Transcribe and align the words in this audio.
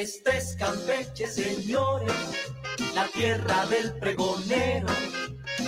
Es 0.00 0.56
Campeche, 0.58 1.26
señores, 1.26 2.10
la 2.94 3.06
tierra 3.08 3.66
del 3.66 3.92
pregonero. 3.98 4.88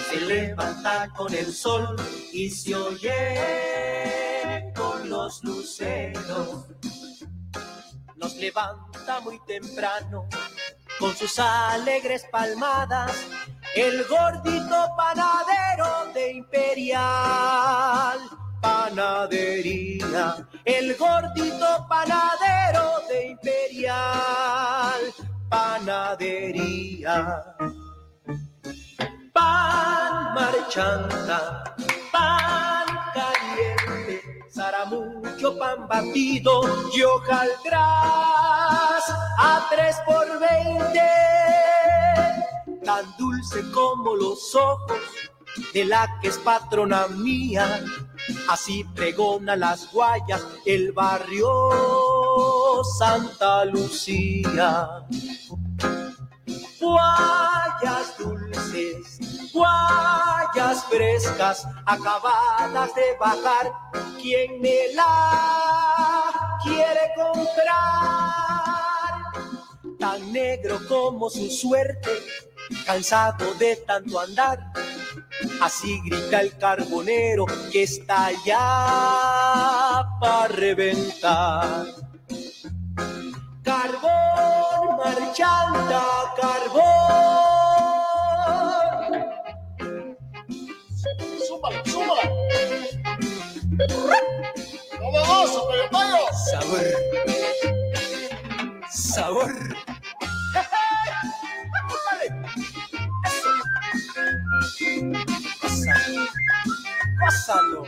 Se 0.09 0.21
levanta 0.23 1.11
con 1.15 1.35
el 1.35 1.53
sol 1.53 1.97
y 2.33 2.49
se 2.49 2.75
oye 2.75 3.37
con 4.75 5.11
los 5.11 5.45
luceros. 5.45 6.65
Nos 8.17 8.35
levanta 8.37 9.21
muy 9.21 9.39
temprano 9.47 10.27
con 10.99 11.15
sus 11.15 11.39
alegres 11.39 12.25
palmadas 12.33 13.13
el 13.77 14.03
gordito 14.05 14.97
panadero 14.97 16.11
de 16.15 16.33
Imperial 16.33 18.19
panadería, 18.63 20.49
el 20.65 20.97
gordito 20.97 21.87
panadero 21.89 23.01
de 23.09 23.29
Imperial 23.31 25.01
Panadería. 25.49 27.43
Pan 29.33 30.35
marchanta, 30.35 31.65
pan 32.13 32.87
caliente, 33.15 34.23
mucho 34.87 35.59
pan 35.59 35.89
batido 35.89 36.63
y 36.95 37.03
hojaldras 37.03 37.81
a 39.39 39.67
tres 39.71 39.97
por 40.07 40.39
veinte, 40.39 41.11
tan 42.85 43.05
dulce 43.17 43.63
como 43.73 44.15
los 44.15 44.55
ojos 44.55 45.01
de 45.75 45.85
la 45.85 46.19
que 46.21 46.29
es 46.29 46.39
patrona 46.39 47.09
mía. 47.09 47.85
Así 48.49 48.85
pregona 48.95 49.57
las 49.57 49.91
guayas 49.93 50.43
el 50.65 50.93
barrio 50.93 51.49
Santa 52.99 53.65
Lucía. 53.65 55.07
Guayas 56.81 58.19
dulces, 58.19 59.53
guayas 59.53 60.85
frescas, 60.91 61.67
acabadas 61.87 62.95
de 62.95 63.17
bajar. 63.19 63.73
¿Quién 64.21 64.61
me 64.61 64.93
la 64.95 66.59
quiere 66.63 67.13
comprar? 67.17 67.63
Tan 69.99 70.33
negro 70.33 70.81
como 70.89 71.31
su 71.31 71.49
suerte, 71.51 72.11
cansado 72.87 73.55
de 73.55 73.77
tanto 73.77 74.19
andar 74.19 74.73
Así 75.61 76.01
grita 76.05 76.41
el 76.41 76.57
carbonero 76.59 77.47
que 77.71 77.85
está 77.85 78.31
ya 78.45 80.05
para 80.21 80.49
reventar. 80.49 81.87
Carbón, 83.63 84.97
marchanta, 84.99 86.03
carbón. 86.37 86.83
Súmala, 91.47 91.83
súmala. 91.85 92.23
No 95.01 95.11
me 95.11 95.19
vas 95.19 95.57
a 95.57 95.61
Sabor. 98.91 99.51
Sabor. 105.69 106.23
Pásalo. 107.21 107.85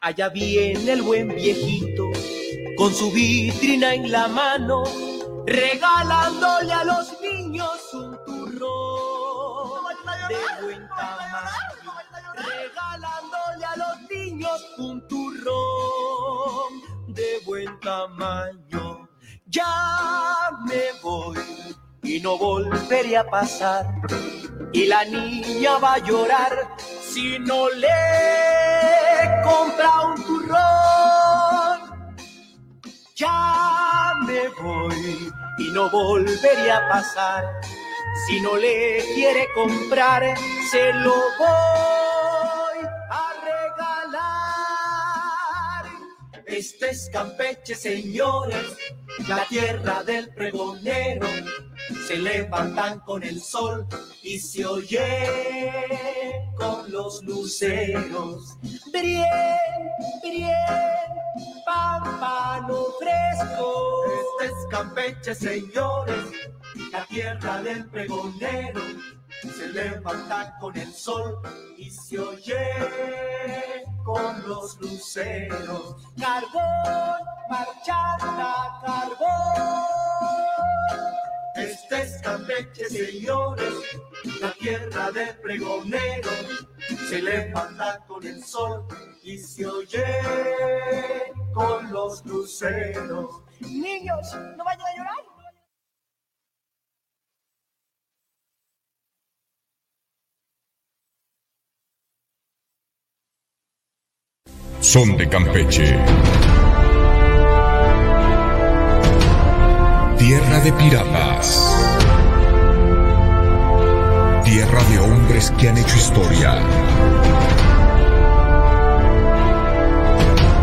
Allá 0.00 0.28
viene 0.28 0.92
el 0.92 1.02
buen 1.02 1.28
viejito 1.28 2.10
con 2.76 2.92
su 2.92 3.10
vitrina 3.12 3.94
en 3.94 4.10
la 4.10 4.28
mano, 4.28 4.84
regalándole 5.46 6.72
a 6.72 6.84
los 6.84 7.20
niños 7.20 7.94
un 7.94 8.18
turrón 8.26 9.94
de 10.28 10.64
buen 10.64 10.88
tamaño, 10.88 11.92
regalándole 12.36 13.64
a 13.64 13.76
los 13.76 14.10
niños 14.10 14.66
un 14.78 15.08
turrón 15.08 15.83
de 17.14 17.40
buen 17.46 17.80
tamaño. 17.80 19.08
Ya 19.46 20.50
me 20.66 21.00
voy 21.02 21.38
y 22.02 22.20
no 22.20 22.36
volveré 22.36 23.16
a 23.16 23.24
pasar. 23.24 23.86
Y 24.72 24.86
la 24.86 25.04
niña 25.04 25.78
va 25.78 25.94
a 25.94 25.98
llorar 25.98 26.76
si 27.00 27.38
no 27.38 27.68
le 27.70 27.88
compra 29.44 30.00
un 30.08 30.24
turrón. 30.24 31.78
Ya 33.14 34.14
me 34.26 34.48
voy 34.60 35.32
y 35.58 35.70
no 35.72 35.88
volveré 35.90 36.70
a 36.70 36.88
pasar. 36.88 37.44
Si 38.26 38.40
no 38.40 38.56
le 38.56 39.04
quiere 39.14 39.46
comprar, 39.54 40.36
se 40.70 40.92
lo 40.94 41.14
voy 41.38 42.03
Este 46.56 46.90
es 46.90 47.10
Campeche, 47.12 47.74
señores 47.74 48.76
la 49.28 49.46
tierra 49.48 50.02
del 50.02 50.34
pregonero, 50.34 51.26
se 52.06 52.18
levantan 52.18 53.00
con 53.00 53.22
el 53.22 53.40
sol 53.40 53.86
y 54.22 54.38
se 54.38 54.66
oye 54.66 55.02
con 56.56 56.90
los 56.90 57.22
luceros. 57.22 58.58
Bien, 58.92 59.24
bien, 60.22 60.50
pampano 61.64 62.86
fresco. 62.98 64.04
Este 64.40 64.52
es 64.52 64.66
Campeche, 64.70 65.34
señores, 65.34 66.24
la 66.92 67.06
tierra 67.06 67.62
del 67.62 67.88
pregonero, 67.88 68.80
se 69.52 69.68
levanta 69.68 70.56
con 70.60 70.76
el 70.76 70.92
sol 70.92 71.38
y 71.76 71.90
se 71.90 72.18
oye 72.18 73.84
con 74.04 74.48
los 74.48 74.78
luceros. 74.80 75.96
Carbón, 76.20 77.20
marchata, 77.50 78.80
carbón. 78.84 79.84
Este 81.56 82.02
es 82.02 82.20
Campeche, 82.22 82.88
señores, 82.88 83.74
la 84.40 84.52
tierra 84.52 85.10
de 85.10 85.34
pregonero. 85.34 86.30
Se 87.08 87.22
levanta 87.22 88.04
con 88.06 88.26
el 88.26 88.42
sol 88.44 88.86
y 89.22 89.38
se 89.38 89.66
oye 89.66 90.04
con 91.52 91.92
los 91.92 92.24
luceros. 92.26 93.42
Niños, 93.60 94.34
no 94.56 94.64
vayan 94.64 94.86
a 94.86 94.96
llorar. 94.96 95.33
Son 104.84 105.16
de 105.16 105.26
Campeche. 105.26 105.98
Tierra 110.18 110.60
de 110.60 110.72
piratas. 110.72 111.74
Tierra 114.44 114.84
de 114.84 114.98
hombres 114.98 115.50
que 115.58 115.68
han 115.70 115.78
hecho 115.78 115.96
historia. 115.96 116.58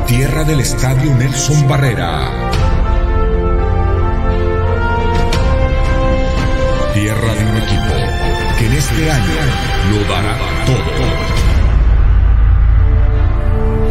Tierra 0.06 0.44
del 0.44 0.60
Estadio 0.60 1.16
Nelson 1.16 1.68
Barrera. 1.68 2.30
Tierra 6.94 7.34
de 7.34 7.44
un 7.44 7.58
equipo 7.58 7.96
que 8.60 8.66
en 8.68 8.74
este 8.74 9.12
año 9.12 9.36
lo 9.90 10.14
dará 10.14 10.38
todo 10.68 11.51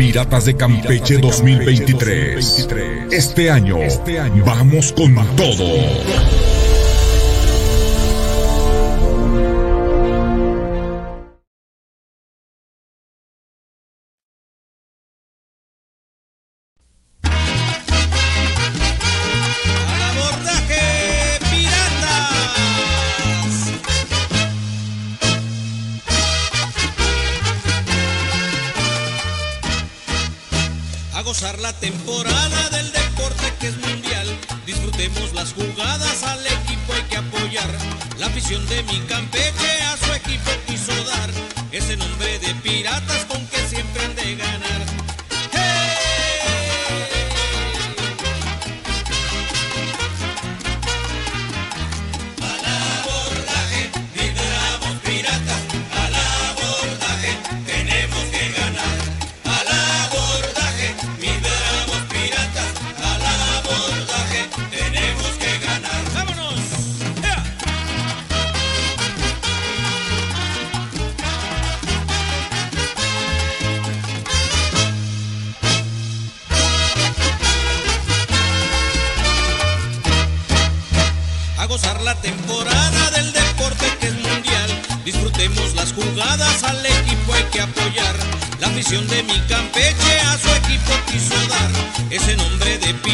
Piratas 0.00 0.46
de 0.46 0.56
Campeche 0.56 1.18
2023. 1.18 2.68
Este 3.10 3.50
año, 3.50 3.76
vamos 4.46 4.92
con 4.92 5.14
todo. 5.36 6.49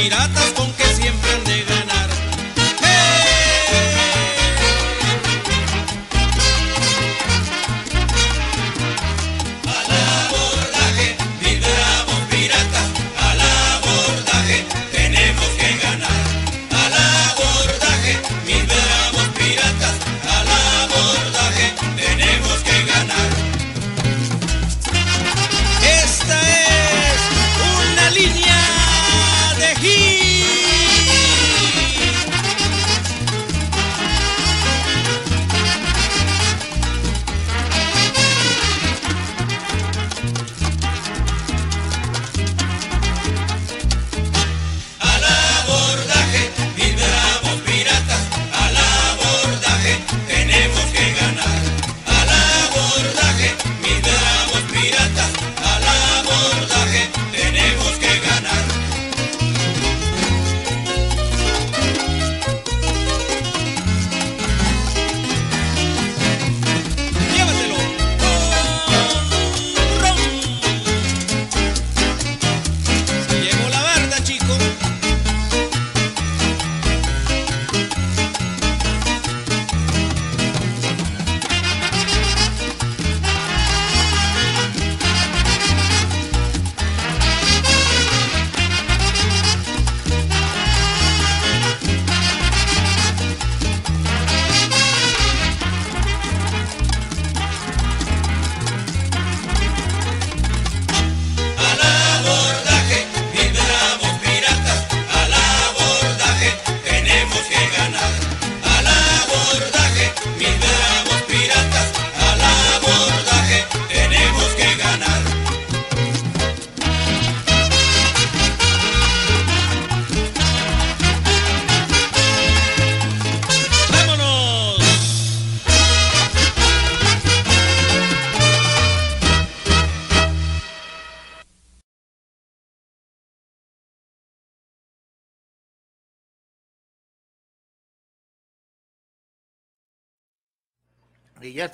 Piratas 0.09 0.56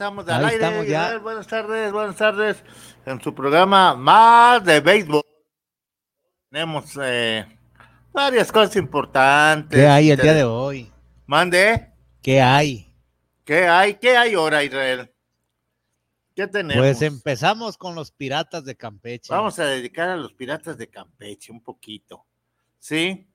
estamos 0.02 0.28
al 0.28 0.44
Ahí 0.44 0.52
aire. 0.54 0.64
estamos 0.64 0.86
ya. 0.86 1.02
Israel. 1.04 1.18
Buenas 1.20 1.46
tardes, 1.46 1.92
buenas 1.92 2.16
tardes. 2.16 2.64
En 3.06 3.20
su 3.20 3.32
programa 3.34 3.94
más 3.94 4.64
de 4.64 4.80
béisbol. 4.80 5.22
Tenemos 6.50 6.98
eh, 7.00 7.46
varias 8.12 8.50
cosas 8.50 8.74
importantes. 8.76 9.78
¿Qué 9.78 9.86
hay 9.86 10.10
el 10.10 10.20
día 10.20 10.34
de 10.34 10.44
hoy? 10.44 10.92
Mande. 11.26 11.92
¿Qué 12.20 12.40
hay? 12.42 12.92
¿Qué 13.44 13.66
hay? 13.68 13.94
¿Qué 13.94 14.16
hay 14.16 14.34
ahora, 14.34 14.62
Israel? 14.64 15.08
¿Qué 16.34 16.46
tenemos? 16.48 16.82
Pues 16.82 17.02
empezamos 17.02 17.76
con 17.76 17.94
los 17.94 18.10
piratas 18.10 18.64
de 18.64 18.76
Campeche. 18.76 19.32
Vamos 19.32 19.58
a 19.58 19.66
dedicar 19.66 20.08
a 20.08 20.16
los 20.16 20.32
piratas 20.32 20.76
de 20.78 20.88
Campeche 20.88 21.52
un 21.52 21.62
poquito. 21.62 22.26
¿Sí? 22.78 23.28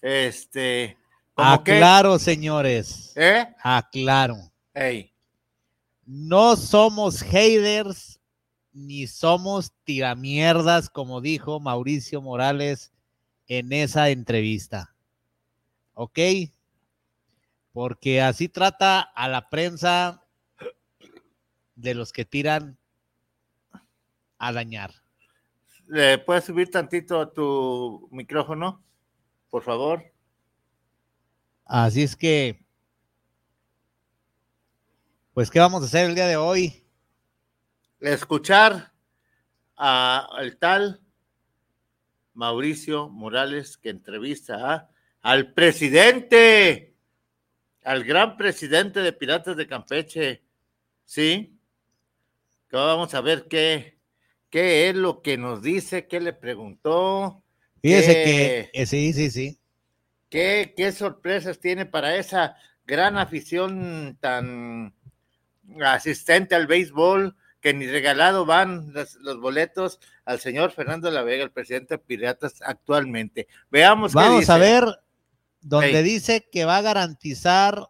Este. 0.00 0.96
que- 1.36 1.42
Aclaro, 1.42 2.18
señores. 2.18 3.12
¿Eh? 3.16 3.46
Aclaro. 3.62 4.36
Ey. 4.72 5.13
No 6.06 6.56
somos 6.56 7.22
haters 7.22 8.20
ni 8.72 9.06
somos 9.06 9.72
tiramierdas, 9.84 10.90
como 10.90 11.20
dijo 11.20 11.60
Mauricio 11.60 12.20
Morales 12.20 12.92
en 13.46 13.72
esa 13.72 14.10
entrevista. 14.10 14.94
¿Ok? 15.94 16.18
Porque 17.72 18.20
así 18.20 18.48
trata 18.48 19.00
a 19.00 19.28
la 19.28 19.48
prensa 19.48 20.24
de 21.76 21.94
los 21.94 22.12
que 22.12 22.24
tiran 22.24 22.78
a 24.38 24.52
dañar. 24.52 24.92
¿Le 25.86 26.18
puedes 26.18 26.44
subir 26.44 26.70
tantito 26.70 27.28
tu 27.28 28.08
micrófono? 28.10 28.82
Por 29.50 29.62
favor. 29.62 30.02
Así 31.64 32.02
es 32.02 32.16
que, 32.16 32.63
pues, 35.34 35.50
¿qué 35.50 35.58
vamos 35.58 35.82
a 35.82 35.86
hacer 35.86 36.06
el 36.08 36.14
día 36.14 36.26
de 36.26 36.36
hoy? 36.36 36.84
Escuchar 38.00 38.92
a 39.76 40.28
el 40.40 40.56
tal 40.58 41.00
Mauricio 42.34 43.08
Morales 43.08 43.76
que 43.76 43.90
entrevista 43.90 44.72
a, 44.74 44.90
al 45.22 45.52
presidente, 45.52 46.94
al 47.84 48.04
gran 48.04 48.36
presidente 48.36 49.00
de 49.00 49.12
Piratas 49.12 49.56
de 49.56 49.66
Campeche, 49.66 50.42
¿sí? 51.04 51.58
Que 52.68 52.76
vamos 52.76 53.14
a 53.14 53.20
ver 53.20 53.46
qué, 53.48 53.98
qué 54.50 54.88
es 54.88 54.96
lo 54.96 55.22
que 55.22 55.36
nos 55.38 55.62
dice, 55.62 56.06
qué 56.06 56.20
le 56.20 56.32
preguntó. 56.32 57.42
Fíjese 57.82 58.12
qué- 58.12 58.70
que, 58.72 58.82
eh, 58.82 58.86
sí, 58.86 59.12
sí, 59.12 59.30
sí. 59.30 59.58
¿Qué, 60.28 60.74
qué 60.76 60.90
sorpresas 60.92 61.60
tiene 61.60 61.86
para 61.86 62.16
esa 62.16 62.56
gran 62.86 63.16
afición 63.16 64.16
tan 64.20 64.92
asistente 65.84 66.54
al 66.54 66.66
béisbol 66.66 67.36
que 67.60 67.74
ni 67.74 67.86
regalado 67.86 68.44
van 68.44 68.92
los, 68.92 69.14
los 69.16 69.40
boletos 69.40 69.98
al 70.24 70.38
señor 70.40 70.70
Fernando 70.72 71.10
La 71.10 71.22
Vega, 71.22 71.44
el 71.44 71.50
presidente 71.50 71.94
de 71.94 71.98
Piratas 71.98 72.60
actualmente? 72.62 73.48
Veamos 73.70 74.12
qué 74.12 74.18
Vamos 74.18 74.50
a 74.50 74.58
ver 74.58 74.84
donde 75.60 76.02
dice 76.02 76.46
que 76.52 76.64
va 76.64 76.76
a 76.76 76.82
garantizar 76.82 77.88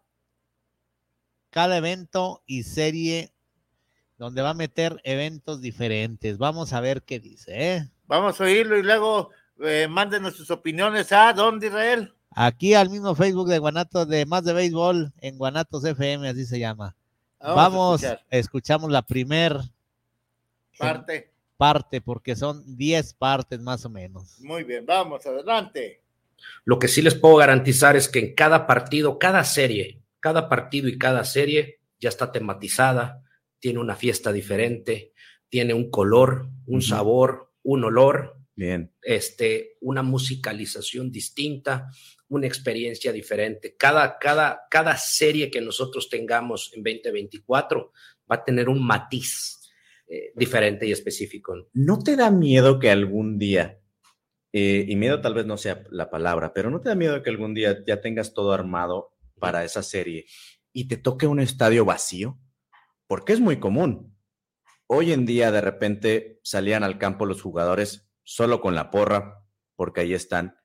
cada 1.51 1.77
evento 1.77 2.43
y 2.47 2.63
serie 2.63 3.33
donde 4.17 4.43
va 4.43 4.51
a 4.51 4.55
meter 4.55 5.01
eventos 5.05 5.61
diferentes. 5.61 6.39
Vamos 6.39 6.73
a 6.73 6.81
ver 6.81 7.03
qué 7.03 7.21
dice. 7.21 7.75
¿eh? 7.77 7.91
Vamos 8.07 8.41
a 8.41 8.45
oírlo 8.45 8.79
y 8.79 8.83
luego 8.83 9.31
eh, 9.61 9.87
mándenos 9.89 10.37
sus 10.37 10.51
opiniones 10.51 11.13
a 11.13 11.33
dónde 11.33 11.69
Israel. 11.69 12.15
Aquí 12.31 12.75
al 12.75 12.91
mismo 12.91 13.15
Facebook 13.15 13.49
de 13.49 13.59
Guanatos, 13.59 14.09
de 14.09 14.27
Más 14.27 14.45
de 14.45 14.53
Béisbol, 14.53 15.13
en 15.19 15.39
Guanatos 15.39 15.85
FM, 15.85 16.29
así 16.29 16.47
se 16.47 16.59
llama. 16.59 16.97
Vamos, 17.45 17.57
Vamos, 17.57 18.05
a 18.05 18.07
escuchar. 18.07 18.27
escuchamos 18.31 18.91
la 18.91 19.03
primer 19.03 19.57
parte. 20.79 21.31
parte, 21.57 22.01
porque 22.01 22.35
son 22.37 22.77
10 22.77 23.15
partes 23.15 23.61
más 23.61 23.85
o 23.85 23.91
menos. 23.91 24.39
Muy 24.41 24.65
bien, 24.65 24.85
vamos, 24.87 25.25
adelante. 25.27 26.03
Lo 26.65 26.79
que 26.79 26.89
sí 26.89 27.03
les 27.03 27.15
puedo 27.15 27.37
garantizar 27.37 27.97
es 27.97 28.09
que 28.09 28.19
en 28.19 28.35
cada 28.35 28.67
partido, 28.67 29.19
cada 29.19 29.45
serie, 29.45 30.01
cada 30.21 30.49
partido 30.49 30.89
y 30.89 30.99
cada 30.99 31.25
serie 31.25 31.81
ya 32.01 32.09
está 32.09 32.33
tematizada, 32.33 33.23
tiene 33.59 33.79
una 33.79 33.95
fiesta 33.95 34.33
diferente, 34.33 35.13
tiene 35.49 35.75
un 35.75 35.91
color, 35.91 36.49
un 36.67 36.83
sabor, 36.83 37.53
un 37.63 37.85
olor, 37.85 38.37
Bien. 38.57 38.91
este, 39.03 39.77
una 39.81 40.03
musicalización 40.03 41.11
distinta, 41.11 41.91
una 42.35 42.47
experiencia 42.47 43.13
diferente. 43.13 43.77
Cada, 43.77 44.19
cada, 44.19 44.63
cada 44.71 44.97
serie 44.97 45.51
que 45.51 45.61
nosotros 45.61 46.09
tengamos 46.09 46.71
en 46.75 46.83
2024 46.83 47.93
va 48.31 48.37
a 48.37 48.45
tener 48.45 48.69
un 48.69 48.85
matiz 48.85 49.61
eh, 50.07 50.33
diferente 50.35 50.87
y 50.87 50.93
específico. 50.93 51.55
¿No 51.73 51.99
te 51.99 52.17
da 52.17 52.31
miedo 52.31 52.79
que 52.79 52.91
algún 52.91 53.39
día, 53.39 53.81
eh, 54.53 54.85
y 54.87 54.97
miedo 54.97 55.21
tal 55.21 55.35
vez 55.35 55.47
no 55.47 55.57
sea 55.57 55.83
la 55.91 56.11
palabra, 56.11 56.53
pero 56.53 56.71
no 56.71 56.81
te 56.81 56.91
da 56.91 56.95
miedo 56.95 57.23
que 57.23 57.31
algún 57.31 57.55
día 57.55 57.83
ya 57.87 58.01
tengas 58.01 58.35
todo 58.35 58.53
armado 58.53 59.15
para 59.39 59.65
esa 59.65 59.83
serie 59.83 60.27
y 60.73 60.89
te 60.89 60.97
toque 60.97 61.27
un 61.27 61.41
estadio 61.41 61.85
vacío? 61.85 62.39
Porque 63.07 63.33
es 63.33 63.41
muy 63.41 63.59
común. 63.59 64.15
Hoy 64.87 65.13
en 65.13 65.25
día 65.25 65.51
de 65.51 65.63
repente 65.63 66.41
salían 66.43 66.85
al 66.85 66.99
campo 66.99 67.25
los 67.25 67.41
jugadores 67.41 68.11
solo 68.23 68.61
con 68.61 68.75
la 68.75 68.91
porra, 68.91 69.45
porque 69.77 70.03
ahí 70.03 70.15
están, 70.15 70.57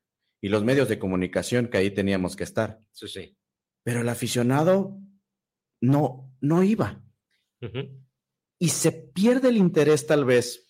y 0.42 0.50
los 0.50 0.64
medios 0.64 0.88
de 0.90 1.00
comunicación 1.00 1.68
que 1.68 1.78
ahí 1.78 1.92
teníamos 1.92 2.36
que 2.36 2.44
estar. 2.44 2.80
Sí, 2.92 3.08
sí. 3.08 3.38
Pero 3.84 4.02
el 4.02 4.10
aficionado 4.10 4.98
no, 5.82 6.36
no 6.42 6.64
iba. 6.64 7.04
Y 8.60 8.70
se 8.70 8.92
pierde 8.92 9.50
el 9.50 9.58
interés 9.58 10.08
tal 10.08 10.26
vez 10.26 10.66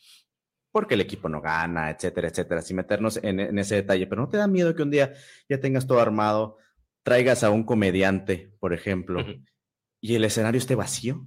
porque 0.71 0.93
el 0.93 1.01
equipo 1.01 1.29
no 1.29 1.41
gana, 1.41 1.89
etcétera, 1.89 2.27
etcétera, 2.27 2.61
sin 2.61 2.77
meternos 2.77 3.17
en, 3.23 3.39
en 3.39 3.57
ese 3.57 3.75
detalle, 3.75 4.07
pero 4.07 4.21
no 4.21 4.29
te 4.29 4.37
da 4.37 4.47
miedo 4.47 4.75
que 4.75 4.83
un 4.83 4.91
día 4.91 5.13
ya 5.47 5.59
tengas 5.59 5.87
todo 5.87 5.99
armado, 5.99 6.57
traigas 7.03 7.43
a 7.43 7.49
un 7.49 7.63
comediante, 7.63 8.55
por 8.59 8.73
ejemplo, 8.73 9.25
y 9.99 10.15
el 10.15 10.23
escenario 10.23 10.59
esté 10.59 10.75
vacío. 10.75 11.25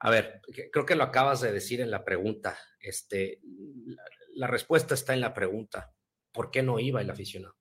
A 0.00 0.10
ver, 0.10 0.40
creo 0.72 0.86
que 0.86 0.94
lo 0.94 1.04
acabas 1.04 1.40
de 1.40 1.52
decir 1.52 1.80
en 1.80 1.90
la 1.90 2.04
pregunta. 2.04 2.58
Este, 2.80 3.40
la, 3.84 4.02
la 4.34 4.46
respuesta 4.46 4.94
está 4.94 5.12
en 5.12 5.20
la 5.20 5.34
pregunta. 5.34 5.92
¿Por 6.38 6.52
qué 6.52 6.62
no 6.62 6.78
iba 6.78 7.00
el 7.00 7.10
aficionado? 7.10 7.56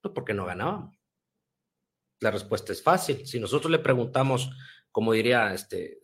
Pues 0.00 0.14
porque 0.14 0.32
no 0.32 0.44
ganábamos. 0.44 0.96
La 2.20 2.30
respuesta 2.30 2.72
es 2.72 2.80
fácil. 2.80 3.26
Si 3.26 3.40
nosotros 3.40 3.72
le 3.72 3.80
preguntamos, 3.80 4.52
como 4.92 5.12
diría 5.12 5.52
este, 5.52 5.98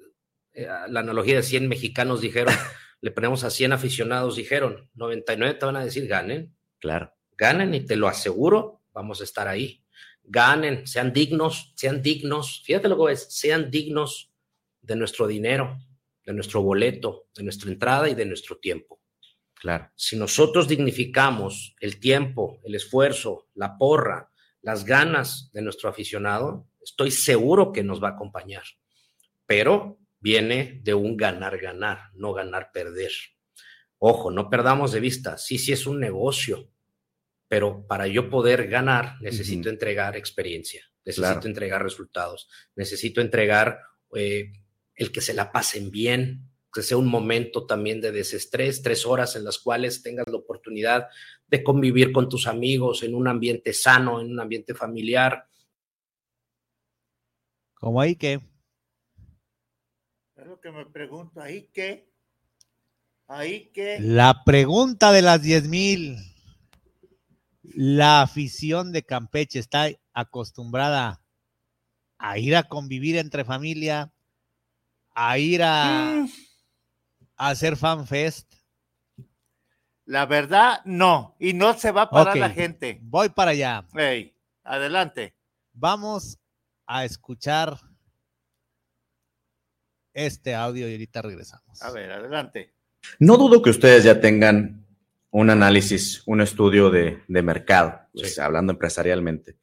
eh, 0.54 0.66
la 0.88 0.98
analogía 0.98 1.36
de 1.36 1.44
100 1.44 1.68
mexicanos 1.68 2.20
dijeron, 2.20 2.52
le 3.00 3.12
ponemos 3.12 3.44
a 3.44 3.50
100 3.50 3.74
aficionados, 3.74 4.34
dijeron, 4.34 4.90
99 4.94 5.54
te 5.54 5.64
van 5.64 5.76
a 5.76 5.84
decir 5.84 6.08
ganen, 6.08 6.52
Claro. 6.80 7.14
ganen 7.36 7.72
y 7.74 7.86
te 7.86 7.94
lo 7.94 8.08
aseguro, 8.08 8.82
vamos 8.92 9.20
a 9.20 9.24
estar 9.24 9.46
ahí. 9.46 9.84
Ganen, 10.24 10.88
sean 10.88 11.12
dignos, 11.12 11.74
sean 11.76 12.02
dignos. 12.02 12.64
Fíjate 12.66 12.88
lo 12.88 13.06
que 13.06 13.12
es, 13.12 13.32
sean 13.32 13.70
dignos 13.70 14.32
de 14.80 14.96
nuestro 14.96 15.28
dinero, 15.28 15.78
de 16.26 16.32
nuestro 16.32 16.60
boleto, 16.60 17.28
de 17.36 17.44
nuestra 17.44 17.70
entrada 17.70 18.08
y 18.08 18.16
de 18.16 18.26
nuestro 18.26 18.58
tiempo. 18.58 19.01
Claro. 19.62 19.88
Si 19.94 20.16
nosotros 20.16 20.66
dignificamos 20.66 21.76
el 21.78 22.00
tiempo, 22.00 22.58
el 22.64 22.74
esfuerzo, 22.74 23.46
la 23.54 23.78
porra, 23.78 24.28
las 24.60 24.84
ganas 24.84 25.50
de 25.52 25.62
nuestro 25.62 25.88
aficionado, 25.88 26.66
estoy 26.82 27.12
seguro 27.12 27.70
que 27.70 27.84
nos 27.84 28.02
va 28.02 28.08
a 28.08 28.12
acompañar. 28.12 28.64
Pero 29.46 30.00
viene 30.18 30.80
de 30.82 30.94
un 30.94 31.16
ganar-ganar, 31.16 32.10
no 32.14 32.32
ganar-perder. 32.32 33.12
Ojo, 33.98 34.32
no 34.32 34.50
perdamos 34.50 34.90
de 34.90 34.98
vista, 34.98 35.38
sí, 35.38 35.58
sí 35.58 35.72
es 35.72 35.86
un 35.86 36.00
negocio, 36.00 36.68
pero 37.46 37.86
para 37.86 38.08
yo 38.08 38.28
poder 38.30 38.66
ganar 38.66 39.14
necesito 39.20 39.68
entregar 39.68 40.16
experiencia, 40.16 40.84
necesito 41.04 41.28
Claro. 41.34 41.46
entregar 41.46 41.84
resultados, 41.84 42.48
necesito 42.74 43.20
entregar 43.20 43.78
eh, 44.16 44.50
el 44.96 45.12
que 45.12 45.20
se 45.20 45.34
la 45.34 45.52
pasen 45.52 45.92
bien, 45.92 46.51
que 46.72 46.82
sea 46.82 46.96
un 46.96 47.08
momento 47.08 47.66
también 47.66 48.00
de 48.00 48.12
desestrés, 48.12 48.82
tres 48.82 49.04
horas 49.04 49.36
en 49.36 49.44
las 49.44 49.58
cuales 49.58 50.02
tengas 50.02 50.26
la 50.28 50.38
oportunidad 50.38 51.08
de 51.46 51.62
convivir 51.62 52.12
con 52.12 52.28
tus 52.28 52.46
amigos 52.46 53.02
en 53.02 53.14
un 53.14 53.28
ambiente 53.28 53.74
sano, 53.74 54.20
en 54.20 54.30
un 54.30 54.40
ambiente 54.40 54.74
familiar. 54.74 55.46
Como 57.74 58.00
ahí 58.00 58.16
que, 58.16 58.40
Es 60.36 60.46
lo 60.46 60.60
que 60.60 60.70
me 60.72 60.86
pregunto, 60.86 61.40
¿ahí 61.40 61.68
qué? 61.72 62.10
¿Ahí 63.28 63.70
qué? 63.72 63.98
la 64.00 64.42
pregunta 64.44 65.12
de 65.12 65.22
las 65.22 65.42
10 65.42 65.68
mil. 65.68 66.16
La 67.62 68.22
afición 68.22 68.92
de 68.92 69.04
Campeche 69.04 69.58
está 69.58 69.88
acostumbrada 70.12 71.22
a 72.18 72.38
ir 72.38 72.56
a 72.56 72.64
convivir 72.64 73.16
entre 73.16 73.44
familia, 73.44 74.12
a 75.14 75.38
ir 75.38 75.62
a, 75.62 76.22
Mm, 76.22 76.28
a 77.36 77.48
hacer 77.50 77.76
fan 77.76 78.06
fest. 78.06 78.52
La 80.04 80.26
verdad, 80.26 80.80
no. 80.84 81.36
Y 81.38 81.52
no 81.54 81.74
se 81.78 81.90
va 81.92 82.02
a 82.02 82.10
parar 82.10 82.36
la 82.36 82.50
gente. 82.50 82.98
Voy 83.02 83.28
para 83.28 83.52
allá. 83.52 83.86
Ey, 83.94 84.34
adelante. 84.64 85.34
Vamos 85.72 86.38
a 86.86 87.04
escuchar 87.04 87.78
este 90.12 90.54
audio 90.54 90.88
y 90.88 90.92
ahorita 90.92 91.22
regresamos. 91.22 91.80
A 91.82 91.90
ver, 91.90 92.10
adelante. 92.12 92.74
No 93.18 93.36
dudo 93.36 93.62
que 93.62 93.70
ustedes 93.70 94.04
ya 94.04 94.20
tengan 94.20 94.86
un 95.30 95.50
análisis, 95.50 96.22
un 96.26 96.40
estudio 96.40 96.90
de, 96.90 97.22
de 97.26 97.42
mercado, 97.42 98.00
pues, 98.12 98.34
Sí. 98.34 98.40
hablando 98.40 98.72
empresarialmente, 98.72 99.56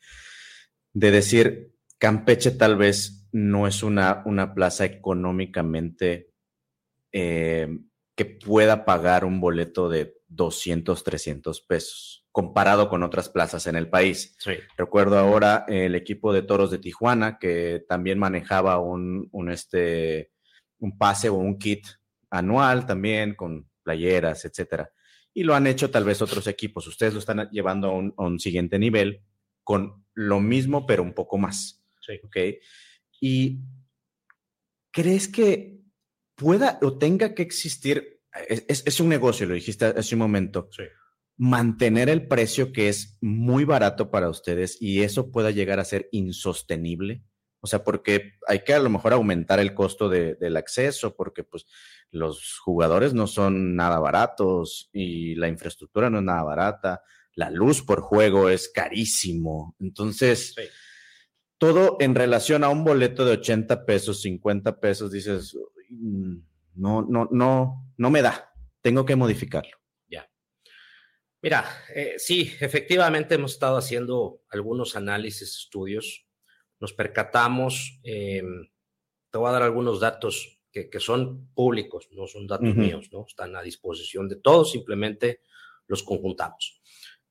de 0.94 1.12
decir, 1.12 1.76
Campeche 2.00 2.52
tal 2.52 2.76
vez 2.78 3.28
no 3.32 3.68
es 3.68 3.84
una, 3.84 4.24
una 4.26 4.56
plaza 4.56 4.86
económicamente 4.86 6.32
eh, 7.12 7.68
que 8.16 8.26
pueda 8.26 8.86
pagar 8.86 9.26
un 9.26 9.40
boleto 9.40 9.90
de 9.90 10.20
200, 10.28 11.04
300 11.04 11.62
pesos, 11.62 12.26
comparado 12.32 12.90
con 12.90 13.04
otras 13.04 13.30
plazas 13.30 13.66
en 13.68 13.76
el 13.76 13.90
país. 13.90 14.36
Sí. 14.40 14.52
Recuerdo 14.78 15.18
ahora 15.18 15.66
el 15.68 15.96
equipo 15.96 16.34
de 16.34 16.44
Toros 16.44 16.72
de 16.72 16.80
Tijuana 16.80 17.40
que 17.40 17.84
también 17.88 18.20
manejaba 18.20 18.80
un, 18.80 19.28
un, 19.32 19.50
este, 19.50 20.32
un 20.80 20.98
pase 20.98 21.30
o 21.30 21.36
un 21.36 21.58
kit 21.58 21.88
anual 22.30 22.86
también 22.86 23.36
con 23.36 23.70
playeras, 23.84 24.46
etcétera. 24.46 24.92
Y 25.34 25.44
lo 25.44 25.56
han 25.56 25.68
hecho 25.68 25.90
tal 25.90 26.04
vez 26.04 26.22
otros 26.22 26.46
equipos. 26.48 26.88
Ustedes 26.88 27.14
lo 27.14 27.20
están 27.20 27.50
llevando 27.52 27.90
a 27.90 27.94
un, 27.94 28.14
a 28.18 28.24
un 28.24 28.40
siguiente 28.40 28.78
nivel 28.78 29.24
con 29.64 30.06
lo 30.14 30.40
mismo, 30.40 30.86
pero 30.86 31.04
un 31.04 31.14
poco 31.14 31.38
más. 31.38 31.84
Sí. 32.02 32.20
¿Ok? 32.24 32.38
¿Y 33.22 33.60
crees 34.92 35.28
que 35.28 35.79
pueda 36.40 36.80
o 36.82 36.98
tenga 36.98 37.36
que 37.36 37.44
existir? 37.44 38.22
Es, 38.48 38.84
es- 38.86 39.00
un 39.00 39.10
negocio, 39.10 39.46
lo 39.46 39.54
dijiste 39.54 39.86
hace 39.86 40.16
un 40.16 40.20
momento. 40.20 40.70
Sí. 40.72 40.84
Mantener 41.38 42.10
el 42.10 42.28
precio 42.28 42.72
que 42.72 42.90
es 42.90 43.18
muy 43.22 43.64
barato 43.64 44.10
para 44.12 44.30
ustedes 44.30 44.78
y 44.82 45.04
eso 45.04 45.32
pueda 45.32 45.52
llegar 45.52 45.80
a 45.80 45.86
ser 45.86 46.10
insostenible 46.12 47.24
O 47.62 47.68
sea, 47.68 47.84
porque 47.84 48.34
hay 48.48 48.60
que 48.64 48.74
a 48.74 48.80
lo 48.80 48.90
mejor 48.90 49.12
aumentar 49.12 49.60
el 49.60 49.74
costo 49.74 50.08
de- 50.08 50.36
del 50.36 50.56
acceso, 50.56 51.14
porque 51.16 51.44
pues 51.44 51.66
los 52.10 52.58
jugadores 52.60 53.14
no 53.14 53.28
son 53.28 53.76
nada 53.76 54.00
baratos 54.00 54.90
y 54.94 55.36
la 55.36 55.50
infraestructura 55.50 56.10
no 56.10 56.20
es 56.20 56.24
nada 56.24 56.44
barata, 56.44 57.02
la 57.36 57.50
luz 57.52 57.82
por 57.84 58.00
juego 58.00 58.48
es 58.50 58.70
carísimo. 58.70 59.76
Entonces, 59.80 60.54
Sí. 60.56 60.62
todo 61.58 61.98
en 62.00 62.16
relación 62.16 62.64
a 62.64 62.70
un 62.70 62.86
boleto 62.86 63.26
de 63.26 63.34
80 63.34 63.86
pesos, 63.86 64.22
50 64.22 64.80
pesos, 64.80 65.12
dices, 65.12 65.54
"Mm, 65.54 65.60
no, 65.90 67.02
no, 67.02 67.28
no, 67.32 67.94
no 67.98 68.10
me 68.10 68.22
da, 68.22 68.52
tengo 68.82 69.06
que 69.06 69.16
modificarlo. 69.16 69.78
Mira, 71.42 71.66
eh, 71.96 72.16
sí, 72.18 72.52
efectivamente 72.60 73.36
hemos 73.36 73.54
estado 73.54 73.78
haciendo 73.78 74.42
algunos 74.50 74.96
análisis, 74.98 75.56
estudios. 75.58 76.28
Nos 76.82 76.92
percatamos, 76.94 78.00
eh, 78.04 78.44
te 79.32 79.38
voy 79.38 79.48
a 79.50 79.54
dar 79.54 79.64
algunos 79.64 80.02
datos 80.02 80.60
que, 80.72 80.90
que 80.90 81.00
son 81.00 81.48
públicos, 81.54 82.10
no 82.12 82.28
son 82.28 82.46
datos 82.46 82.68
míos, 82.76 83.10
¿no? 83.14 83.26
Están 83.26 83.56
a 83.56 83.62
disposición 83.62 84.28
de 84.28 84.36
todos, 84.36 84.72
simplemente 84.72 85.42
los 85.88 86.04
conjuntamos. 86.04 86.82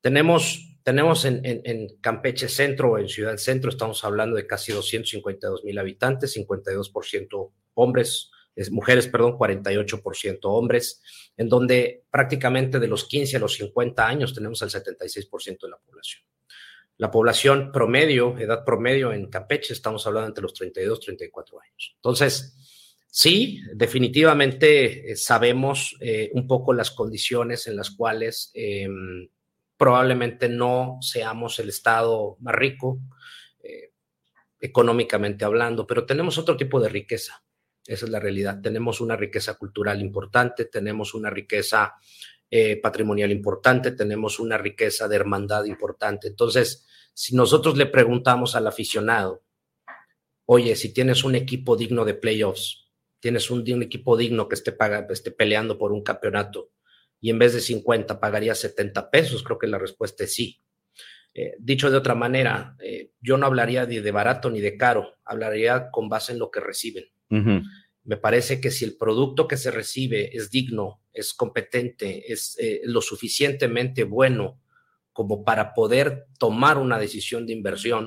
Tenemos, 0.01 0.79
tenemos 0.83 1.25
en, 1.27 1.45
en- 1.45 1.61
en 1.65 1.99
Campeche 2.01 2.49
Centro, 2.49 2.97
en 2.99 3.09
Ciudad 3.09 3.37
Centro, 3.37 3.69
estamos 3.71 4.03
hablando 4.05 4.37
de 4.37 4.47
casi 4.47 4.73
252 4.73 5.65
mil 5.65 5.79
habitantes, 5.79 6.33
52% 6.35 7.53
hombres, 7.75 8.31
es, 8.59 8.71
mujeres, 8.71 9.09
perdón, 9.09 9.39
48% 9.39 10.39
hombres, 10.43 11.03
en 11.37 11.49
donde 11.49 12.05
prácticamente 12.11 12.79
de 12.79 12.89
los 12.89 13.05
15 13.05 13.37
a 13.37 13.41
los 13.41 13.55
50 13.55 14.07
años 14.07 14.35
tenemos 14.35 14.61
el 14.63 14.71
76% 14.71 15.61
de 15.63 15.69
la 15.69 15.79
población. 15.79 16.25
La 16.97 17.11
población 17.11 17.71
promedio, 17.73 18.37
edad 18.39 18.65
promedio 18.65 19.13
en 19.13 19.31
Campeche, 19.31 19.73
estamos 19.73 20.07
hablando 20.07 20.29
entre 20.29 20.43
los 20.43 20.55
32 20.55 20.99
y 21.03 21.07
34 21.07 21.61
años. 21.61 21.93
Entonces, 21.97 23.05
sí, 23.07 23.61
definitivamente 23.75 25.13
eh, 25.13 25.17
sabemos 25.17 25.97
eh, 26.01 26.31
un 26.35 26.47
poco 26.47 26.73
las 26.73 26.91
condiciones 26.91 27.69
en 27.69 27.77
las 27.77 27.91
cuales 27.91 28.51
eh, 28.55 28.89
probablemente 29.79 30.49
no 30.49 30.99
seamos 31.01 31.59
el 31.61 31.71
estado 31.71 32.37
más 32.41 32.55
rico, 32.55 32.99
eh, 33.63 33.93
económicamente 34.61 35.45
hablando, 35.45 35.87
pero 35.87 36.05
tenemos 36.05 36.37
otro 36.37 36.57
tipo 36.57 36.81
de 36.81 36.89
riqueza. 36.89 37.43
Esa 37.89 38.05
es 38.05 38.13
la 38.13 38.21
realidad. 38.21 38.61
Tenemos 38.61 39.01
una 39.01 39.17
riqueza 39.17 39.55
cultural 39.55 40.03
importante, 40.03 40.67
tenemos 40.67 41.15
una 41.15 41.31
riqueza 41.31 41.95
eh, 42.51 42.77
patrimonial 42.77 43.33
importante, 43.33 43.93
tenemos 43.93 44.39
una 44.39 44.59
riqueza 44.59 45.09
de 45.09 45.17
hermandad 45.17 45.65
importante. 45.65 46.29
Entonces, 46.29 46.87
si 47.15 47.35
nosotros 47.35 47.79
le 47.79 47.87
preguntamos 47.87 48.55
al 48.55 48.67
aficionado, 48.67 49.43
oye, 50.45 50.77
si 50.77 50.93
tienes 50.93 51.25
un 51.25 51.35
equipo 51.35 51.79
digno 51.79 52.05
de 52.05 52.13
playoffs, 52.13 52.91
tienes 53.21 53.51
un, 53.51 53.65
equipo 53.83 54.19
digno 54.19 54.49
que 54.49 54.55
esté 54.55 55.31
peleando 55.31 55.79
por 55.79 55.91
un 55.91 56.03
campeonato 56.03 56.71
y 57.23 57.31
en 57.31 57.39
vez 57.39 57.55
de 57.55 57.61
50 57.61 58.21
pagaría 58.21 58.55
70 58.55 59.11
pesos, 59.11 59.43
creo 59.43 59.59
que 59.59 59.67
la 59.67 59.79
respuesta 59.79 60.25
es 60.25 60.35
sí. 60.35 60.63
Eh, 61.33 61.55
dicho 61.59 61.91
de 61.91 61.97
otra 61.97 62.15
manera, 62.15 62.77
eh, 62.81 63.13
yo 63.19 63.39
no 63.39 63.47
hablaría 63.47 63.87
ni 63.87 63.99
de 64.01 64.11
barato 64.11 64.51
ni 64.51 64.61
de 64.61 64.77
caro, 64.77 65.17
hablaría 65.25 65.91
con 65.91 66.11
base 66.11 66.33
en 66.33 66.39
lo 66.39 66.51
que 66.51 66.61
reciben. 66.61 67.07
Me 67.31 68.17
parece 68.17 68.61
que 68.61 68.71
si 68.71 68.85
el 68.85 68.97
producto 68.97 69.47
que 69.47 69.57
se 69.57 69.71
recibe 69.71 70.35
es 70.37 70.51
digno, 70.51 71.03
es 71.13 71.35
competente, 71.35 72.33
es 72.33 72.57
eh, 72.59 72.81
lo 72.85 73.01
suficientemente 73.03 74.05
bueno 74.05 74.61
como 75.13 75.45
para 75.45 75.75
poder 75.75 76.27
tomar 76.39 76.79
una 76.79 76.99
decisión 76.99 77.45
de 77.47 77.53
inversión, 77.53 78.07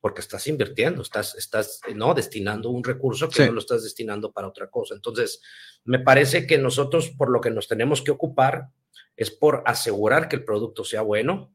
porque 0.00 0.20
estás 0.20 0.46
invirtiendo, 0.46 1.02
estás, 1.02 1.34
estás 1.34 1.80
eh, 1.88 1.94
no 1.94 2.12
destinando 2.14 2.70
un 2.70 2.84
recurso 2.84 3.28
que 3.28 3.36
Sí. 3.36 3.42
no 3.46 3.52
lo 3.52 3.60
estás 3.60 3.82
destinando 3.82 4.32
para 4.32 4.48
otra 4.48 4.68
cosa. 4.70 4.94
Entonces, 4.94 5.40
me 5.84 5.98
parece 5.98 6.46
que 6.46 6.58
nosotros 6.58 7.08
por 7.10 7.30
lo 7.30 7.40
que 7.40 7.50
nos 7.50 7.66
tenemos 7.68 8.02
que 8.02 8.10
ocupar 8.10 8.68
es 9.16 9.30
por 9.30 9.62
asegurar 9.66 10.28
que 10.28 10.36
el 10.36 10.44
producto 10.44 10.84
sea 10.84 11.02
bueno 11.02 11.52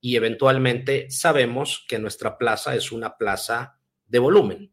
y 0.00 0.16
eventualmente 0.16 1.10
sabemos 1.10 1.84
que 1.88 1.98
nuestra 1.98 2.36
plaza 2.36 2.74
es 2.74 2.92
una 2.92 3.16
plaza 3.16 3.78
de 4.06 4.18
volumen, 4.18 4.72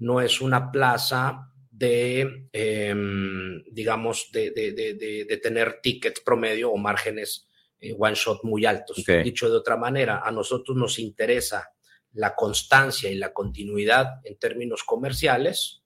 no 0.00 0.20
es 0.20 0.40
una 0.40 0.70
plaza 0.70 1.46
de, 1.70 2.48
em, 2.52 3.62
digamos, 3.70 4.28
de, 4.32 4.50
de- 4.50 4.72
de- 4.72 4.94
de- 4.94 5.24
de 5.24 5.36
tener 5.38 5.80
tickets 5.80 6.20
promedio 6.20 6.70
o 6.72 6.76
márgenes 6.76 7.46
eh, 7.78 7.94
one 7.98 8.14
shot 8.14 8.44
muy 8.44 8.66
altos. 8.66 8.98
Ok. 8.98 9.22
Dicho 9.24 9.48
de 9.48 9.56
otra 9.56 9.76
manera, 9.76 10.20
a 10.22 10.30
nosotros 10.30 10.76
nos 10.76 10.98
interesa 10.98 11.72
la 12.12 12.34
constancia 12.34 13.08
y 13.10 13.14
la 13.14 13.32
continuidad 13.32 14.20
en 14.24 14.36
términos 14.38 14.82
comerciales, 14.84 15.82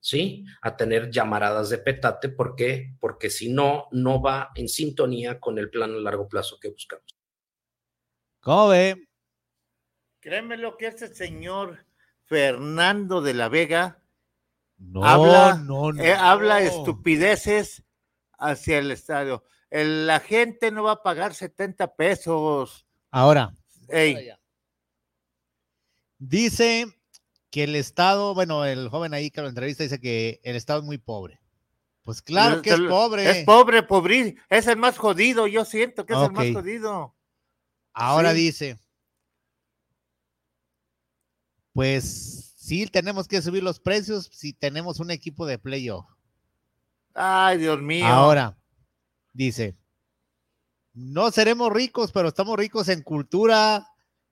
¿sí? 0.00 0.46
A 0.62 0.76
tener 0.76 1.10
llamaradas 1.10 1.68
de 1.68 1.78
petate, 1.78 2.30
¿por 2.30 2.54
qué? 2.56 2.94
Porque 3.00 3.28
si 3.28 3.50
no, 3.52 3.88
no 3.90 4.22
va 4.22 4.50
en 4.54 4.68
sintonía 4.68 5.38
con 5.38 5.58
el 5.58 5.68
plan 5.68 5.92
a 5.92 5.98
largo 5.98 6.28
plazo 6.28 6.58
que 6.58 6.68
buscamos. 6.70 7.04
¿Cómo 8.40 8.68
ve? 8.68 9.08
Créeme 10.20 10.56
lo 10.56 10.76
que 10.78 10.86
este 10.86 11.08
señor 11.14 11.84
Fernando 12.28 13.20
de 13.22 13.34
la 13.34 13.48
Vega 13.48 14.02
No, 14.76 15.04
habla, 15.04 15.54
no, 15.64 15.92
no. 15.92 16.02
eh, 16.02 16.12
habla 16.12 16.60
estupideces 16.62 17.82
hacia 18.38 18.78
el 18.78 18.90
estadio. 18.90 19.42
El- 19.70 20.06
la 20.06 20.20
gente 20.20 20.70
no 20.70 20.84
va 20.84 20.92
a 20.92 21.02
pagar 21.02 21.34
70 21.34 21.94
pesos. 21.96 22.86
Ahora, 23.10 23.52
Ey, 23.88 24.30
dice 26.18 26.86
que 27.50 27.64
el 27.64 27.74
Estado, 27.74 28.34
bueno, 28.34 28.64
el 28.64 28.88
joven 28.88 29.14
ahí 29.14 29.30
que 29.30 29.40
lo 29.40 29.48
entrevista 29.48 29.82
dice 29.82 30.00
que 30.00 30.40
el 30.44 30.56
Estado 30.56 30.80
es 30.80 30.84
muy 30.84 30.98
pobre. 30.98 31.40
Pues 32.02 32.22
claro 32.22 32.62
que 32.62 32.70
es 32.70 32.80
pobre. 32.80 33.30
Es 33.40 33.44
pobre, 33.44 33.82
pobre. 33.82 34.36
Es 34.48 34.66
el 34.66 34.76
más 34.78 34.96
jodido. 34.96 35.46
Yo 35.46 35.64
siento 35.64 36.06
que 36.06 36.14
es 36.14 36.18
el 36.20 36.32
más 36.32 36.46
jodido. 36.52 37.14
Ahora 37.92 38.32
Sí. 38.32 38.36
dice, 38.38 38.78
pues 41.72 42.54
sí, 42.56 42.86
tenemos 42.86 43.28
que 43.28 43.42
subir 43.42 43.62
los 43.62 43.80
precios 43.80 44.28
si 44.32 44.52
tenemos 44.52 45.00
un 45.00 45.10
equipo 45.10 45.46
de 45.46 45.58
playoff. 45.58 46.06
Ay, 47.14 47.58
Dios 47.58 47.80
mío. 47.80 48.06
Ahora, 48.06 48.56
dice, 49.32 49.76
no 50.92 51.30
seremos 51.30 51.72
ricos, 51.72 52.12
pero 52.12 52.28
estamos 52.28 52.56
ricos 52.56 52.88
en 52.88 53.02
cultura 53.02 53.86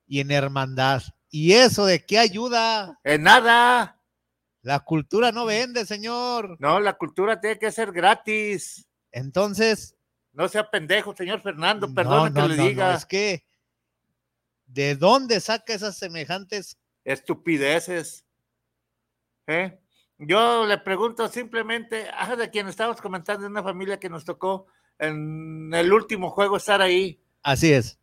y 0.05 0.19
en 0.19 0.31
hermandad. 0.31 1.03
¿Y 1.29 1.53
eso 1.53 1.85
de 1.85 2.05
qué 2.05 2.19
ayuda? 2.19 2.99
En 3.03 3.23
nada. 3.23 3.99
La 4.61 4.79
cultura 4.81 5.31
no 5.31 5.45
vende, 5.45 5.85
señor. 5.85 6.57
No, 6.59 6.79
la 6.79 6.97
cultura 6.97 7.39
tiene 7.39 7.57
que 7.59 7.71
ser 7.71 7.91
gratis. 7.91 8.85
Entonces, 9.11 9.95
No 10.33 10.47
sea 10.47 10.69
pendejo, 10.69 11.15
señor 11.15 11.41
Fernando. 11.41 11.93
Perdón 11.93 12.33
no, 12.33 12.41
que 12.43 12.49
le 12.49 12.57
no, 12.57 12.63
diga. 12.63 12.93
es 12.93 13.05
que, 13.05 13.45
¿de 14.65 14.95
dónde 14.95 15.39
saca 15.39 15.73
esas 15.73 15.97
semejantes? 15.97 16.77
Estupideces. 17.07 18.25
¿Eh? 19.47 19.79
Yo 20.17 20.65
le 20.65 20.77
pregunto 20.79 21.27
simplemente, 21.29 22.07
ah, 22.13 22.35
de 22.35 22.49
quien 22.49 22.67
estábamos 22.67 23.01
comentando, 23.01 23.43
de 23.43 23.47
una 23.49 23.63
familia 23.63 23.99
que 23.99 24.09
nos 24.09 24.25
tocó 24.25 24.67
en 24.99 25.71
el 25.73 25.93
último 25.93 26.29
juego 26.31 26.57
estar 26.57 26.81
ahí, 26.81 27.21
Así 27.43 27.71
es. 27.71 27.97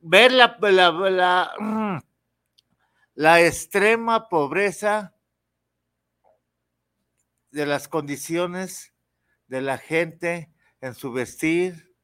ver 0.00 0.32
la, 0.32 0.56
la, 0.60 0.90
la, 1.10 2.02
la 3.14 3.40
extrema 3.42 4.28
pobreza 4.28 5.14
de 7.52 7.66
las 7.66 7.86
condiciones 7.86 8.92
de 9.46 9.60
la 9.60 9.78
gente 9.78 10.50
en 10.80 10.94
su 10.94 11.12
vestir, 11.12 11.94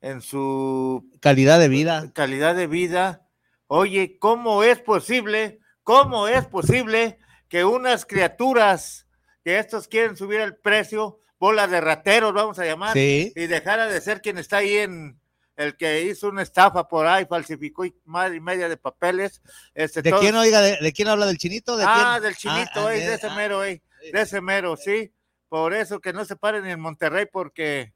en 0.00 0.20
su 0.20 1.08
Calidad 1.20 1.60
de 1.60 1.68
vida. 1.68 2.10
calidad 2.12 2.56
de 2.56 2.66
vida. 2.66 3.23
Oye, 3.66 4.18
¿cómo 4.18 4.62
es 4.62 4.78
posible? 4.80 5.60
¿Cómo 5.82 6.28
es 6.28 6.46
posible 6.46 7.18
que 7.48 7.64
unas 7.64 8.04
criaturas 8.06 9.06
que 9.42 9.58
estos 9.58 9.88
quieren 9.88 10.16
subir 10.16 10.40
el 10.40 10.56
precio, 10.56 11.20
bola 11.38 11.66
de 11.66 11.80
rateros, 11.80 12.32
vamos 12.32 12.58
a 12.58 12.64
llamar, 12.64 12.94
Sí. 12.94 13.32
y 13.36 13.46
dejara 13.46 13.86
de 13.86 14.00
ser 14.00 14.22
quien 14.22 14.38
está 14.38 14.58
ahí 14.58 14.78
en 14.78 15.20
el 15.56 15.76
que 15.76 16.02
hizo 16.02 16.28
una 16.28 16.42
estafa 16.42 16.88
por 16.88 17.06
ahí, 17.06 17.26
falsificó 17.26 17.84
y 17.84 17.94
madre 18.04 18.36
y 18.36 18.40
media 18.40 18.68
de 18.68 18.76
papeles. 18.76 19.40
Este, 19.74 20.02
¿De 20.02 20.10
quién, 20.12 20.34
oiga, 20.34 20.60
de, 20.60 20.78
de 20.80 20.92
quién 20.92 21.08
habla 21.08 21.26
del 21.26 21.38
chinito? 21.38 21.76
¿De 21.76 21.84
ah, 21.86 22.16
quién? 22.18 22.22
del 22.24 22.36
chinito, 22.36 22.88
Ah, 22.88 22.94
ey, 22.94 23.00
de- 23.00 23.14
ese 23.14 23.26
ah, 23.26 23.34
mero, 23.34 23.62
ey, 23.62 23.82
de 24.12 24.20
ese 24.20 24.40
mero, 24.40 24.76
sí. 24.76 25.12
Por 25.48 25.74
eso 25.74 26.00
que 26.00 26.12
no 26.12 26.24
se 26.24 26.36
paren 26.36 26.66
en 26.66 26.80
Monterrey 26.80 27.26
porque 27.30 27.92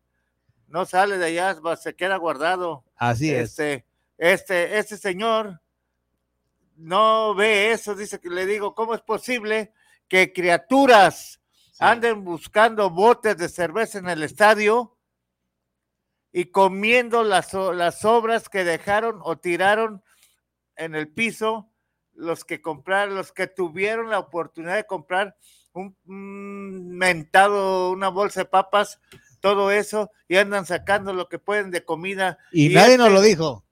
no 0.69 0.85
sale 0.87 1.19
de 1.19 1.27
allá, 1.27 1.57
se 1.77 1.97
queda 1.97 2.17
guardado. 2.17 2.85
Así 2.97 3.33
es. 3.33 3.57
Este, 4.19 4.79
este, 4.79 4.97
señor 4.97 5.63
no 6.77 7.35
ve 7.35 7.73
eso, 7.73 7.95
dice 7.95 8.21
que 8.21 8.29
le 8.29 8.47
digo, 8.47 8.75
¿cómo 8.75 8.95
es 8.95 9.01
posible 9.01 9.73
que 10.09 10.33
criaturas 10.33 11.41
anden 11.81 12.25
buscando 12.25 12.91
botes 12.91 13.37
de 13.37 13.49
cerveza 13.49 13.99
en 13.99 14.09
el 14.09 14.23
estadio 14.23 14.97
y 16.33 16.47
comiendo 16.47 17.23
las, 17.23 17.55
las 17.55 18.05
obras 18.05 18.49
que 18.49 18.65
dejaron 18.65 19.21
o 19.23 19.39
tiraron 19.39 20.03
en 20.77 20.95
el 20.95 21.09
piso 21.09 21.71
los 22.15 22.45
que 22.45 22.61
compraron, 22.61 23.15
los 23.15 23.33
que 23.33 23.47
tuvieron 23.47 24.11
la 24.11 24.19
oportunidad 24.19 24.75
de 24.75 24.87
comprar 24.87 25.37
un, 25.73 25.97
un 26.07 26.97
mentado, 26.97 27.93
una 27.93 28.09
bolsa 28.09 28.41
de 28.41 28.47
papas, 28.47 29.01
todo 29.41 29.71
eso, 29.71 30.11
y 30.27 30.37
andan 30.37 30.67
sacando 30.67 31.13
lo 31.13 31.29
que 31.29 31.39
pueden 31.39 31.71
de 31.71 31.85
comida. 31.85 32.39
Y, 32.51 32.71
nadie 32.71 32.99
nos 32.99 33.07
este- 33.07 33.15
lo 33.15 33.23
dijo. 33.23 33.68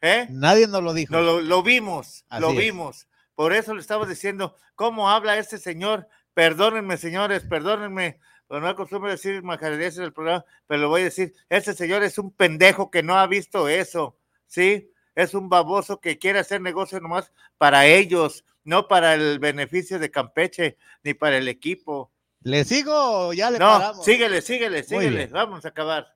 ¿Eh? 0.00 0.26
Nadie 0.30 0.66
nos 0.66 0.82
lo 0.82 0.92
dijo. 0.94 1.12
No, 1.14 1.22
lo, 1.22 1.40
lo 1.40 1.62
vimos, 1.62 2.24
Así 2.28 2.40
lo 2.42 2.50
es. 2.50 2.56
vimos. 2.56 3.08
Por 3.34 3.52
eso 3.52 3.74
le 3.74 3.80
estaba 3.80 4.06
diciendo, 4.06 4.54
¿cómo 4.74 5.10
habla 5.10 5.38
este 5.38 5.58
señor? 5.58 6.08
Perdónenme, 6.34 6.96
señores, 6.96 7.44
perdónenme. 7.44 8.18
Pero 8.48 8.60
no 8.60 8.68
acostumbro 8.68 9.10
decir 9.10 9.42
majaderías 9.42 9.98
en 9.98 10.04
el 10.04 10.12
programa, 10.12 10.44
pero 10.66 10.82
lo 10.82 10.88
voy 10.88 11.02
a 11.02 11.04
decir. 11.04 11.34
Este 11.48 11.74
señor 11.74 12.02
es 12.02 12.16
un 12.18 12.32
pendejo 12.32 12.90
que 12.90 13.02
no 13.02 13.18
ha 13.18 13.26
visto 13.26 13.68
eso, 13.68 14.16
¿sí? 14.46 14.90
Es 15.14 15.34
un 15.34 15.48
baboso 15.48 16.00
que 16.00 16.18
quiere 16.18 16.38
hacer 16.38 16.60
negocio 16.62 16.98
nomás 17.00 17.30
para 17.58 17.86
ellos, 17.86 18.44
no 18.64 18.88
para 18.88 19.14
el 19.14 19.38
beneficio 19.38 19.98
de 19.98 20.10
Campeche, 20.10 20.78
ni 21.02 21.12
para 21.12 21.36
el 21.36 21.48
equipo. 21.48 22.10
¿Le 22.40 22.64
sigo 22.64 22.92
o 22.94 23.32
ya 23.32 23.50
le 23.50 23.58
No, 23.58 23.66
paramos? 23.66 24.04
síguele, 24.04 24.40
síguele, 24.40 24.82
síguele. 24.84 25.26
Vamos 25.26 25.64
a 25.64 25.68
acabar. 25.68 26.14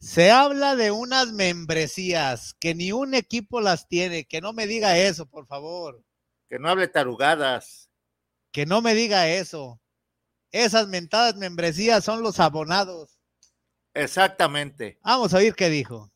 Se 0.00 0.30
habla 0.30 0.76
de 0.76 0.90
unas 0.90 1.32
membresías 1.32 2.54
que 2.54 2.74
ni 2.74 2.90
un 2.90 3.14
equipo 3.14 3.60
las 3.60 3.86
tiene. 3.86 4.24
Que 4.24 4.40
no 4.40 4.54
me 4.54 4.66
diga 4.66 4.98
eso, 4.98 5.26
por 5.26 5.46
favor. 5.46 6.02
Que 6.48 6.58
no 6.58 6.68
hable 6.68 6.88
tarugadas. 6.88 7.90
Que 8.50 8.64
no 8.64 8.80
me 8.80 8.94
diga 8.94 9.28
eso. 9.28 9.80
Esas 10.52 10.88
mentadas 10.88 11.36
membresías 11.36 12.02
son 12.02 12.22
los 12.22 12.40
abonados. 12.40 13.18
Exactamente. 13.94 14.98
Vamos 15.04 15.34
a 15.34 15.38
oír 15.38 15.54
qué 15.54 15.68
dijo. 15.68 16.10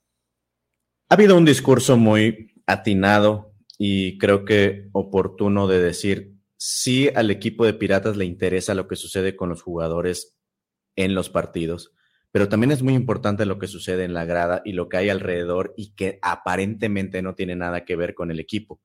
Ha 1.10 1.14
habido 1.14 1.36
un 1.36 1.44
discurso 1.44 1.96
muy 1.96 2.54
atinado 2.66 3.54
y 3.76 4.16
creo 4.18 4.44
que 4.44 4.88
oportuno 4.92 5.66
de 5.66 5.80
decir, 5.80 6.34
sí 6.56 7.10
al 7.14 7.30
equipo 7.30 7.66
de 7.66 7.74
Piratas 7.74 8.16
le 8.16 8.24
interesa 8.24 8.74
lo 8.74 8.88
que 8.88 8.96
sucede 8.96 9.36
con 9.36 9.50
los 9.50 9.62
jugadores 9.62 10.38
en 10.96 11.14
los 11.14 11.28
partidos, 11.28 11.92
pero 12.34 12.48
también 12.48 12.72
es 12.72 12.82
muy 12.82 12.94
importante 12.94 13.46
lo 13.46 13.60
que 13.60 13.68
sucede 13.68 14.02
en 14.02 14.12
la 14.12 14.24
grada 14.24 14.60
y 14.64 14.72
lo 14.72 14.88
que 14.88 14.96
hay 14.96 15.08
alrededor 15.08 15.72
y 15.76 15.94
que 15.94 16.18
aparentemente 16.20 17.22
no 17.22 17.36
tiene 17.36 17.54
nada 17.54 17.84
que 17.84 17.94
ver 17.94 18.12
con 18.12 18.32
el 18.32 18.40
equipo. 18.40 18.80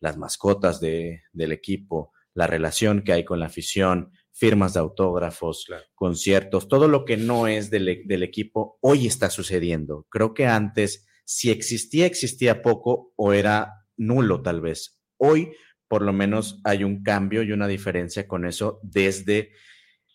Las 0.00 0.18
mascotas 0.18 0.80
de- 0.82 1.22
del 1.32 1.52
equipo, 1.52 2.12
la 2.34 2.46
relación 2.46 3.00
que 3.00 3.14
hay 3.14 3.24
con 3.24 3.40
la 3.40 3.46
afición, 3.46 4.12
firmas 4.32 4.74
de 4.74 4.80
autógrafos, 4.80 5.66
conciertos, 5.94 6.68
todo 6.68 6.86
lo 6.86 7.06
que 7.06 7.16
no 7.16 7.48
es 7.48 7.70
del, 7.70 7.88
e- 7.88 8.02
del 8.04 8.22
equipo, 8.22 8.76
hoy 8.82 9.06
está 9.06 9.30
sucediendo. 9.30 10.06
Creo 10.10 10.34
que 10.34 10.44
antes, 10.44 11.06
si 11.24 11.50
existía, 11.50 12.04
existía 12.04 12.60
poco 12.60 13.14
o 13.16 13.32
era 13.32 13.86
nulo 13.96 14.42
tal 14.42 14.60
vez. 14.60 15.00
Hoy, 15.16 15.52
por 15.88 16.02
lo 16.02 16.12
menos, 16.12 16.60
hay 16.64 16.84
un 16.84 17.02
cambio 17.02 17.42
y 17.44 17.52
una 17.52 17.66
diferencia 17.66 18.28
con 18.28 18.44
eso 18.44 18.78
desde 18.82 19.52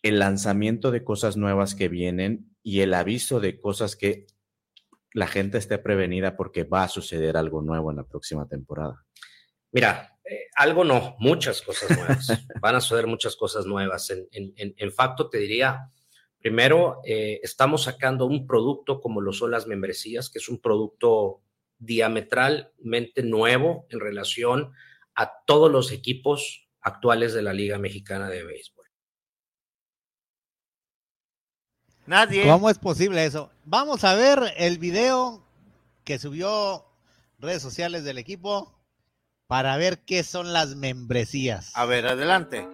el 0.03 0.19
lanzamiento 0.19 0.91
de 0.91 1.03
cosas 1.03 1.35
nuevas 1.35 1.73
que 1.73 1.89
vienen 1.89 2.48
y 2.63 2.81
el 2.81 2.93
aviso 2.93 3.39
de 3.39 3.59
cosas 3.59 3.95
que 3.95 4.27
la 5.13 5.27
gente 5.27 5.57
esté 5.57 5.77
prevenida 5.77 6.35
porque 6.35 6.63
va 6.63 6.83
a 6.83 6.89
suceder 6.89 7.37
algo 7.37 7.61
nuevo 7.61 7.89
en 7.91 7.97
la 7.97 8.03
próxima 8.03 8.47
temporada. 8.47 9.05
Mira, 9.71 10.17
eh, 10.23 10.47
algo 10.55 10.83
no, 10.83 11.15
muchas 11.19 11.61
cosas 11.61 11.97
nuevas. 11.97 12.27
Van 12.61 12.75
a 12.75 12.81
suceder 12.81 13.07
muchas 13.07 13.35
cosas 13.35 13.65
nuevas. 13.65 14.09
En, 14.09 14.27
en, 14.31 14.73
en, 14.77 14.91
facto, 14.91 15.29
te 15.29 15.39
diría, 15.39 15.91
primero, 16.39 17.01
eh, 17.05 17.39
estamos 17.43 17.83
sacando 17.83 18.25
un 18.25 18.45
producto 18.45 19.01
como 19.01 19.21
lo 19.21 19.33
son 19.33 19.51
las 19.51 19.67
membresías, 19.67 20.29
que 20.29 20.39
es 20.39 20.49
un 20.49 20.59
producto 20.59 21.41
diametralmente 21.79 23.23
nuevo 23.23 23.87
en 23.89 23.99
relación 23.99 24.73
a 25.15 25.31
todos 25.45 25.71
los 25.71 25.91
equipos 25.91 26.67
actuales 26.81 27.33
de 27.33 27.41
la 27.41 27.53
Liga 27.53 27.77
Mexicana 27.77 28.29
de 28.29 28.43
Béisbol. 28.43 28.78
Nadie. 32.09 32.47
¿Cómo 32.47 32.71
es 32.71 32.79
posible 32.79 33.23
eso? 33.23 33.51
Vamos 33.65 34.03
a 34.03 34.15
ver 34.15 34.39
el 34.57 34.79
video 34.79 35.43
que 36.03 36.17
subió 36.17 36.83
redes 37.37 37.61
sociales 37.61 38.03
del 38.03 38.17
equipo 38.17 38.73
para 39.45 39.77
ver 39.77 39.99
qué 39.99 40.23
son 40.23 40.51
las 40.51 40.75
membresías. 40.75 41.71
A 41.75 41.85
ver, 41.85 42.07
adelante. 42.07 42.67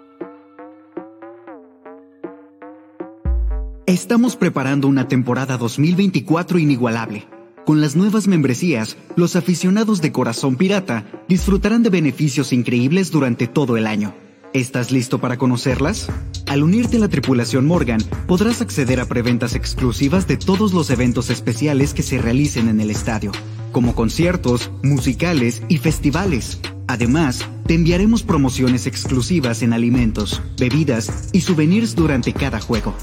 Estamos 3.85 4.37
preparando 4.37 4.87
una 4.87 5.09
temporada 5.09 5.57
2024 5.57 6.57
inigualable. 6.57 7.27
Con 7.65 7.81
las 7.81 7.97
nuevas 7.97 8.27
membresías, 8.27 8.95
los 9.17 9.35
aficionados 9.35 10.01
de 10.01 10.13
Corazón 10.13 10.55
Pirata 10.55 11.03
disfrutarán 11.27 11.83
de 11.83 11.89
beneficios 11.89 12.53
increíbles 12.53 13.11
durante 13.11 13.47
todo 13.47 13.75
el 13.75 13.85
año. 13.85 14.15
¿Estás 14.55 14.89
listo 14.89 15.19
para 15.19 15.35
conocerlas? 15.35 16.07
Al 16.47 16.63
unirte 16.63 16.95
a 16.95 17.01
la 17.01 17.09
tripulación 17.09 17.65
Morgan, 17.65 17.99
podrás 18.25 18.61
acceder 18.61 19.01
a 19.01 19.05
preventas 19.05 19.53
exclusivas 19.53 20.29
de 20.29 20.37
todos 20.37 20.71
los 20.71 20.89
eventos 20.91 21.29
especiales 21.29 21.93
que 21.93 22.03
se 22.03 22.19
realicen 22.19 22.69
en 22.69 22.79
el 22.79 22.89
estadio, 22.89 23.33
como 23.73 23.95
conciertos, 23.95 24.71
musicales 24.81 25.61
y 25.67 25.79
festivales. 25.79 26.61
Además, 26.87 27.47
te 27.65 27.73
enviaremos 27.73 28.23
promociones 28.23 28.85
exclusivas 28.85 29.63
en 29.63 29.73
alimentos, 29.73 30.41
bebidas 30.57 31.29
y 31.31 31.41
souvenirs 31.41 31.95
durante 31.95 32.33
cada 32.33 32.59
juego. 32.59 32.93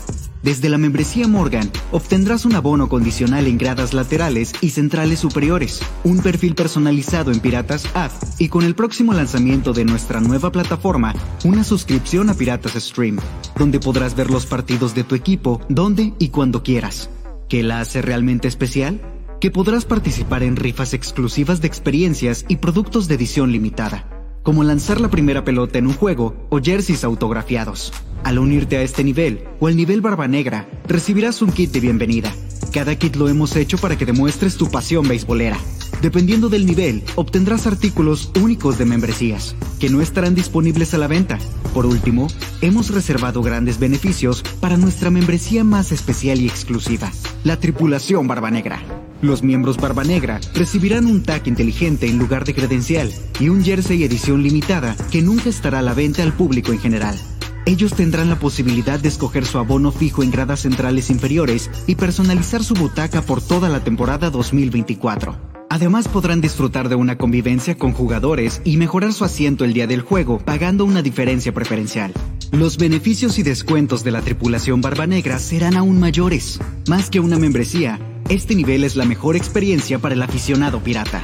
Desde 0.42 0.68
la 0.68 0.78
membresía 0.78 1.28
Morgan 1.28 1.70
obtendrás 1.92 2.44
un 2.44 2.54
abono 2.56 2.88
condicional 2.88 3.46
en 3.46 3.58
gradas 3.58 3.94
laterales 3.94 4.52
y 4.60 4.70
centrales 4.70 5.20
superiores, 5.20 5.80
un 6.02 6.18
perfil 6.18 6.56
personalizado 6.56 7.30
en 7.30 7.38
Piratas 7.38 7.86
App 7.94 8.10
y 8.38 8.48
con 8.48 8.64
el 8.64 8.74
próximo 8.74 9.12
lanzamiento 9.12 9.72
de 9.72 9.84
nuestra 9.84 10.20
nueva 10.20 10.50
plataforma, 10.50 11.14
una 11.44 11.62
suscripción 11.62 12.28
a 12.28 12.34
Piratas 12.34 12.72
Stream, 12.74 13.18
donde 13.56 13.78
podrás 13.78 14.16
ver 14.16 14.30
los 14.30 14.46
partidos 14.46 14.96
de 14.96 15.04
tu 15.04 15.14
equipo 15.14 15.60
donde 15.68 16.12
y 16.18 16.30
cuando 16.30 16.64
quieras. 16.64 17.08
¿Qué 17.48 17.62
la 17.62 17.80
hace 17.80 18.02
realmente 18.02 18.48
especial? 18.48 19.00
Que 19.42 19.50
podrás 19.50 19.84
participar 19.84 20.44
en 20.44 20.54
rifas 20.54 20.94
exclusivas 20.94 21.60
de 21.60 21.66
experiencias 21.66 22.44
y 22.46 22.58
productos 22.58 23.08
de 23.08 23.16
edición 23.16 23.50
limitada 23.50 24.06
como 24.42 24.64
lanzar 24.64 25.00
la 25.00 25.10
primera 25.10 25.44
pelota 25.44 25.78
en 25.78 25.86
un 25.86 25.94
juego 25.94 26.46
o 26.50 26.60
jerseys 26.60 27.04
autografiados. 27.04 27.92
Al 28.24 28.38
unirte 28.38 28.76
a 28.76 28.82
este 28.82 29.04
nivel 29.04 29.44
o 29.60 29.66
al 29.66 29.76
nivel 29.76 30.00
Barba 30.00 30.28
Negra, 30.28 30.68
recibirás 30.86 31.42
un 31.42 31.52
kit 31.52 31.72
de 31.72 31.80
bienvenida. 31.80 32.32
Cada 32.72 32.96
kit 32.96 33.16
lo 33.16 33.28
hemos 33.28 33.56
hecho 33.56 33.78
para 33.78 33.96
que 33.96 34.06
demuestres 34.06 34.56
tu 34.56 34.70
pasión 34.70 35.06
beisbolera. 35.06 35.58
Dependiendo 36.00 36.48
del 36.48 36.66
nivel, 36.66 37.02
obtendrás 37.16 37.66
artículos 37.66 38.30
únicos 38.40 38.78
de 38.78 38.84
membresías, 38.84 39.54
que 39.78 39.90
no 39.90 40.00
estarán 40.00 40.34
disponibles 40.34 40.94
a 40.94 40.98
la 40.98 41.06
venta. 41.06 41.38
Por 41.74 41.86
último, 41.86 42.28
hemos 42.60 42.90
reservado 42.90 43.42
grandes 43.42 43.78
beneficios 43.78 44.42
para 44.60 44.76
nuestra 44.76 45.10
membresía 45.10 45.64
más 45.64 45.92
especial 45.92 46.40
y 46.40 46.46
exclusiva, 46.46 47.12
la 47.44 47.58
tripulación 47.58 48.26
Barba 48.26 48.50
Negra. 48.50 49.01
Los 49.22 49.44
miembros 49.44 49.76
Barba 49.76 50.02
Negra 50.02 50.40
recibirán 50.52 51.06
un 51.06 51.22
tag 51.22 51.46
inteligente 51.46 52.08
en 52.08 52.18
lugar 52.18 52.44
de 52.44 52.54
credencial 52.54 53.12
y 53.38 53.50
un 53.50 53.62
jersey 53.62 54.02
edición 54.02 54.42
limitada 54.42 54.96
que 55.12 55.22
nunca 55.22 55.48
estará 55.48 55.78
a 55.78 55.82
la 55.82 55.94
venta 55.94 56.24
al 56.24 56.32
público 56.32 56.72
en 56.72 56.80
general. 56.80 57.16
Ellos 57.64 57.94
tendrán 57.94 58.28
la 58.28 58.40
posibilidad 58.40 58.98
de 58.98 59.08
escoger 59.08 59.46
su 59.46 59.58
abono 59.58 59.92
fijo 59.92 60.24
en 60.24 60.32
gradas 60.32 60.62
centrales 60.62 61.08
inferiores 61.08 61.70
y 61.86 61.94
personalizar 61.94 62.64
su 62.64 62.74
butaca 62.74 63.22
por 63.22 63.40
toda 63.40 63.68
la 63.68 63.84
temporada 63.84 64.28
2024. 64.28 65.52
Además 65.70 66.08
podrán 66.08 66.40
disfrutar 66.40 66.88
de 66.88 66.96
una 66.96 67.16
convivencia 67.16 67.78
con 67.78 67.92
jugadores 67.92 68.60
y 68.64 68.76
mejorar 68.76 69.12
su 69.12 69.24
asiento 69.24 69.64
el 69.64 69.72
día 69.72 69.86
del 69.86 70.02
juego 70.02 70.38
pagando 70.38 70.84
una 70.84 71.00
diferencia 71.00 71.54
preferencial. 71.54 72.12
Los 72.50 72.76
beneficios 72.76 73.38
y 73.38 73.44
descuentos 73.44 74.02
de 74.02 74.10
la 74.10 74.20
tripulación 74.20 74.80
Barba 74.80 75.06
Negra 75.06 75.38
serán 75.38 75.76
aún 75.76 76.00
mayores. 76.00 76.58
Más 76.88 77.08
que 77.08 77.20
una 77.20 77.38
membresía, 77.38 77.98
este 78.34 78.54
nivel 78.54 78.82
es 78.84 78.96
la 78.96 79.04
mejor 79.04 79.36
experiencia 79.36 79.98
para 79.98 80.14
el 80.14 80.22
aficionado 80.22 80.80
pirata. 80.82 81.22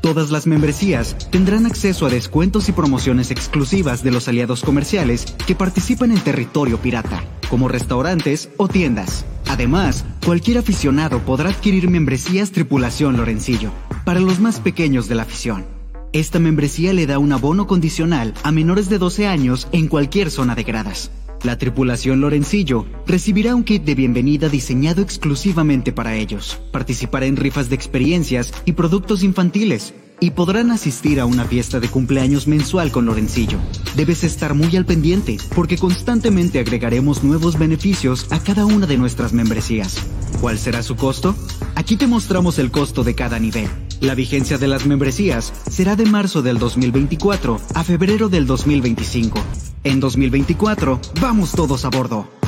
Todas 0.00 0.30
las 0.30 0.46
membresías 0.46 1.16
tendrán 1.30 1.66
acceso 1.66 2.06
a 2.06 2.10
descuentos 2.10 2.68
y 2.68 2.72
promociones 2.72 3.30
exclusivas 3.30 4.02
de 4.02 4.10
los 4.10 4.28
aliados 4.28 4.62
comerciales 4.62 5.26
que 5.46 5.54
participan 5.54 6.12
en 6.12 6.20
territorio 6.20 6.78
pirata, 6.78 7.22
como 7.50 7.68
restaurantes 7.68 8.48
o 8.56 8.68
tiendas. 8.68 9.26
Además, 9.48 10.04
cualquier 10.24 10.58
aficionado 10.58 11.18
podrá 11.20 11.50
adquirir 11.50 11.90
membresías 11.90 12.52
Tripulación 12.52 13.16
Lorencillo, 13.16 13.70
para 14.04 14.20
los 14.20 14.40
más 14.40 14.60
pequeños 14.60 15.08
de 15.08 15.16
la 15.16 15.22
afición. 15.22 15.66
Esta 16.12 16.38
membresía 16.38 16.94
le 16.94 17.06
da 17.06 17.18
un 17.18 17.32
abono 17.32 17.66
condicional 17.66 18.32
a 18.44 18.52
menores 18.52 18.88
de 18.88 18.98
12 18.98 19.26
años 19.26 19.68
en 19.72 19.88
cualquier 19.88 20.30
zona 20.30 20.54
de 20.54 20.62
gradas. 20.62 21.10
La 21.46 21.58
tripulación 21.58 22.20
Lorencillo 22.22 22.86
recibirá 23.06 23.54
un 23.54 23.62
kit 23.62 23.84
de 23.84 23.94
bienvenida 23.94 24.48
diseñado 24.48 25.00
exclusivamente 25.00 25.92
para 25.92 26.16
ellos. 26.16 26.58
Participará 26.72 27.26
en 27.26 27.36
rifas 27.36 27.68
de 27.68 27.76
experiencias 27.76 28.52
y 28.64 28.72
productos 28.72 29.22
infantiles, 29.22 29.94
y 30.20 30.30
podrán 30.30 30.70
asistir 30.70 31.20
a 31.20 31.26
una 31.26 31.44
fiesta 31.44 31.80
de 31.80 31.88
cumpleaños 31.88 32.46
mensual 32.46 32.90
con 32.90 33.06
Lorencillo. 33.06 33.58
Debes 33.96 34.24
estar 34.24 34.54
muy 34.54 34.76
al 34.76 34.86
pendiente 34.86 35.36
porque 35.54 35.78
constantemente 35.78 36.58
agregaremos 36.58 37.22
nuevos 37.22 37.58
beneficios 37.58 38.26
a 38.30 38.40
cada 38.40 38.66
una 38.66 38.86
de 38.86 38.96
nuestras 38.96 39.32
membresías. 39.32 39.96
¿Cuál 40.40 40.58
será 40.58 40.82
su 40.82 40.96
costo? 40.96 41.34
Aquí 41.74 41.96
te 41.96 42.06
mostramos 42.06 42.58
el 42.58 42.70
costo 42.70 43.04
de 43.04 43.14
cada 43.14 43.38
nivel. 43.38 43.68
La 44.00 44.14
vigencia 44.14 44.58
de 44.58 44.68
las 44.68 44.86
membresías 44.86 45.52
será 45.70 45.96
de 45.96 46.04
marzo 46.06 46.42
del 46.42 46.58
2024 46.58 47.60
a 47.74 47.84
febrero 47.84 48.28
del 48.28 48.46
2025. 48.46 49.38
En 49.84 50.00
2024, 50.00 51.00
vamos 51.20 51.52
todos 51.52 51.84
a 51.84 51.90
bordo. 51.90 52.45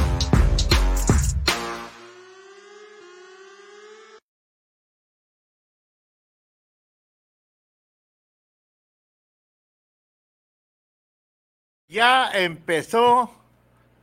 Ya 11.89 12.31
empezó 12.33 13.35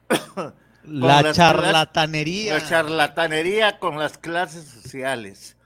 La 0.83 1.33
charlatanería. 1.33 2.55
La 2.55 2.67
charlatanería 2.67 3.79
con 3.79 3.97
las 3.97 4.17
clases 4.17 4.65
sociales. 4.65 5.57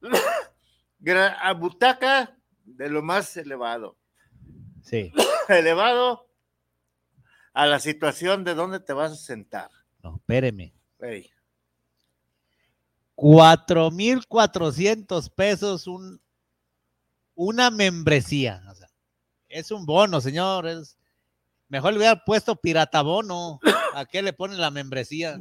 A 1.40 1.52
butaca 1.52 2.36
de 2.64 2.90
lo 2.90 3.02
más 3.02 3.36
elevado. 3.36 3.96
Sí. 4.82 5.12
elevado 5.48 6.28
a 7.52 7.66
la 7.66 7.78
situación 7.80 8.44
de 8.44 8.54
dónde 8.54 8.80
te 8.80 8.92
vas 8.92 9.12
a 9.12 9.16
sentar. 9.16 9.70
No, 10.02 10.16
espéreme. 10.16 10.74
Ey, 11.00 11.30
Cuatro 13.14 13.90
mil 13.90 14.26
cuatrocientos 14.26 15.30
pesos 15.30 15.86
un, 15.86 16.20
una 17.34 17.70
membresía. 17.70 18.62
O 18.70 18.74
sea, 18.74 18.88
es 19.48 19.70
un 19.70 19.86
bono, 19.86 20.20
señor. 20.20 20.66
Mejor 21.68 21.92
le 21.92 21.98
hubiera 21.98 22.24
puesto 22.24 22.56
pirata 22.56 23.02
bono. 23.02 23.58
¿A 23.94 24.04
qué 24.04 24.22
le 24.22 24.32
ponen 24.32 24.60
la 24.60 24.70
membresía? 24.70 25.40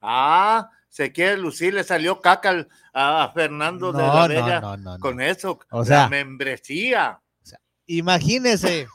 Ah, 0.00 0.70
se 0.88 1.12
quiere 1.12 1.36
lucir, 1.36 1.72
le 1.74 1.84
salió 1.84 2.20
caca 2.20 2.66
a, 2.92 3.30
Fernando 3.32 3.92
de 3.92 4.02
la 4.02 4.14
no, 4.22 4.28
Bella 4.28 4.60
no, 4.60 4.76
no, 4.76 4.92
no. 4.96 4.98
con 4.98 5.20
eso. 5.20 5.58
O 5.70 5.84
sea- 5.84 6.02
la 6.02 6.08
membresía. 6.08 7.20
Imagínese, 7.86 8.86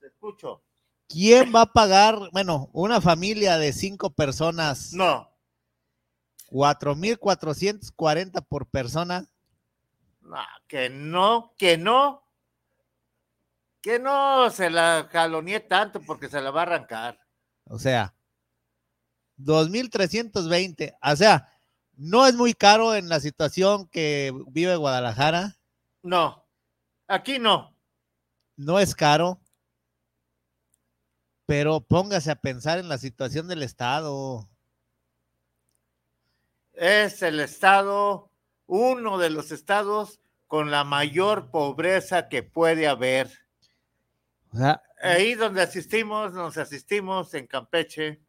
Te 0.00 0.06
escucho. 0.08 0.62
¿quién 1.08 1.54
va 1.54 1.62
a 1.62 1.72
pagar? 1.72 2.16
Bueno, 2.32 2.68
una 2.72 3.00
familia 3.00 3.56
de 3.56 3.72
cinco 3.72 4.10
personas. 4.10 4.92
No, 4.92 5.30
Cuatro 6.46 6.94
mil 6.94 7.18
cuatrocientos 7.18 7.90
cuarenta 7.90 8.40
por 8.40 8.66
persona. 8.66 9.26
no, 10.20 10.38
que 10.68 10.88
no, 10.90 11.52
que 11.56 11.76
no. 11.78 12.23
Que 13.84 13.98
no 13.98 14.48
se 14.48 14.70
la 14.70 15.10
jalonee 15.12 15.60
tanto 15.60 16.00
porque 16.00 16.30
se 16.30 16.40
la 16.40 16.50
va 16.50 16.60
a 16.60 16.62
arrancar. 16.62 17.20
O 17.64 17.78
sea, 17.78 18.14
2.320. 19.36 20.96
O 21.02 21.16
sea, 21.16 21.52
no 21.94 22.26
es 22.26 22.34
muy 22.34 22.54
caro 22.54 22.94
en 22.94 23.10
la 23.10 23.20
situación 23.20 23.86
que 23.88 24.32
vive 24.46 24.74
Guadalajara. 24.76 25.58
No, 26.02 26.46
aquí 27.08 27.38
no. 27.38 27.76
No 28.56 28.80
es 28.80 28.94
caro. 28.94 29.38
Pero 31.44 31.82
póngase 31.82 32.30
a 32.30 32.36
pensar 32.36 32.78
en 32.78 32.88
la 32.88 32.96
situación 32.96 33.48
del 33.48 33.62
Estado. 33.62 34.48
Es 36.72 37.20
el 37.20 37.38
estado, 37.38 38.30
uno 38.66 39.18
de 39.18 39.28
los 39.28 39.52
estados 39.52 40.20
con 40.46 40.70
la 40.70 40.84
mayor 40.84 41.50
pobreza 41.50 42.30
que 42.30 42.42
puede 42.42 42.88
haber. 42.88 43.43
O 44.54 44.56
sea, 44.56 44.82
Ahí 45.04 45.34
donde 45.34 45.60
asistimos, 45.60 46.32
nos 46.32 46.56
asistimos 46.56 47.34
en 47.34 47.46
Campeche, 47.46 48.20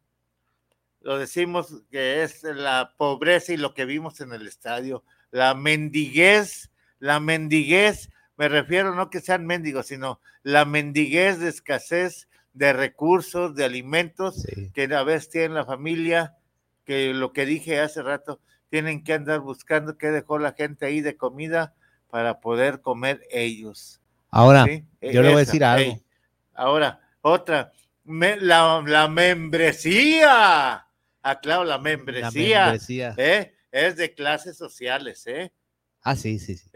lo 1.00 1.18
decimos 1.18 1.82
que 1.90 2.22
es 2.22 2.42
la 2.42 2.92
pobreza 2.98 3.54
y 3.54 3.56
lo 3.56 3.72
que 3.72 3.86
vimos 3.86 4.20
en 4.20 4.32
el 4.34 4.46
estadio, 4.46 5.02
la 5.30 5.54
mendiguez, 5.54 6.70
la 6.98 7.18
mendiguez, 7.18 8.10
me 8.36 8.48
refiero 8.48 8.94
no 8.94 9.08
que 9.08 9.20
sean 9.20 9.46
mendigos, 9.46 9.86
sino 9.86 10.20
la 10.42 10.66
mendiguez 10.66 11.38
de 11.38 11.48
escasez 11.48 12.28
de 12.52 12.74
recursos, 12.74 13.54
de 13.54 13.64
alimentos 13.64 14.42
sí. 14.42 14.70
que 14.74 14.84
a 14.94 15.02
veces 15.02 15.30
tiene 15.30 15.54
la 15.54 15.64
familia, 15.64 16.36
que 16.84 17.14
lo 17.14 17.32
que 17.32 17.46
dije 17.46 17.80
hace 17.80 18.02
rato, 18.02 18.40
tienen 18.68 19.02
que 19.02 19.14
andar 19.14 19.40
buscando 19.40 19.96
qué 19.96 20.10
dejó 20.10 20.38
la 20.38 20.52
gente 20.52 20.84
ahí 20.84 21.00
de 21.00 21.16
comida 21.16 21.74
para 22.10 22.40
poder 22.40 22.82
comer 22.82 23.22
ellos. 23.30 24.02
Ahora, 24.30 24.64
¿sí? 24.64 24.84
Yo 25.00 25.22
le 25.22 25.28
voy 25.28 25.36
a 25.36 25.46
decir 25.46 25.64
algo. 25.64 25.98
Ahora, 26.56 27.00
otra, 27.22 27.72
me- 28.04 28.36
la, 28.40 28.82
la 28.86 29.08
membresía. 29.08 30.86
Ah, 31.22 31.40
claro, 31.40 31.64
la 31.64 31.76
La 31.76 31.82
membresía. 31.82 32.64
membresía. 32.64 33.14
¿eh? 33.16 33.54
Es 33.70 33.96
de 33.96 34.14
clases 34.14 34.56
sociales, 34.56 35.26
¿eh? 35.26 35.52
Ah, 36.02 36.14
sí, 36.16 36.38
sí, 36.38 36.56
sí. 36.56 36.68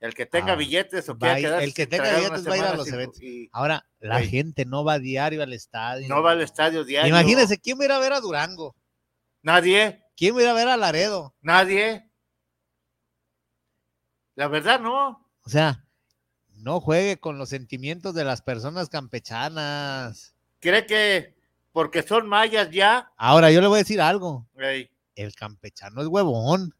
El 0.00 0.12
que 0.14 0.26
tenga 0.26 0.52
Ah, 0.52 0.56
billetes 0.56 1.08
o 1.08 1.16
quiera 1.16 1.36
quedarse 1.36 1.64
el 1.64 1.72
que 1.74 1.86
tenga 1.86 2.16
billetes 2.16 2.46
va 2.48 2.54
a 2.54 2.58
ir 2.58 2.64
a 2.64 2.74
los 2.76 2.88
eventos. 2.92 3.22
y 3.22 3.48
Ahora, 3.52 3.86
la 4.00 4.20
gente 4.22 4.64
no 4.66 4.84
va 4.84 4.98
diario 4.98 5.42
al 5.42 5.52
estadio. 5.52 6.08
no 6.08 6.22
va 6.22 6.32
al 6.32 6.42
estadio 6.42 6.84
diario. 6.84 7.08
Imagínese, 7.08 7.58
¿quién 7.58 7.78
va 7.78 7.82
a 7.82 7.86
ir 7.86 7.92
a 7.92 7.98
ver 7.98 8.12
a 8.12 8.20
Durango? 8.20 8.76
Nadie, 9.42 10.02
¿Quién 10.16 10.34
va 10.34 10.40
a 10.40 10.42
ir 10.42 10.48
a 10.48 10.52
ver 10.54 10.68
a 10.68 10.76
Laredo? 10.76 11.34
nadie. 11.40 12.10
La 14.34 14.48
verdad, 14.48 14.80
no. 14.80 15.26
O 15.44 15.48
sea, 15.48 15.85
no 16.56 16.80
juegue 16.80 17.18
con 17.18 17.38
los 17.38 17.48
sentimientos 17.50 18.14
de 18.14 18.24
las 18.24 18.42
personas 18.42 18.88
campechanas. 18.88 20.34
Cree 20.60 20.86
que 20.86 21.36
porque 21.72 22.02
son 22.02 22.28
mayas 22.28 22.70
ya. 22.70 23.12
Ahora, 23.16 23.50
yo 23.50 23.60
le 23.60 23.66
voy 23.66 23.76
a 23.76 23.82
decir 23.82 24.00
algo. 24.00 24.46
El 25.14 25.34
campechano 25.34 26.00
es 26.00 26.08
huevón. 26.08 26.74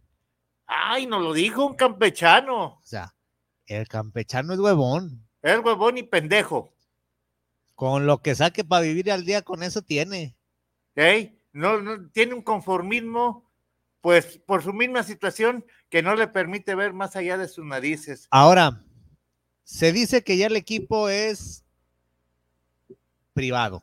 Ay, 0.67 1.07
nos 1.07 1.23
lo 1.23 1.33
dijo 1.33 1.65
un 1.67 1.75
campechano. 1.75 2.65
O 2.65 2.81
sea, 2.83 3.15
el 3.67 3.87
campechano 3.89 4.53
es 4.53 4.59
huevón. 4.59 5.27
Es 5.43 5.59
huevón 5.61 5.99
y 5.99 6.03
pendejo. 6.03 6.73
Con 7.75 8.07
lo 8.07 8.23
que 8.23 8.35
saque 8.35 8.65
para 8.65 8.83
vivir 8.83 9.13
al 9.13 9.25
día, 9.25 9.43
con 9.43 9.63
eso 9.63 9.83
tiene. 9.83 10.35
¿ok? 10.97 11.33
No, 11.53 11.81
no- 11.81 12.09
tiene 12.11 12.35
un 12.35 12.43
conformismo, 12.43 13.49
pues 14.01 14.39
por 14.47 14.63
su 14.63 14.73
misma 14.73 15.03
situación 15.03 15.65
que 15.91 16.03
no 16.03 16.15
le 16.17 16.27
permite 16.29 16.75
ver 16.75 16.93
más 16.95 17.17
allá 17.17 17.37
de 17.39 17.49
sus 17.49 17.65
narices. 17.67 18.27
Ahora, 18.31 18.83
se 19.67 19.93
dice 19.93 20.23
que 20.23 20.37
ya 20.37 20.47
el 20.47 20.55
equipo 20.55 21.09
es 21.09 21.65
privado, 23.35 23.83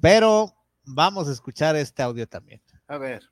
pero 0.00 0.54
vamos 0.84 1.28
a 1.28 1.32
escuchar 1.32 1.74
este 1.74 2.02
audio 2.02 2.26
también. 2.28 2.62
A 2.86 2.98
ver. 2.98 3.24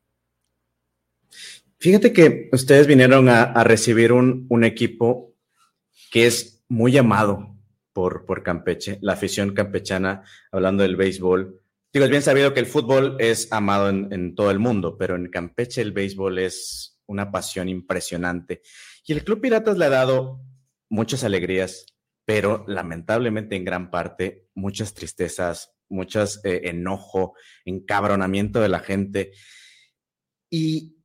Fíjate 1.79 2.13
que 2.13 2.51
ustedes 2.53 2.89
vinieron 2.89 3.29
a, 3.29 3.45
a 3.45 3.63
recibir 3.63 4.13
un, 4.13 4.47
un 4.49 4.65
equipo 4.65 5.33
que 6.11 6.27
es 6.27 6.65
muy 6.69 6.99
amado 6.99 7.57
por, 7.93 8.27
por 8.27 8.43
Campeche, 8.43 8.99
la 9.01 9.13
afición 9.13 9.55
campechana, 9.55 10.25
hablando 10.51 10.83
del 10.83 10.97
béisbol. 10.97 11.63
Digo, 11.93 12.05
es 12.05 12.11
bien 12.11 12.23
sabido 12.23 12.53
que 12.53 12.61
el 12.61 12.67
fútbol 12.67 13.17
es 13.21 13.53
amado 13.53 13.89
en, 13.91 14.13
en 14.13 14.35
todo 14.35 14.51
el 14.51 14.59
mundo, 14.59 14.99
pero 14.99 15.15
en 15.15 15.31
Campeche 15.31 15.83
el 15.83 15.93
béisbol 15.93 16.41
es 16.41 16.96
una 17.07 17.31
pasión 17.31 17.69
impresionante. 17.69 18.63
Y 19.07 19.13
el 19.13 19.25
Club 19.25 19.41
Piratas 19.41 19.79
le 19.79 19.87
ha 19.87 19.91
dado 19.91 20.41
muchas 20.89 21.25
alegrías, 21.25 21.87
pero 22.25 22.65
lamentablemente 22.67 23.57
en 23.57 23.65
gran 23.65 23.91
parte 23.91 24.49
muchas 24.55 24.95
tristezas, 24.95 25.77
muchas 25.89 26.41
eh, 26.45 26.63
enojo, 26.65 27.35
encabronamiento 27.65 28.61
de 28.61 28.69
la 28.69 28.81
gente. 28.81 29.33
Y 30.51 30.97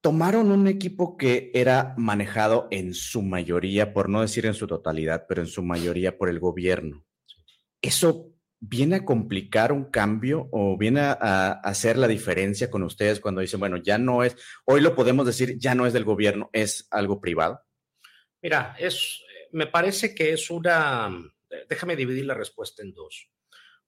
tomaron 0.00 0.50
un 0.50 0.68
equipo 0.68 1.16
que 1.16 1.50
era 1.54 1.94
manejado 1.96 2.68
en 2.70 2.94
su 2.94 3.22
mayoría, 3.22 3.92
por 3.92 4.08
no 4.08 4.20
decir 4.20 4.46
en 4.46 4.54
su 4.54 4.66
totalidad, 4.66 5.26
pero 5.28 5.42
en 5.42 5.48
su 5.48 5.62
mayoría 5.62 6.16
por 6.16 6.28
el 6.28 6.38
gobierno. 6.38 7.04
¿Eso 7.82 8.37
viene 8.60 8.96
a 8.96 9.04
complicar 9.04 9.72
un 9.72 9.84
cambio 9.84 10.48
o 10.50 10.76
viene 10.76 11.00
a, 11.00 11.12
a 11.12 11.52
hacer 11.52 11.96
la 11.96 12.08
diferencia 12.08 12.70
con 12.70 12.82
ustedes 12.82 13.20
cuando 13.20 13.40
dicen, 13.40 13.60
bueno, 13.60 13.76
ya 13.76 13.98
no 13.98 14.24
es, 14.24 14.36
hoy 14.64 14.80
lo 14.80 14.94
podemos 14.94 15.26
decir, 15.26 15.58
ya 15.58 15.74
no 15.74 15.86
es 15.86 15.92
del 15.92 16.04
gobierno, 16.04 16.50
es 16.52 16.88
algo 16.90 17.20
privado? 17.20 17.60
Mira, 18.42 18.76
es, 18.78 19.22
me 19.52 19.66
parece 19.66 20.14
que 20.14 20.32
es 20.32 20.50
una, 20.50 21.10
déjame 21.68 21.96
dividir 21.96 22.26
la 22.26 22.34
respuesta 22.34 22.82
en 22.82 22.92
dos. 22.92 23.30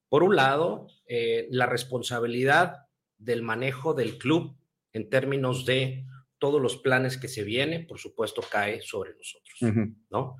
Por 0.09 0.23
un 0.23 0.35
lado, 0.35 0.89
eh, 1.07 1.47
la 1.51 1.67
responsabilidad 1.67 2.87
del 3.17 3.43
manejo 3.43 3.95
del 3.95 4.19
club 4.19 4.57
en 4.93 5.09
términos 5.09 5.67
de 5.67 6.05
todos 6.39 6.61
los 6.61 6.79
planes 6.79 7.19
que 7.19 7.29
se 7.29 7.45
vienen, 7.45 7.87
por 7.87 7.99
supuesto, 7.99 8.43
cae 8.43 8.81
sobre 8.81 9.15
nosotros. 9.15 9.95
¿no? 10.11 10.37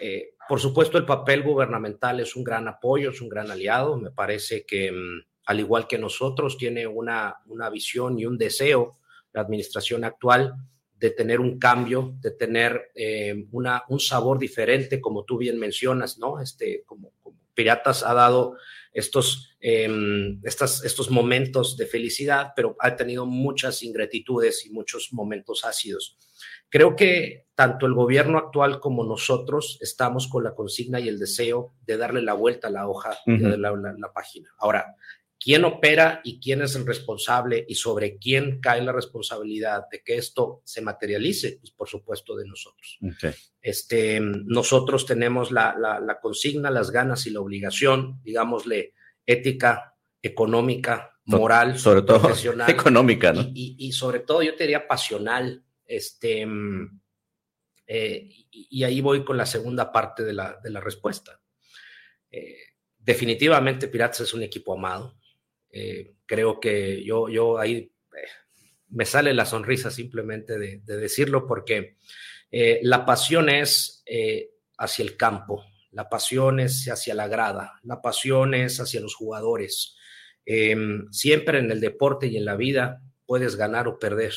Eh, 0.00 0.34
por 0.48 0.60
supuesto, 0.60 0.98
el 0.98 1.06
papel 1.06 1.42
gubernamental 1.42 2.20
es 2.20 2.36
un 2.36 2.44
gran 2.44 2.68
apoyo, 2.68 3.10
es 3.10 3.20
un 3.20 3.28
gran 3.28 3.50
aliado. 3.50 3.96
Me 3.96 4.10
parece 4.10 4.64
que, 4.66 4.92
mm, 4.92 5.24
al 5.46 5.60
igual 5.60 5.86
que 5.86 5.98
nosotros, 5.98 6.58
tiene 6.58 6.86
una, 6.86 7.36
una 7.46 7.70
visión 7.70 8.18
y 8.18 8.26
un 8.26 8.38
deseo 8.38 8.98
la 9.32 9.40
administración 9.40 10.04
actual, 10.04 10.54
de 10.98 11.10
tener 11.10 11.40
un 11.40 11.58
cambio, 11.58 12.14
de 12.20 12.30
tener 12.30 12.92
eh, 12.94 13.46
una, 13.50 13.82
un 13.88 13.98
sabor 13.98 14.38
diferente, 14.38 15.00
como 15.00 15.24
tú 15.24 15.38
bien 15.38 15.58
mencionas, 15.58 16.18
¿no? 16.18 16.40
Este, 16.40 16.84
como, 16.86 17.12
Piratas 17.54 18.02
ha 18.02 18.14
dado 18.14 18.56
estos, 18.94 19.50
estas, 19.60 20.84
estos 20.84 21.10
momentos 21.10 21.76
de 21.76 21.86
felicidad, 21.86 22.52
pero 22.56 22.76
ha 22.78 22.96
tenido 22.96 23.26
muchas 23.26 23.82
ingratitudes 23.82 24.64
y 24.64 24.70
muchos 24.70 25.12
momentos 25.12 25.64
ácidos. 25.64 26.16
Creo 26.68 26.96
que 26.96 27.46
tanto 27.62 27.86
el 27.86 27.94
gobierno 27.94 28.38
actual 28.38 28.80
como 28.80 29.04
nosotros 29.04 29.78
estamos 29.80 30.26
con 30.26 30.42
la 30.42 30.52
consigna 30.52 30.98
y 30.98 31.06
el 31.06 31.20
deseo 31.20 31.76
de 31.86 31.96
darle 31.96 32.20
la 32.20 32.32
vuelta 32.34 32.66
a 32.66 32.72
la 32.72 32.88
hoja 32.88 33.16
y 33.24 33.38
de 33.38 33.56
la, 33.56 33.70
la, 33.70 33.94
la 33.96 34.12
página. 34.12 34.50
Ahora, 34.58 34.96
quién 35.38 35.64
opera 35.64 36.20
y 36.24 36.40
quién 36.40 36.62
es 36.62 36.74
el 36.74 36.84
responsable 36.84 37.64
y 37.68 37.76
sobre 37.76 38.18
quién 38.18 38.60
cae 38.60 38.82
la 38.82 38.90
responsabilidad 38.90 39.84
de 39.92 40.02
que 40.02 40.16
esto 40.16 40.62
se 40.64 40.82
materialice, 40.82 41.58
pues 41.60 41.70
por 41.70 41.88
supuesto 41.88 42.34
de 42.34 42.48
nosotros. 42.48 42.98
Okay. 43.14 43.30
Este, 43.60 44.18
nosotros 44.20 45.06
tenemos 45.06 45.52
la, 45.52 45.76
la, 45.78 46.18
consigna, 46.20 46.68
las 46.68 46.90
ganas 46.90 47.28
y 47.28 47.30
la 47.30 47.42
obligación, 47.42 48.20
digámosle, 48.24 48.92
ética, 49.24 49.94
económica, 50.20 51.12
moral, 51.26 51.78
sobre 51.78 52.02
todo 52.02 52.28
económica, 52.66 53.32
¿no? 53.32 53.42
Y, 53.42 53.76
y, 53.78 53.86
y, 53.86 53.92
sobre 53.92 54.18
todo, 54.18 54.42
yo 54.42 54.56
te 54.56 54.64
diría 54.64 54.88
pasional. 54.88 55.62
Este, 55.86 56.44
eh, 57.94 58.26
y, 58.50 58.84
ahí 58.84 59.02
voy 59.02 59.22
con 59.22 59.36
la 59.36 59.44
segunda 59.44 59.92
parte 59.92 60.22
de 60.24 60.32
la, 60.32 60.58
de 60.64 60.70
la 60.70 60.80
respuesta. 60.80 61.42
Eh, 62.30 62.56
definitivamente 62.96 63.86
Piratas 63.86 64.20
es 64.20 64.32
un 64.32 64.42
equipo 64.42 64.72
amado, 64.72 65.18
eh, 65.70 66.14
creo 66.24 66.58
que 66.58 67.04
yo, 67.04 67.28
yo 67.28 67.58
ahí 67.58 67.92
me 68.88 69.04
sale 69.04 69.34
la 69.34 69.44
sonrisa 69.44 69.90
simplemente 69.90 70.58
de, 70.58 70.78
de 70.78 70.96
decirlo 70.96 71.46
porque 71.46 71.96
la 72.82 73.04
pasión 73.04 73.50
es 73.50 74.04
hacia 74.78 75.02
el 75.02 75.18
campo, 75.18 75.62
la 75.90 76.08
pasión 76.08 76.60
es 76.60 76.88
hacia 76.88 77.14
la 77.14 77.28
grada, 77.28 77.78
la 77.82 78.00
pasión 78.00 78.54
es 78.54 78.80
hacia 78.80 79.00
los 79.00 79.14
jugadores. 79.14 79.96
Em, 80.46 81.10
siempre 81.12 81.58
en 81.58 81.70
el 81.70 81.80
deporte 81.80 82.26
y 82.26 82.38
en 82.38 82.46
la 82.46 82.56
vida 82.56 83.02
puedes 83.26 83.56
ganar 83.56 83.86
o 83.86 83.98
perder. 83.98 84.32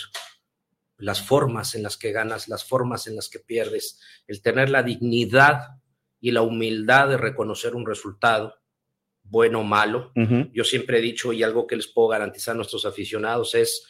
Las 0.98 1.22
formas 1.22 1.76
en 1.76 1.84
las 1.84 1.98
que 1.98 2.12
ganas, 2.12 2.48
las 2.48 2.64
formas 2.64 3.08
en 3.08 3.16
las 3.16 3.30
que 3.30 3.40
pierdes, 3.40 4.00
el 4.28 4.42
tener 4.42 4.70
la 4.70 4.84
dignidad 4.84 5.82
y 6.20 6.32
la 6.32 6.42
humildad 6.42 7.10
de 7.10 7.18
reconocer 7.18 7.76
un 7.76 7.86
resultado, 7.86 8.56
bueno 9.24 9.62
o 9.62 9.64
malo. 9.64 10.12
Uh 10.16 10.22
-huh. 10.22 10.52
Yo 10.54 10.64
siempre 10.64 11.00
he 11.00 11.02
dicho, 11.02 11.34
y 11.34 11.44
algo 11.44 11.68
que 11.68 11.76
les 11.76 11.88
puedo 11.88 12.08
garantizar 12.10 12.54
a 12.54 12.58
nuestros 12.58 12.86
aficionados 12.86 13.56
es, 13.56 13.86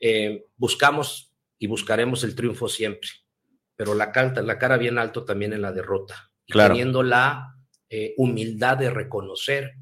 eh, 0.00 0.46
buscamos 0.56 1.34
y 1.58 1.66
buscaremos 1.66 2.24
el 2.24 2.34
triunfo 2.34 2.68
siempre, 2.68 3.08
pero 3.76 3.94
la, 3.94 4.12
cara, 4.12 4.42
la 4.42 4.58
cara 4.58 4.76
bien 4.76 4.98
alto 4.98 5.24
también 5.24 5.52
en 5.52 5.62
la 5.62 5.72
derrota. 5.72 6.30
Y 6.46 6.52
claro. 6.52 6.74
teniendo 6.74 7.02
la 7.02 7.54
eh, 7.88 8.14
humildad 8.16 8.78
de 8.78 8.90
reconocer 8.90 9.74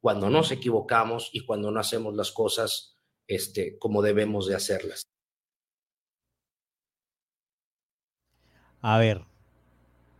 cuando 0.00 0.30
nos 0.30 0.52
equivocamos 0.52 1.30
y 1.32 1.40
cuando 1.40 1.70
no 1.70 1.80
hacemos 1.80 2.14
las 2.14 2.30
cosas 2.30 2.96
este, 3.26 3.78
como 3.78 4.02
debemos 4.02 4.46
de 4.46 4.54
hacerlas. 4.54 5.08
A 8.88 8.98
ver. 8.98 9.24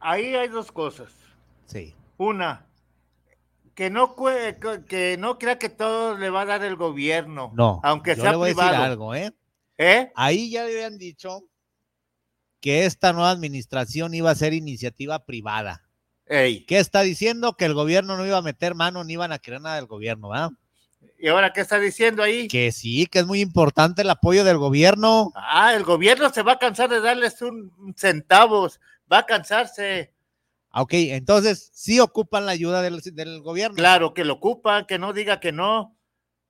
Ahí 0.00 0.34
hay 0.34 0.48
dos 0.48 0.72
cosas. 0.72 1.12
Sí. 1.66 1.94
Una, 2.16 2.66
que 3.76 3.90
no 3.90 4.16
que 4.88 5.16
no 5.20 5.38
crea 5.38 5.56
que 5.56 5.68
todo 5.68 6.18
le 6.18 6.30
va 6.30 6.40
a 6.40 6.46
dar 6.46 6.64
el 6.64 6.74
gobierno. 6.74 7.52
No. 7.54 7.80
Aunque 7.84 8.16
yo 8.16 8.22
sea 8.22 8.32
le 8.32 8.38
voy 8.38 8.50
privado. 8.50 8.70
A 8.70 8.72
decir 8.72 8.90
algo, 8.90 9.14
¿eh? 9.14 9.32
¿Eh? 9.78 10.10
Ahí 10.16 10.50
ya 10.50 10.64
le 10.64 10.72
habían 10.72 10.98
dicho 10.98 11.44
que 12.60 12.86
esta 12.86 13.12
nueva 13.12 13.30
administración 13.30 14.14
iba 14.14 14.32
a 14.32 14.34
ser 14.34 14.52
iniciativa 14.52 15.24
privada. 15.24 15.88
Ey. 16.26 16.66
¿Qué 16.66 16.80
está 16.80 17.02
diciendo? 17.02 17.56
Que 17.56 17.66
el 17.66 17.74
gobierno 17.74 18.16
no 18.16 18.26
iba 18.26 18.38
a 18.38 18.42
meter 18.42 18.74
mano 18.74 19.04
ni 19.04 19.12
iban 19.12 19.30
a 19.30 19.38
querer 19.38 19.60
nada 19.60 19.76
del 19.76 19.86
gobierno, 19.86 20.30
¿verdad? 20.30 20.50
¿Y 21.18 21.28
ahora 21.28 21.52
qué 21.52 21.62
está 21.62 21.78
diciendo 21.78 22.22
ahí? 22.22 22.48
Que 22.48 22.72
sí, 22.72 23.06
que 23.06 23.20
es 23.20 23.26
muy 23.26 23.40
importante 23.40 24.02
el 24.02 24.10
apoyo 24.10 24.44
del 24.44 24.58
gobierno. 24.58 25.32
Ah, 25.34 25.74
el 25.74 25.84
gobierno 25.84 26.30
se 26.30 26.42
va 26.42 26.52
a 26.52 26.58
cansar 26.58 26.90
de 26.90 27.00
darles 27.00 27.40
un 27.42 27.94
centavos, 27.96 28.80
va 29.10 29.18
a 29.18 29.26
cansarse. 29.26 30.12
Ok, 30.72 30.92
entonces 30.92 31.70
sí 31.72 32.00
ocupan 32.00 32.44
la 32.44 32.52
ayuda 32.52 32.82
del, 32.82 33.00
del, 33.00 33.40
gobierno. 33.40 33.76
Claro 33.76 34.12
que 34.12 34.24
lo 34.24 34.34
ocupan, 34.34 34.84
que 34.84 34.98
no 34.98 35.14
diga 35.14 35.40
que 35.40 35.52
no. 35.52 35.96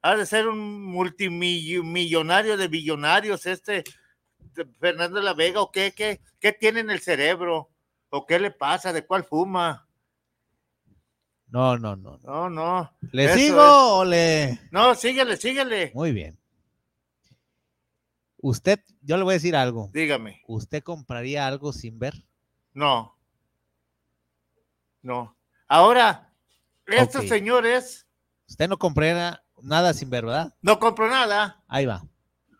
Ha 0.03 0.17
de 0.17 0.27
ser 0.27 0.49
un 0.49 0.85
multimillonario 0.85 2.57
de 2.57 2.69
billonarios 2.69 3.47
este 3.47 3.85
Fernando 4.81 5.21
La 5.21 5.35
Vega, 5.35 5.61
o 5.61 5.71
qué, 5.71 5.93
qué, 5.95 6.21
qué 6.41 6.53
tiene 6.53 6.81
en 6.81 6.91
el 6.91 7.01
cerebro, 7.01 7.71
o 8.09 8.27
qué 8.27 8.39
le 8.39 8.51
pasa, 8.51 8.93
de 8.93 9.07
cuál 9.07 9.25
fuma. 9.25 9.86
No, 11.49 11.79
no, 11.79 11.97
no. 11.97 12.19
No, 12.25 12.51
no. 12.51 12.93
¿Le 13.13 13.25
Eso 13.27 13.35
sigo 13.37 13.61
es. 13.61 13.73
o 13.73 14.05
le.? 14.05 14.61
No, 14.71 14.95
síguele, 14.95 15.37
síguele. 15.37 15.93
Muy 15.95 16.13
bien. 16.13 16.39
Usted, 18.39 18.81
yo 19.01 19.17
le 19.17 19.23
voy 19.23 19.33
a 19.33 19.35
decir 19.35 19.57
algo. 19.57 19.91
Dígame. 19.93 20.43
¿Usted 20.47 20.83
compraría 20.83 21.47
algo 21.47 21.73
sin 21.73 21.99
ver? 21.99 22.15
No. 22.75 23.17
No. 25.03 25.37
Ahora, 25.69 26.33
estos 26.87 27.17
okay. 27.17 27.29
señores. 27.29 28.07
Usted 28.49 28.69
no 28.69 28.79
compraría 28.79 29.43
nada 29.63 29.95
sin 29.95 30.11
ver, 30.11 30.27
¿verdad? 30.27 30.55
No 30.63 30.79
compro 30.79 31.09
nada. 31.09 31.63
Ahí 31.69 31.87
va. 31.87 32.05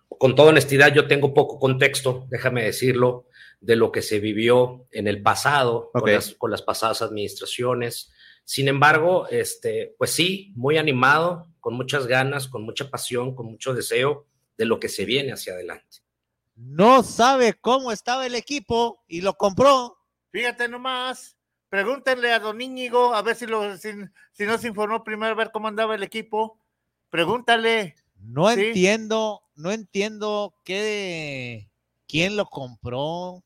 Con 0.09 0.35
toda 0.35 0.51
honestidad, 0.51 0.93
yo 0.95 1.07
tengo 1.07 1.35
poco 1.35 1.59
contexto, 1.59 2.27
déjame 2.31 2.65
decirlo, 2.65 3.27
de 3.61 3.77
lo 3.77 3.93
que 3.93 4.03
se 4.03 4.19
vivió 4.19 4.87
en 4.91 5.07
el 5.07 5.23
pasado 5.23 5.91
okay. 5.93 6.01
con, 6.01 6.13
las, 6.13 6.35
con 6.35 6.51
las 6.51 6.63
pasadas 6.63 7.03
administraciones. 7.03 8.13
Sin 8.47 8.69
embargo, 8.69 9.27
este, 9.29 9.97
pues 9.99 10.13
sí, 10.13 10.53
muy 10.55 10.79
animado, 10.79 11.49
con 11.59 11.75
muchas 11.75 12.07
ganas, 12.07 12.47
con 12.47 12.63
mucha 12.63 12.89
pasión, 12.89 13.35
con 13.35 13.47
mucho 13.47 13.75
deseo 13.75 14.25
de 14.57 14.67
lo 14.67 14.79
que 14.79 14.89
se 14.89 15.05
viene 15.05 15.33
hacia 15.33 15.53
adelante. 15.53 15.99
No 16.55 17.03
sabe 17.03 17.55
cómo 17.55 17.91
estaba 17.91 18.25
el 18.25 18.37
equipo 18.37 19.03
y 19.09 19.21
lo 19.21 19.35
compró. 19.35 19.99
Fíjate 20.31 20.69
nomás, 20.69 21.37
pregúntenle 21.69 22.33
a 22.33 22.39
don 22.39 22.61
Íñigo 22.61 23.15
a 23.15 23.23
ver 23.23 23.35
si, 23.35 23.47
lo, 23.47 23.77
si, 23.79 23.91
si 24.31 24.45
no 24.45 24.57
se 24.59 24.69
informó 24.69 25.03
primero 25.03 25.33
a 25.33 25.37
ver 25.37 25.51
cómo 25.51 25.67
andaba 25.67 25.97
el 25.97 26.05
equipo. 26.05 26.61
Pregúntale. 27.11 27.97
No 28.21 28.49
¿sí? 28.51 28.67
entiendo, 28.67 29.43
no 29.57 29.73
entiendo 29.73 30.55
qué, 30.63 31.69
quién 32.07 32.37
lo 32.37 32.47
compró. 32.47 33.43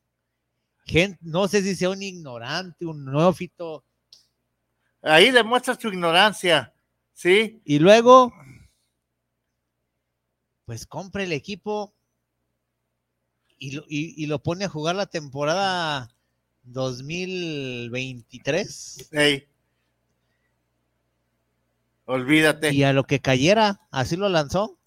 Gente, 0.85 1.17
no 1.21 1.47
sé 1.47 1.63
si 1.63 1.75
sea 1.75 1.89
un 1.89 2.03
ignorante, 2.03 2.85
un 2.85 3.03
neófito. 3.03 3.83
Ahí 5.01 5.31
demuestra 5.31 5.79
su 5.79 5.87
ignorancia, 5.87 6.73
¿sí? 7.13 7.61
Y 7.65 7.79
luego, 7.79 8.31
pues 10.65 10.85
compre 10.85 11.23
el 11.23 11.31
equipo 11.31 11.95
y 13.57 13.71
lo, 13.71 13.83
y, 13.87 14.23
y 14.23 14.27
lo 14.27 14.43
pone 14.43 14.65
a 14.65 14.69
jugar 14.69 14.95
la 14.95 15.07
temporada 15.07 16.11
2023. 16.63 19.09
Hey. 19.11 19.45
Olvídate. 22.05 22.73
Y 22.73 22.83
a 22.83 22.93
lo 22.93 23.05
que 23.05 23.19
cayera, 23.19 23.81
así 23.91 24.15
lo 24.17 24.29
lanzó. 24.29 24.77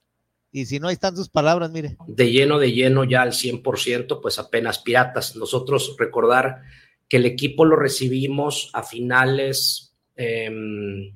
Y 0.52 0.66
si 0.66 0.78
no, 0.78 0.86
ahí 0.88 0.94
están 0.94 1.16
sus 1.16 1.28
palabras, 1.28 1.70
mire. 1.70 1.96
De 2.06 2.30
lleno, 2.30 2.58
de 2.58 2.72
lleno 2.72 3.04
ya 3.04 3.22
al 3.22 3.32
100%, 3.32 4.20
pues 4.20 4.38
apenas 4.38 4.78
piratas. 4.78 5.34
Nosotros 5.34 5.96
recordar 5.98 6.62
que 7.08 7.16
el 7.16 7.26
equipo 7.26 7.64
lo 7.64 7.74
recibimos 7.76 8.70
a 8.72 8.84
finales 8.84 9.93
eh, 10.16 11.12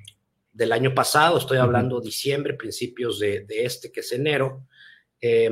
del 0.53 0.73
año 0.73 0.95
pasado, 0.95 1.39
estoy 1.39 1.59
hablando 1.59 1.97
uh 1.97 2.01
-huh. 2.01 2.05
diciembre, 2.05 2.55
principios 2.55 3.19
de, 3.21 3.45
de, 3.45 3.65
este, 3.65 3.93
que 3.93 4.01
es 4.01 4.13
enero. 4.13 4.67
Eh, 5.21 5.49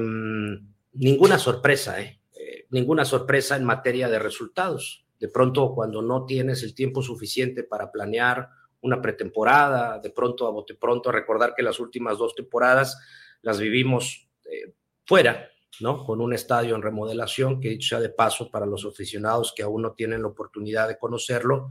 ninguna 0.92 1.38
sorpresa, 1.38 2.00
¿eh? 2.00 2.20
¿eh? 2.34 2.66
Ninguna 2.70 3.04
sorpresa 3.04 3.56
en 3.56 3.64
materia 3.64 4.08
de 4.08 4.18
resultados. 4.18 5.04
De 5.18 5.28
pronto, 5.28 5.74
cuando 5.74 6.02
no 6.02 6.26
tienes 6.26 6.62
el 6.62 6.74
tiempo 6.74 7.02
suficiente 7.02 7.62
para 7.62 7.90
planear 7.90 8.48
una 8.82 9.00
pretemporada, 9.00 9.98
de 9.98 10.10
pronto 10.10 10.46
a 10.46 10.50
bote 10.50 10.74
pronto, 10.74 11.08
a 11.08 11.12
recordar 11.12 11.54
que 11.54 11.62
las 11.62 11.80
últimas 11.80 12.18
dos 12.18 12.34
temporadas 12.34 12.98
las 13.42 13.58
vivimos 13.58 14.28
eh, 14.44 14.74
fuera, 15.04 15.48
¿no? 15.80 16.04
Con 16.04 16.20
un 16.20 16.32
estadio 16.32 16.74
en 16.74 16.82
remodelación, 16.82 17.60
que 17.60 17.70
dicho 17.70 17.90
sea 17.90 18.00
de 18.00 18.10
paso, 18.10 18.50
para 18.50 18.66
los 18.66 18.84
aficionados 18.84 19.52
que 19.54 19.62
aún 19.62 19.82
no 19.82 19.92
tienen 19.92 20.22
la 20.22 20.28
oportunidad 20.28 20.88
de 20.88 20.98
conocerlo, 20.98 21.70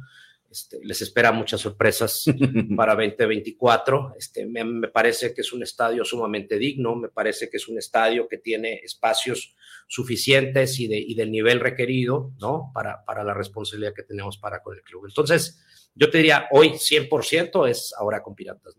este, 0.56 0.80
les 0.84 1.01
espera 1.01 1.32
muchas 1.32 1.62
sorpresas 1.62 2.26
para 2.76 2.95
2024. 2.95 4.16
Este, 4.18 4.45
me, 4.45 4.64
me, 4.64 4.88
parece 4.88 5.34
que 5.34 5.41
es 5.41 5.53
un 5.53 5.64
estadio 5.64 6.03
sumamente 6.03 6.58
digno, 6.58 6.95
me 6.95 7.10
parece 7.10 7.49
que 7.49 7.58
es 7.58 7.68
un 7.68 7.78
estadio 7.78 8.28
que 8.28 8.38
tiene 8.38 8.76
espacios 8.76 9.56
suficientes 9.88 10.80
y, 10.80 10.88
de, 10.88 10.97
y 10.97 11.16
del 11.16 11.32
nivel 11.32 11.60
requerido, 11.60 12.34
¿no? 12.39 12.72
Para, 12.74 13.03
para 13.06 13.24
la 13.24 13.34
responsabilidad 13.34 13.93
que 13.93 14.03
tenemos 14.03 14.38
para 14.38 14.62
con 14.62 14.76
el 14.76 14.82
club. 14.82 15.06
Entonces, 15.06 15.62
yo 15.93 16.10
te 16.10 16.18
diría, 16.18 16.47
hoy 16.51 16.72
100% 16.72 17.70
es 17.70 17.93
ahora 17.97 18.22
con 18.24 18.36
Piratas. 18.36 18.76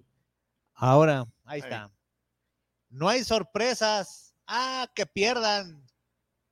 Ahora, 0.74 1.24
ahí 1.44 1.60
está. 1.60 1.90
No 2.90 3.08
hay 3.08 3.24
sorpresas 3.24 4.26
Ah, 4.46 4.88
que 4.94 5.06
pierdan. 5.06 5.84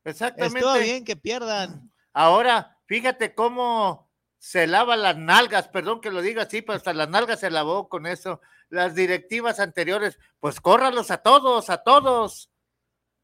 Exactamente. 0.04 0.58
Estuvo 0.58 0.74
bien 0.78 1.04
que 1.04 1.16
pierdan. 1.16 1.90
Ahora, 2.12 2.76
fíjate 2.86 3.34
cómo 3.34 4.03
se 4.44 4.66
lava 4.66 4.94
las 4.94 5.16
nalgas, 5.16 5.68
perdón 5.68 6.02
que 6.02 6.10
lo 6.10 6.20
diga 6.20 6.42
así, 6.42 6.60
pero 6.60 6.76
hasta 6.76 6.92
las 6.92 7.08
nalgas 7.08 7.40
se 7.40 7.50
lavó 7.50 7.88
con 7.88 8.06
eso. 8.06 8.42
Las 8.68 8.94
directivas 8.94 9.58
anteriores, 9.58 10.18
pues 10.38 10.60
córralos 10.60 11.10
a 11.10 11.16
todos, 11.16 11.70
a 11.70 11.78
todos. 11.78 12.50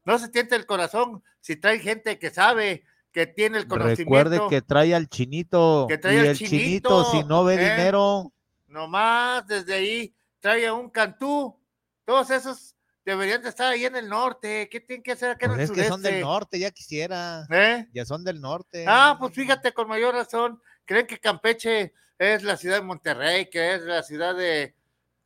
No 0.03 0.17
se 0.17 0.29
tiente 0.29 0.55
el 0.55 0.65
corazón 0.65 1.23
si 1.39 1.57
trae 1.57 1.77
gente 1.77 2.17
que 2.17 2.31
sabe, 2.31 2.85
que 3.11 3.27
tiene 3.27 3.59
el 3.59 3.67
conocimiento. 3.67 4.01
Recuerde 4.01 4.41
que 4.49 4.63
trae 4.63 4.95
al 4.95 5.09
chinito. 5.09 5.85
Que 5.87 5.99
trae 5.99 6.15
y 6.15 6.19
al 6.21 6.25
el 6.25 6.37
chinito, 6.37 7.11
si 7.11 7.23
no 7.23 7.43
ve 7.43 7.53
¿eh? 7.53 7.69
dinero. 7.69 8.33
Nomás 8.65 9.45
desde 9.45 9.75
ahí 9.75 10.15
trae 10.39 10.65
a 10.65 10.73
un 10.73 10.89
cantú. 10.89 11.55
Todos 12.03 12.31
esos 12.31 12.75
deberían 13.05 13.43
de 13.43 13.49
estar 13.49 13.71
ahí 13.71 13.85
en 13.85 13.95
el 13.95 14.09
norte. 14.09 14.67
¿Qué 14.71 14.79
tienen 14.79 15.03
que 15.03 15.11
hacer 15.11 15.29
acá 15.29 15.45
en 15.45 15.51
Pues 15.51 15.69
el 15.69 15.75
es 15.77 15.83
que 15.83 15.87
son 15.87 16.01
del 16.01 16.21
norte, 16.21 16.57
ya 16.57 16.71
quisiera. 16.71 17.45
¿Eh? 17.51 17.87
Ya 17.93 18.05
son 18.05 18.23
del 18.23 18.41
norte. 18.41 18.85
Ah, 18.87 19.17
pues 19.19 19.35
fíjate, 19.35 19.71
con 19.71 19.87
mayor 19.87 20.15
razón, 20.15 20.59
creen 20.85 21.07
que 21.07 21.19
Campeche 21.19 21.93
es 22.17 22.43
la 22.43 22.57
ciudad 22.57 22.77
de 22.77 22.83
Monterrey, 22.83 23.49
que 23.49 23.75
es 23.75 23.81
la 23.81 24.03
ciudad 24.03 24.35
de 24.35 24.75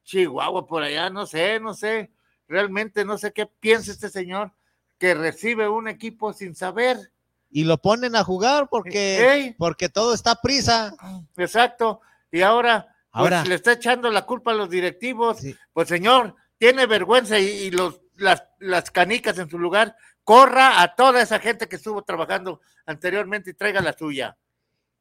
Chihuahua, 0.03 0.65
por 0.65 0.83
allá, 0.83 1.09
no 1.09 1.25
sé, 1.25 1.59
no 1.59 1.73
sé, 1.73 2.11
realmente 2.47 3.03
no 3.03 3.17
sé 3.17 3.33
qué 3.33 3.45
piensa 3.45 3.91
este 3.91 4.09
señor 4.09 4.53
que 4.97 5.13
recibe 5.13 5.67
un 5.67 5.87
equipo 5.87 6.31
sin 6.31 6.55
saber. 6.55 7.11
Y 7.49 7.63
lo 7.63 7.77
ponen 7.77 8.15
a 8.15 8.23
jugar 8.23 8.67
porque, 8.69 9.55
porque 9.57 9.89
todo 9.89 10.13
está 10.13 10.31
a 10.31 10.41
prisa. 10.41 10.95
Exacto, 11.37 12.01
y 12.31 12.41
ahora, 12.41 12.87
pues, 13.11 13.33
Ahora. 13.33 13.45
le 13.45 13.55
está 13.55 13.73
echando 13.73 14.09
la 14.09 14.25
culpa 14.25 14.51
a 14.51 14.55
los 14.55 14.69
directivos. 14.69 15.39
Pues 15.73 15.87
señor, 15.87 16.35
tiene 16.57 16.85
vergüenza 16.85 17.39
y, 17.39 17.45
y 17.45 17.71
los, 17.71 18.01
las, 18.15 18.43
las 18.59 18.91
canicas 18.91 19.37
en 19.37 19.49
su 19.49 19.57
lugar, 19.57 19.95
corra 20.23 20.81
a 20.81 20.95
toda 20.95 21.21
esa 21.21 21.39
gente 21.39 21.67
que 21.67 21.77
estuvo 21.77 22.03
trabajando 22.03 22.61
anteriormente 22.85 23.51
y 23.51 23.53
traiga 23.53 23.81
la 23.81 23.93
suya. 23.93 24.37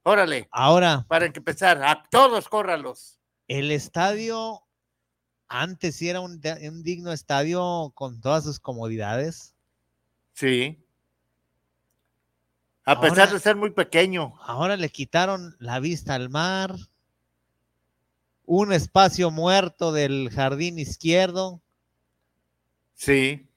Órale. 0.05 0.49
Ahora, 0.53 1.05
para 1.09 1.27
empezar, 1.27 1.83
a 1.83 2.03
todos 2.11 2.49
córralos. 2.49 3.19
el 3.49 3.71
estadio 3.71 4.61
antes 5.49 5.97
sí 5.97 6.09
era 6.09 6.21
un, 6.21 6.41
digno 6.83 7.13
estadio 7.13 7.91
con 7.95 8.21
todas 8.21 8.45
sus 8.45 8.61
comodidades. 8.61 9.55
Sí. 10.33 10.85
A 12.85 12.93
Ahora- 12.93 13.09
pesar 13.09 13.31
de 13.33 13.41
ser 13.41 13.57
muy 13.57 13.71
pequeño. 13.71 14.35
Ahora 14.43 14.77
le 14.77 14.89
quitaron 14.91 15.57
la 15.59 15.81
vista 15.81 16.15
al 16.15 16.29
mar, 16.29 16.75
un 18.45 18.73
espacio 18.73 19.31
muerto 19.31 19.93
del 19.93 20.31
jardín 20.31 20.79
izquierdo. 20.79 21.63
Sí. 22.95 23.49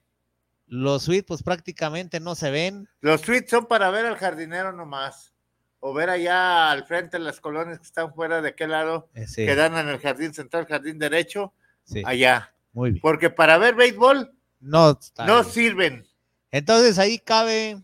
Los 0.66 1.02
suites 1.04 1.26
pues 1.26 1.42
prácticamente 1.42 2.20
no 2.20 2.34
se 2.34 2.50
ven. 2.50 2.88
Los 3.00 3.20
suites 3.22 3.50
son 3.50 3.66
para 3.66 3.90
ver 3.90 4.06
al 4.06 4.16
jardinero 4.16 4.72
nomás. 4.72 5.34
O 5.80 5.94
ver 5.94 6.10
allá 6.10 6.70
al 6.72 6.84
frente 6.86 7.18
las 7.18 7.40
colonias 7.40 7.78
que 7.78 7.84
están 7.84 8.12
fuera 8.12 8.42
de 8.42 8.48
aquel 8.48 8.70
lado, 8.72 9.08
Eh, 9.14 9.26
sí. 9.26 9.46
que 9.46 9.54
dan 9.54 9.76
en 9.76 9.88
el 9.88 9.98
jardín 9.98 10.34
central, 10.34 10.66
jardín 10.66 10.98
derecho, 10.98 11.52
Sí. 11.84 12.02
allá. 12.04 12.52
Muy 12.72 12.90
bien. 12.92 13.00
Porque 13.02 13.30
para 13.30 13.58
ver 13.58 13.74
béisbol 13.74 14.32
No, 14.60 14.98
no 15.18 15.34
bien. 15.42 15.44
sirven. 15.44 16.06
Entonces 16.50 16.98
ahí 16.98 17.18
cabe 17.18 17.82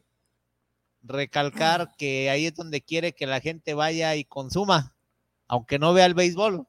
recalcar 1.02 1.94
que 1.96 2.30
ahí 2.30 2.46
es 2.46 2.54
donde 2.54 2.80
quiere 2.82 3.12
que 3.14 3.26
la 3.26 3.40
gente 3.40 3.74
vaya 3.74 4.14
y 4.16 4.24
consuma, 4.24 4.94
aunque 5.46 5.78
no 5.78 5.92
vea 5.94 6.06
el 6.06 6.14
béisbol. 6.14 6.66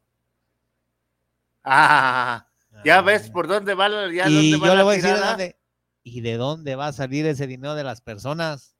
Ah, 1.63 2.47
ya 2.83 3.01
ves 3.01 3.29
por 3.31 3.47
dónde 3.47 3.73
va 3.73 3.89
ya 4.11 4.29
y 4.29 4.51
dónde 4.51 4.57
va 4.57 4.67
yo 4.67 4.73
la 4.73 4.77
le 4.79 4.83
voy 4.83 4.93
a 4.93 4.97
decir 4.97 5.15
dónde, 5.17 5.55
y 6.03 6.21
de 6.21 6.37
dónde 6.37 6.75
va 6.75 6.87
a 6.87 6.93
salir 6.93 7.25
ese 7.25 7.47
dinero 7.47 7.73
de 7.75 7.83
las 7.83 8.01
personas. 8.01 8.74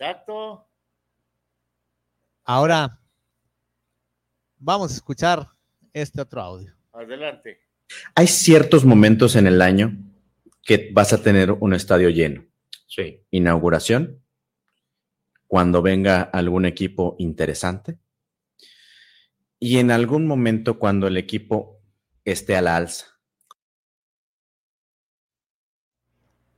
Exacto. 0.00 0.66
Ahora, 2.44 2.98
vamos 4.56 4.92
a 4.92 4.94
escuchar 4.94 5.46
este 5.92 6.22
otro 6.22 6.40
audio. 6.40 6.74
Adelante. 6.94 7.60
Hay 8.14 8.26
ciertos 8.26 8.86
momentos 8.86 9.36
en 9.36 9.46
el 9.46 9.60
año 9.60 9.92
que 10.62 10.88
vas 10.94 11.12
a 11.12 11.22
tener 11.22 11.52
un 11.52 11.74
estadio 11.74 12.08
lleno. 12.08 12.46
Sí. 12.86 13.26
Inauguración, 13.30 14.24
cuando 15.46 15.82
venga 15.82 16.22
algún 16.22 16.64
equipo 16.64 17.16
interesante 17.18 17.98
y 19.58 19.80
en 19.80 19.90
algún 19.90 20.26
momento 20.26 20.78
cuando 20.78 21.08
el 21.08 21.18
equipo 21.18 21.82
esté 22.24 22.56
a 22.56 22.62
la 22.62 22.76
alza. 22.76 23.09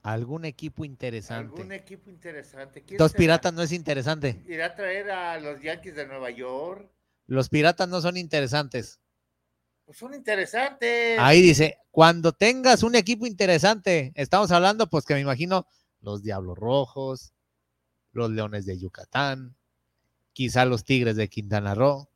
Algún 0.03 0.44
equipo 0.44 0.84
interesante. 0.84 1.61
Algún 1.61 1.72
equipo 1.72 2.11
interesante. 2.11 2.82
¿Quién 2.82 2.98
Dos 2.98 3.12
será? 3.12 3.18
piratas 3.18 3.53
no 3.53 3.62
es 3.62 3.70
interesante. 3.70 4.42
¿Irá 4.48 4.66
a 4.66 4.74
traer 4.74 5.11
a 5.11 5.38
los 5.38 5.62
Yankees 5.62 5.94
de 5.94 6.07
Nueva 6.07 6.30
York? 6.30 6.90
Los 7.28 7.48
piratas 7.48 7.88
no 7.88 8.00
son 8.00 8.16
interesantes. 8.16 8.98
Pues 9.84 9.98
son 9.98 10.14
interesantes. 10.14 11.18
Ahí 11.20 11.40
dice, 11.40 11.78
cuando 11.92 12.32
tengas 12.32 12.82
un 12.82 12.96
equipo 12.96 13.26
interesante, 13.26 14.12
estamos 14.16 14.50
hablando, 14.50 14.88
pues 14.90 15.05
que 15.05 15.14
me 15.14 15.20
imagino 15.20 15.66
los 16.00 16.24
Diablos 16.24 16.59
Rojos, 16.59 17.32
los 18.12 18.30
Leones 18.30 18.66
de 18.66 18.78
Yucatán, 18.78 19.55
quizá 20.32 20.64
los 20.64 20.84
Tigres 20.84 21.14
de 21.14 21.28
Quintana 21.28 21.76
Roo. 21.76 22.09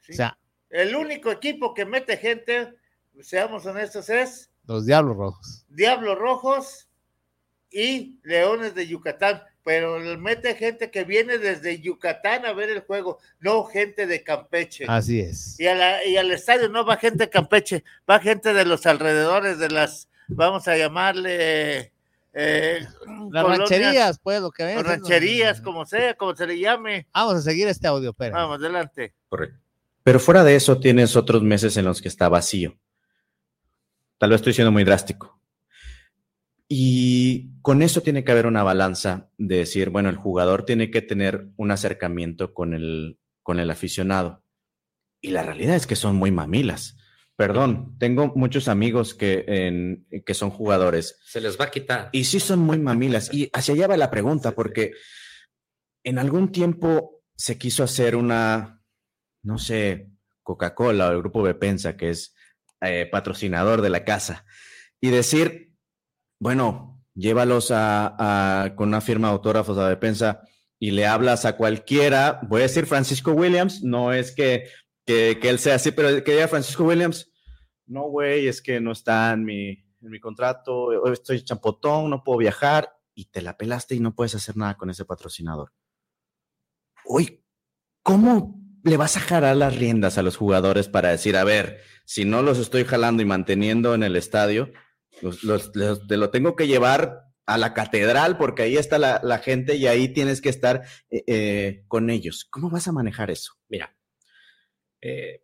Sí. 0.00 0.12
O 0.12 0.16
sea, 0.16 0.38
El 0.68 0.96
único 0.96 1.30
equipo 1.30 1.74
que 1.74 1.84
mete 1.84 2.16
gente, 2.16 2.74
seamos 3.20 3.64
honestos, 3.66 4.10
es 4.10 4.50
los 4.66 4.86
Diablos 4.86 5.16
Rojos. 5.16 5.64
Diablos 5.68 6.18
Rojos 6.18 6.88
y 7.70 8.18
Leones 8.22 8.74
de 8.74 8.86
Yucatán. 8.86 9.42
Pero 9.64 9.98
mete 10.18 10.54
gente 10.54 10.92
que 10.92 11.02
viene 11.02 11.38
desde 11.38 11.80
Yucatán 11.80 12.46
a 12.46 12.52
ver 12.52 12.70
el 12.70 12.82
juego, 12.82 13.18
no 13.40 13.64
gente 13.64 14.06
de 14.06 14.22
Campeche. 14.22 14.84
Así 14.86 15.18
es. 15.18 15.58
Y, 15.58 15.66
a 15.66 15.74
la- 15.74 16.04
y 16.04 16.16
al 16.16 16.30
estadio 16.30 16.68
no 16.68 16.86
va 16.86 16.96
gente 16.98 17.24
de 17.24 17.30
Campeche, 17.30 17.82
va 18.08 18.20
gente 18.20 18.54
de 18.54 18.64
los 18.64 18.86
alrededores 18.86 19.58
de 19.58 19.68
las, 19.70 20.08
vamos 20.28 20.68
a 20.68 20.76
llamarle... 20.76 21.92
eh, 22.32 22.78
Las 22.80 23.42
colonias, 23.42 23.58
rancherías, 23.58 24.18
pues, 24.20 24.40
lo 24.40 24.52
que 24.52 24.62
ven. 24.64 24.84
rancherías, 24.84 25.60
como 25.60 25.84
sea, 25.84 26.14
como 26.14 26.36
se 26.36 26.46
le 26.46 26.60
llame. 26.60 27.08
Vamos 27.12 27.34
a 27.34 27.40
seguir 27.42 27.66
este 27.66 27.88
audio, 27.88 28.12
pero. 28.12 28.36
Vamos, 28.36 28.58
adelante. 28.60 29.14
Correcto. 29.28 29.58
Pero 30.04 30.20
fuera 30.20 30.44
de 30.44 30.54
eso 30.54 30.78
tienes 30.78 31.16
otros 31.16 31.42
meses 31.42 31.76
en 31.76 31.86
los 31.86 32.00
que 32.00 32.06
está 32.06 32.28
vacío. 32.28 32.76
Tal 34.18 34.30
vez 34.30 34.36
estoy 34.40 34.52
siendo 34.54 34.72
muy 34.72 34.84
drástico. 34.84 35.40
Y 36.68 37.60
con 37.62 37.82
eso 37.82 38.00
tiene 38.00 38.24
que 38.24 38.32
haber 38.32 38.46
una 38.46 38.62
balanza 38.62 39.30
de 39.38 39.58
decir, 39.58 39.90
bueno, 39.90 40.08
el 40.08 40.16
jugador 40.16 40.64
tiene 40.64 40.90
que 40.90 41.02
tener 41.02 41.48
un 41.56 41.70
acercamiento 41.70 42.54
con 42.54 42.74
el, 42.74 43.20
con 43.42 43.60
el 43.60 43.70
aficionado. 43.70 44.42
Y 45.20 45.30
la 45.30 45.42
realidad 45.42 45.76
es 45.76 45.86
que 45.86 45.96
son 45.96 46.16
muy 46.16 46.30
mamilas. 46.32 46.96
Perdón, 47.36 47.96
tengo 47.98 48.32
muchos 48.34 48.66
amigos 48.66 49.14
que, 49.14 49.44
en- 49.46 50.06
que 50.24 50.34
son 50.34 50.50
jugadores 50.50 51.18
Se 51.24 51.40
les 51.40 51.60
va 51.60 51.66
a 51.66 51.70
quitar. 51.70 52.08
y 52.12 52.24
sí 52.24 52.40
son 52.40 52.60
muy 52.60 52.78
mamilas. 52.78 53.32
Y 53.32 53.50
hacia 53.52 53.74
allá 53.74 53.86
va 53.88 53.96
la 53.96 54.10
pregunta, 54.10 54.52
porque 54.52 54.92
en 56.02 56.18
algún 56.18 56.50
tiempo 56.50 57.22
se 57.36 57.58
quiso 57.58 57.84
hacer 57.84 58.16
una, 58.16 58.80
no 59.42 59.58
sé, 59.58 60.08
Coca-Cola 60.42 61.08
o 61.08 61.12
el 61.12 61.18
grupo 61.18 61.42
Bepensa, 61.42 61.96
que 61.96 62.10
es 62.10 62.34
eh, 62.80 63.08
patrocinador 63.10 63.82
de 63.82 63.90
la 63.90 64.04
casa, 64.04 64.44
y 65.00 65.10
decir, 65.10 65.72
bueno, 66.40 67.02
llévalos 67.14 67.70
a, 67.70 68.64
a- 68.64 68.74
con 68.76 68.88
una 68.88 69.00
firma 69.00 69.28
de 69.28 69.34
autógrafos 69.34 69.78
a 69.78 69.88
Bepensa 69.88 70.42
y 70.78 70.90
le 70.90 71.06
hablas 71.06 71.44
a 71.44 71.56
cualquiera, 71.56 72.40
voy 72.48 72.60
a 72.60 72.64
decir 72.64 72.86
Francisco 72.86 73.32
Williams, 73.32 73.82
no 73.82 74.12
es 74.12 74.32
que, 74.32 74.68
que, 75.06 75.38
él 75.42 75.58
sea 75.58 75.76
así, 75.76 75.90
pero 75.90 76.22
que 76.22 76.48
Francisco 76.48 76.84
Williams, 76.84 77.32
no, 77.86 78.02
güey, 78.02 78.48
es 78.48 78.60
que 78.60 78.80
no 78.80 78.92
está 78.92 79.32
en 79.32 79.44
mi, 79.44 79.70
en 79.70 80.10
mi 80.10 80.20
contrato, 80.20 81.10
estoy 81.10 81.42
champotón, 81.42 82.10
no 82.10 82.22
puedo 82.22 82.38
viajar, 82.38 82.92
y 83.14 83.26
te 83.26 83.40
la 83.40 83.56
pelaste 83.56 83.94
y 83.94 84.00
no 84.00 84.14
puedes 84.14 84.34
hacer 84.34 84.56
nada 84.58 84.76
con 84.76 84.90
ese 84.90 85.06
patrocinador. 85.06 85.72
Uy, 87.06 87.42
¿cómo 88.02 88.60
le 88.82 88.96
vas 88.96 89.16
a 89.16 89.20
jalar 89.20 89.56
las 89.56 89.76
riendas 89.76 90.18
a 90.18 90.22
los 90.22 90.36
jugadores 90.36 90.88
para 90.88 91.10
decir, 91.10 91.36
a 91.36 91.44
ver, 91.44 91.80
si 92.06 92.24
no 92.24 92.40
los 92.40 92.58
estoy 92.58 92.84
jalando 92.84 93.22
y 93.22 93.26
manteniendo 93.26 93.94
en 93.94 94.02
el 94.02 94.16
estadio, 94.16 94.72
los, 95.20 95.44
los- 95.44 95.76
los- 95.76 96.06
te 96.06 96.16
lo 96.16 96.30
tengo 96.30 96.56
que 96.56 96.66
llevar 96.66 97.20
a 97.44 97.58
la 97.58 97.74
catedral 97.74 98.38
porque 98.38 98.62
ahí 98.62 98.76
está 98.78 98.98
la, 98.98 99.20
la 99.22 99.38
gente 99.38 99.76
y 99.76 99.86
ahí 99.86 100.08
tienes 100.12 100.40
que 100.40 100.48
estar 100.48 100.82
eh, 101.10 101.22
eh, 101.26 101.84
con 101.88 102.08
ellos. 102.10 102.46
¿Cómo 102.48 102.70
vas 102.70 102.88
a 102.88 102.92
manejar 102.92 103.30
eso? 103.30 103.52
Mira, 103.68 103.94
eh, 105.00 105.42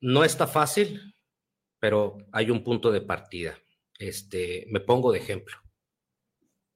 no 0.00 0.24
está 0.24 0.46
fácil, 0.46 1.14
pero 1.80 2.18
hay 2.32 2.50
un 2.50 2.62
punto 2.64 2.90
de 2.92 3.00
partida. 3.00 3.58
Este, 3.98 4.66
me 4.70 4.80
pongo 4.80 5.10
de 5.12 5.18
ejemplo. 5.18 5.56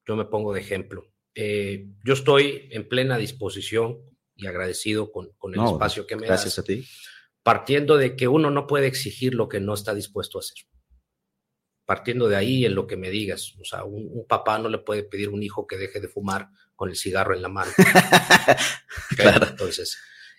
Yo 0.06 0.16
me 0.16 0.24
pongo 0.24 0.52
de 0.52 0.60
ejemplo. 0.60 1.04
Yo 1.34 2.12
estoy 2.14 2.68
en 2.72 2.88
plena 2.88 3.16
disposición 3.16 3.98
y 4.34 4.46
agradecido 4.46 5.12
con, 5.12 5.30
con 5.38 5.54
el 5.54 5.60
No, 5.60 5.72
espacio 5.72 6.06
que 6.06 6.16
me 6.16 6.26
gracias 6.26 6.56
das, 6.56 6.58
a 6.58 6.64
ti. 6.64 6.86
Partiendo 7.42 7.96
de 7.96 8.16
que 8.16 8.28
uno 8.28 8.50
no 8.50 8.66
puede 8.66 8.86
exigir 8.86 9.34
lo 9.34 9.48
que 9.48 9.60
no 9.60 9.74
está 9.74 9.94
dispuesto 9.94 10.38
a 10.38 10.40
hacer. 10.40 10.64
partiendo 11.84 12.28
de 12.28 12.36
ahí 12.36 12.64
en 12.64 12.74
lo 12.74 12.86
que 12.86 12.96
me 12.96 13.10
digas. 13.10 13.54
O 13.60 13.64
sea, 13.64 13.84
un, 13.84 14.08
un 14.10 14.26
papá 14.26 14.58
no 14.58 14.68
le 14.68 14.78
puede 14.78 15.02
pedir 15.02 15.28
a 15.28 15.32
un 15.32 15.42
hijo 15.42 15.66
que 15.66 15.76
deje 15.76 16.00
de 16.00 16.08
fumar 16.08 16.48
con 16.76 16.88
el 16.88 16.96
cigarro 16.96 17.34
en 17.34 17.42
la 17.42 17.48
mano. 17.48 17.72
Claro. 19.16 19.46
Entonces, 19.46 19.98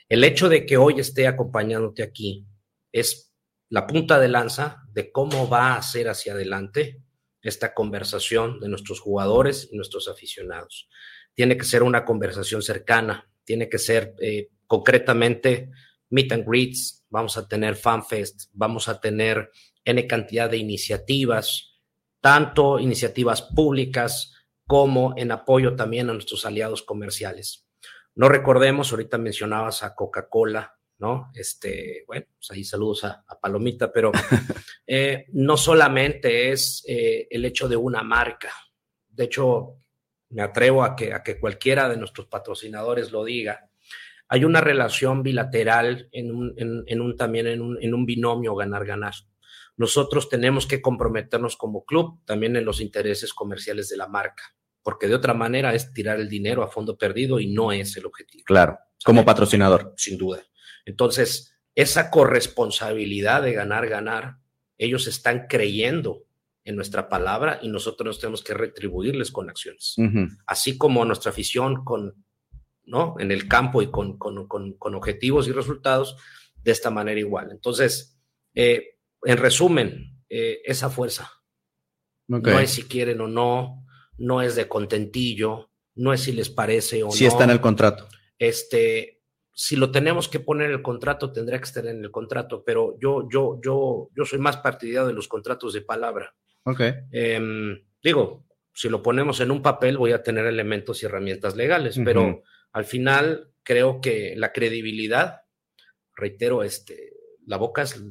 el 0.09 0.23
hecho 0.23 0.49
de 0.49 0.65
que 0.65 0.77
hoy 0.77 0.99
esté 0.99 1.27
acompañándote 1.27 2.01
aquí 2.03 2.45
es 2.91 3.33
la 3.69 3.87
punta 3.87 4.19
de 4.19 4.27
lanza 4.27 4.83
de 4.91 5.11
cómo 5.11 5.47
va 5.49 5.75
a 5.75 5.81
ser 5.81 6.09
hacia 6.09 6.33
adelante 6.33 7.01
esta 7.41 7.73
conversación 7.73 8.59
de 8.59 8.69
nuestros 8.69 8.99
jugadores 8.99 9.69
y 9.71 9.75
nuestros 9.75 10.07
aficionados. 10.07 10.87
Tiene 11.33 11.57
que 11.57 11.65
ser 11.65 11.83
una 11.83 12.05
conversación 12.05 12.61
cercana, 12.61 13.29
tiene 13.43 13.69
que 13.69 13.79
ser 13.79 14.15
eh, 14.21 14.49
concretamente 14.67 15.71
meet 16.13 16.31
and 16.31 16.45
greets, 16.45 17.03
vamos 17.09 17.37
a 17.37 17.47
tener 17.47 17.75
fanfest, 17.75 18.43
vamos 18.53 18.87
a 18.87 19.01
tener 19.01 19.49
N 19.83 20.05
cantidad 20.07 20.47
de 20.47 20.57
iniciativas, 20.57 21.81
tanto 22.21 22.79
iniciativas 22.79 23.41
públicas 23.41 24.31
como 24.67 25.13
en 25.17 25.31
apoyo 25.31 25.75
también 25.75 26.09
a 26.09 26.13
nuestros 26.13 26.45
aliados 26.45 26.83
comerciales. 26.83 27.67
No 28.13 28.29
recordemos, 28.29 28.91
ahorita 28.91 29.17
mencionabas 29.17 29.81
a 29.81 29.95
Coca-Cola, 29.95 30.77
¿no? 30.99 31.31
Este, 31.33 32.03
bueno, 32.05 32.27
pues 32.35 32.51
ahí 32.51 32.63
saludos 32.63 33.05
a, 33.05 33.25
a 33.27 33.39
Palomita, 33.39 33.91
pero 33.91 34.11
eh, 34.87 35.25
no 35.33 35.57
solamente 35.57 36.51
es 36.51 36.83
eh, 36.87 37.27
el 37.31 37.43
hecho 37.43 37.67
de 37.67 37.75
una 37.75 38.03
marca. 38.03 38.53
De 39.09 39.23
hecho, 39.23 39.79
me 40.29 40.43
atrevo 40.43 40.83
a 40.83 40.95
que, 40.95 41.11
a 41.11 41.23
que 41.23 41.39
cualquiera 41.39 41.89
de 41.89 41.97
nuestros 41.97 42.27
patrocinadores 42.27 43.11
lo 43.11 43.23
diga. 43.23 43.67
Hay 44.33 44.45
una 44.45 44.61
relación 44.61 45.21
bilateral 45.21 46.09
en 46.11 46.33
un, 46.33 46.53
en, 46.57 46.83
en 46.87 47.01
un 47.01 47.15
también 47.15 47.45
en 47.45 47.61
un, 47.61 47.77
en 47.79 47.93
un 47.93 48.03
binomio 48.03 48.55
ganar-ganar. 48.55 49.13
Nosotros 49.77 50.27
tenemos 50.27 50.65
que 50.65 50.81
comprometernos 50.81 51.55
como 51.55 51.85
club 51.85 52.19
también 52.25 52.55
en 52.55 52.65
los 52.65 52.81
intereses 52.81 53.31
comerciales 53.31 53.89
de 53.89 53.97
la 53.97 54.07
marca, 54.07 54.41
porque 54.81 55.07
de 55.07 55.13
otra 55.13 55.35
manera 55.35 55.75
es 55.75 55.93
tirar 55.93 56.19
el 56.19 56.29
dinero 56.29 56.63
a 56.63 56.67
fondo 56.67 56.97
perdido 56.97 57.39
y 57.39 57.53
no 57.53 57.71
es 57.71 57.95
el 57.95 58.07
objetivo 58.07 58.43
Claro, 58.47 58.79
como 59.05 59.23
patrocinador. 59.23 59.93
sin 59.97 60.17
duda. 60.17 60.41
Entonces, 60.83 61.55
esa 61.75 62.09
corresponsabilidad 62.09 63.43
de 63.43 63.53
ganar, 63.53 63.87
ganar, 63.87 64.37
ellos 64.79 65.05
están 65.05 65.45
creyendo 65.47 66.23
en 66.63 66.75
nuestra 66.75 67.07
palabra 67.07 67.59
y 67.61 67.67
nosotros 67.67 68.07
nos 68.07 68.19
tenemos 68.19 68.41
que 68.43 68.55
retribuirles 68.55 69.31
con 69.31 69.47
acciones. 69.51 69.95
Así 70.47 70.75
como 70.75 71.05
nuestra 71.05 71.29
afición 71.29 71.83
con, 71.83 72.25
¿no? 72.85 73.15
En 73.19 73.31
el 73.31 73.47
campo 73.47 73.81
y 73.81 73.89
con, 73.91 74.17
con, 74.17 74.47
con- 74.47 74.73
con 74.73 74.95
objetivos 74.95 75.47
y 75.47 75.51
resultados, 75.51 76.17
de 76.63 76.71
esta 76.71 76.89
manera 76.89 77.19
igual. 77.19 77.49
Entonces, 77.51 78.19
eh, 78.55 78.97
en 79.23 79.37
resumen, 79.37 80.21
eh, 80.29 80.61
esa 80.65 80.89
fuerza. 80.89 81.31
Ok. 82.29 82.47
No 82.47 82.59
es 82.59 82.71
si 82.71 82.83
quieren 82.83 83.21
o 83.21 83.27
no, 83.27 83.85
no 84.17 84.41
es 84.41 84.55
de 84.55 84.67
contentillo, 84.67 85.69
no 85.95 86.13
es 86.13 86.21
si 86.21 86.31
les 86.31 86.49
parece 86.49 87.03
o 87.03 87.11
Sí 87.11 87.23
no 87.25 87.29
está 87.29 87.43
en 87.43 87.49
el 87.51 87.61
contrato. 87.61 88.07
este, 88.39 89.21
si 89.55 89.75
lo 89.75 89.91
tenemos 89.91 90.27
que 90.29 90.39
poner 90.39 90.69
en 90.69 90.77
el 90.77 90.81
contrato, 90.81 91.31
tendría 91.31 91.59
que 91.59 91.65
estar 91.65 91.85
en 91.85 92.03
el 92.03 92.09
contrato, 92.11 92.63
pero 92.65 92.97
yo, 92.99 93.27
yo, 93.31 93.59
yo, 93.63 94.09
yo 94.15 94.25
soy 94.25 94.39
más 94.39 94.57
partidario 94.57 95.07
de 95.07 95.13
los 95.13 95.27
contratos 95.27 95.73
de 95.73 95.81
palabra. 95.81 96.33
Ok. 96.63 96.81
Em, 97.11 97.79
digo, 98.01 98.45
si 98.73 98.89
lo 98.89 99.03
ponemos 99.03 99.39
en 99.41 99.51
un 99.51 99.61
papel, 99.61 99.97
voy 99.97 100.11
a 100.13 100.23
tener 100.23 100.45
elementos 100.47 101.03
y 101.03 101.05
herramientas 101.05 101.55
legales, 101.55 101.97
Ujú. 101.97 102.05
pero 102.05 102.41
al 102.73 102.85
final 102.85 103.53
creo 103.63 104.01
que 104.01 104.33
la 104.35 104.51
credibilidad, 104.51 105.43
reitero, 106.15 106.63
este, 106.63 107.13
la 107.45 107.57
boca 107.57 107.83
es 107.83 108.01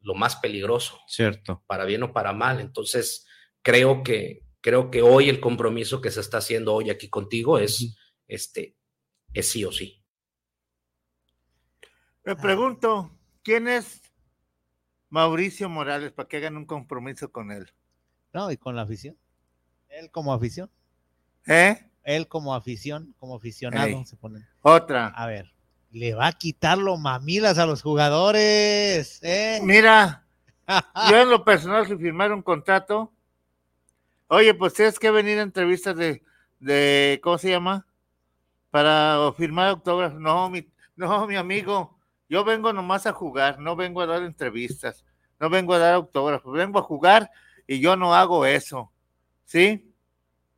lo 0.00 0.14
más 0.14 0.36
peligroso 0.36 1.00
Cierto. 1.06 1.62
para 1.66 1.84
bien 1.84 2.02
o 2.02 2.12
para 2.12 2.32
mal. 2.32 2.60
Entonces, 2.60 3.26
creo 3.62 4.02
que, 4.02 4.42
creo 4.60 4.90
que 4.90 5.00
hoy 5.00 5.28
el 5.28 5.40
compromiso 5.40 6.00
que 6.00 6.10
se 6.10 6.20
está 6.20 6.38
haciendo 6.38 6.74
hoy 6.74 6.90
aquí 6.90 7.08
contigo 7.08 7.58
es, 7.58 7.96
este, 8.26 8.76
es 9.32 9.48
sí 9.48 9.64
o 9.64 9.72
sí. 9.72 10.02
Me 12.24 12.36
pregunto, 12.36 13.16
¿quién 13.42 13.68
es 13.68 14.02
Mauricio 15.08 15.68
Morales 15.68 16.12
para 16.12 16.28
que 16.28 16.38
hagan 16.38 16.56
un 16.56 16.66
compromiso 16.66 17.30
con 17.30 17.52
él? 17.52 17.72
No, 18.32 18.50
y 18.50 18.56
con 18.56 18.74
la 18.74 18.82
afición. 18.82 19.16
Él 19.88 20.10
como 20.10 20.32
afición. 20.32 20.70
¿Eh? 21.46 21.90
Él 22.04 22.28
como 22.28 22.54
afición, 22.54 23.14
como 23.18 23.36
aficionado, 23.36 23.88
Ey. 23.88 24.04
se 24.04 24.16
pone. 24.16 24.46
Otra. 24.62 25.08
A 25.08 25.26
ver, 25.26 25.52
le 25.90 26.14
va 26.14 26.26
a 26.26 26.32
quitar 26.32 26.78
los 26.78 26.98
mamilas 26.98 27.58
a 27.58 27.66
los 27.66 27.82
jugadores. 27.82 29.20
¿eh? 29.22 29.60
Mira, 29.62 30.26
yo 31.10 31.20
en 31.20 31.30
lo 31.30 31.44
personal, 31.44 31.86
si 31.86 31.96
firmara 31.96 32.34
un 32.34 32.42
contrato, 32.42 33.12
oye, 34.28 34.54
pues 34.54 34.74
tienes 34.74 34.98
que 34.98 35.10
venir 35.10 35.38
a 35.38 35.42
entrevistas 35.42 35.96
de, 35.96 36.22
de 36.58 37.20
¿cómo 37.22 37.38
se 37.38 37.50
llama? 37.50 37.86
Para 38.70 39.32
firmar 39.36 39.68
autógrafos. 39.68 40.20
No, 40.20 40.50
mi, 40.50 40.68
no, 40.96 41.26
mi 41.26 41.36
amigo, 41.36 41.98
yo 42.28 42.44
vengo 42.44 42.72
nomás 42.72 43.06
a 43.06 43.12
jugar, 43.12 43.58
no 43.58 43.76
vengo 43.76 44.00
a 44.00 44.06
dar 44.06 44.22
entrevistas, 44.22 45.04
no 45.38 45.48
vengo 45.48 45.74
a 45.74 45.78
dar 45.78 45.94
autógrafos, 45.94 46.52
vengo 46.52 46.78
a 46.78 46.82
jugar 46.82 47.30
y 47.66 47.80
yo 47.80 47.96
no 47.96 48.14
hago 48.14 48.46
eso, 48.46 48.90
¿sí? 49.44 49.93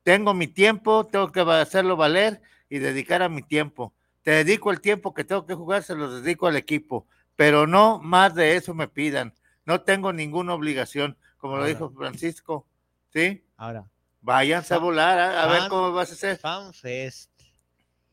Tengo 0.06 0.34
mi 0.34 0.46
tiempo, 0.46 1.04
tengo 1.04 1.32
que 1.32 1.40
hacerlo 1.40 1.96
valer 1.96 2.40
y 2.70 2.78
dedicar 2.78 3.22
a 3.22 3.28
mi 3.28 3.42
tiempo. 3.42 3.92
Te 4.22 4.30
dedico 4.30 4.70
el 4.70 4.80
tiempo 4.80 5.12
que 5.12 5.24
tengo 5.24 5.44
que 5.46 5.54
jugar, 5.56 5.82
se 5.82 5.96
lo 5.96 6.20
dedico 6.20 6.46
al 6.46 6.54
equipo, 6.54 7.08
pero 7.34 7.66
no 7.66 7.98
más 7.98 8.32
de 8.36 8.54
eso 8.54 8.72
me 8.72 8.86
pidan. 8.86 9.34
No 9.64 9.80
tengo 9.80 10.12
ninguna 10.12 10.54
obligación, 10.54 11.18
como 11.38 11.56
lo 11.56 11.64
dijo 11.64 11.90
Francisco, 11.90 12.68
¿sí? 13.12 13.44
Ahora, 13.56 13.90
Váyanse 14.20 14.74
a 14.74 14.78
volar, 14.78 15.18
a, 15.18 15.42
a 15.42 15.46
ver 15.48 15.68
cómo 15.68 15.90
vas 15.90 16.10
a 16.10 16.12
hacer 16.12 16.36
FanFest. 16.36 17.32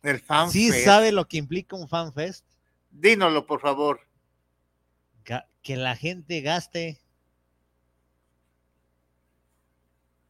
el 0.02 0.20
fan 0.20 0.50
¿Sí 0.50 0.72
fest. 0.72 0.86
sabe 0.86 1.12
lo 1.12 1.28
que 1.28 1.38
implica 1.38 1.76
un 1.76 1.88
FanFest? 1.88 2.44
Dínoslo, 2.90 3.46
por 3.46 3.60
favor. 3.62 4.00
Ga- 5.24 5.46
Que 5.62 5.76
la 5.78 5.96
gente 5.96 6.42
gaste. 6.42 7.00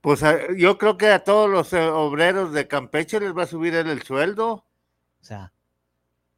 Pues 0.04 0.22
yo 0.58 0.78
creo 0.78 0.98
que 0.98 1.08
a 1.08 1.24
todos 1.24 1.50
los 1.50 1.72
eh, 1.72 1.80
obreros 1.80 2.52
de 2.52 2.68
Campeche 2.68 3.22
les 3.22 3.34
va 3.34 3.44
a 3.44 3.48
subir 3.48 3.74
el 3.74 4.04
sueldo. 4.04 4.52
O 4.52 4.66
sea, 5.22 5.54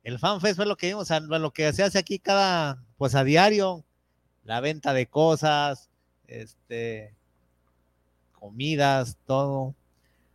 el 0.03 0.19
FanFest 0.19 0.57
fue 0.57 0.67
lo 0.67 0.77
que 0.77 0.85
vimos, 0.85 1.01
o 1.01 1.05
sea, 1.05 1.19
lo 1.19 1.49
que 1.49 1.73
se 1.73 1.81
hace 1.81 1.97
aquí 1.97 2.19
cada, 2.19 2.83
pues 2.95 3.15
a 3.15 3.23
diario, 3.23 3.83
la 4.43 4.59
venta 4.59 4.93
de 4.93 5.07
cosas, 5.07 5.89
este, 6.27 7.15
comidas, 8.33 9.17
todo, 9.25 9.73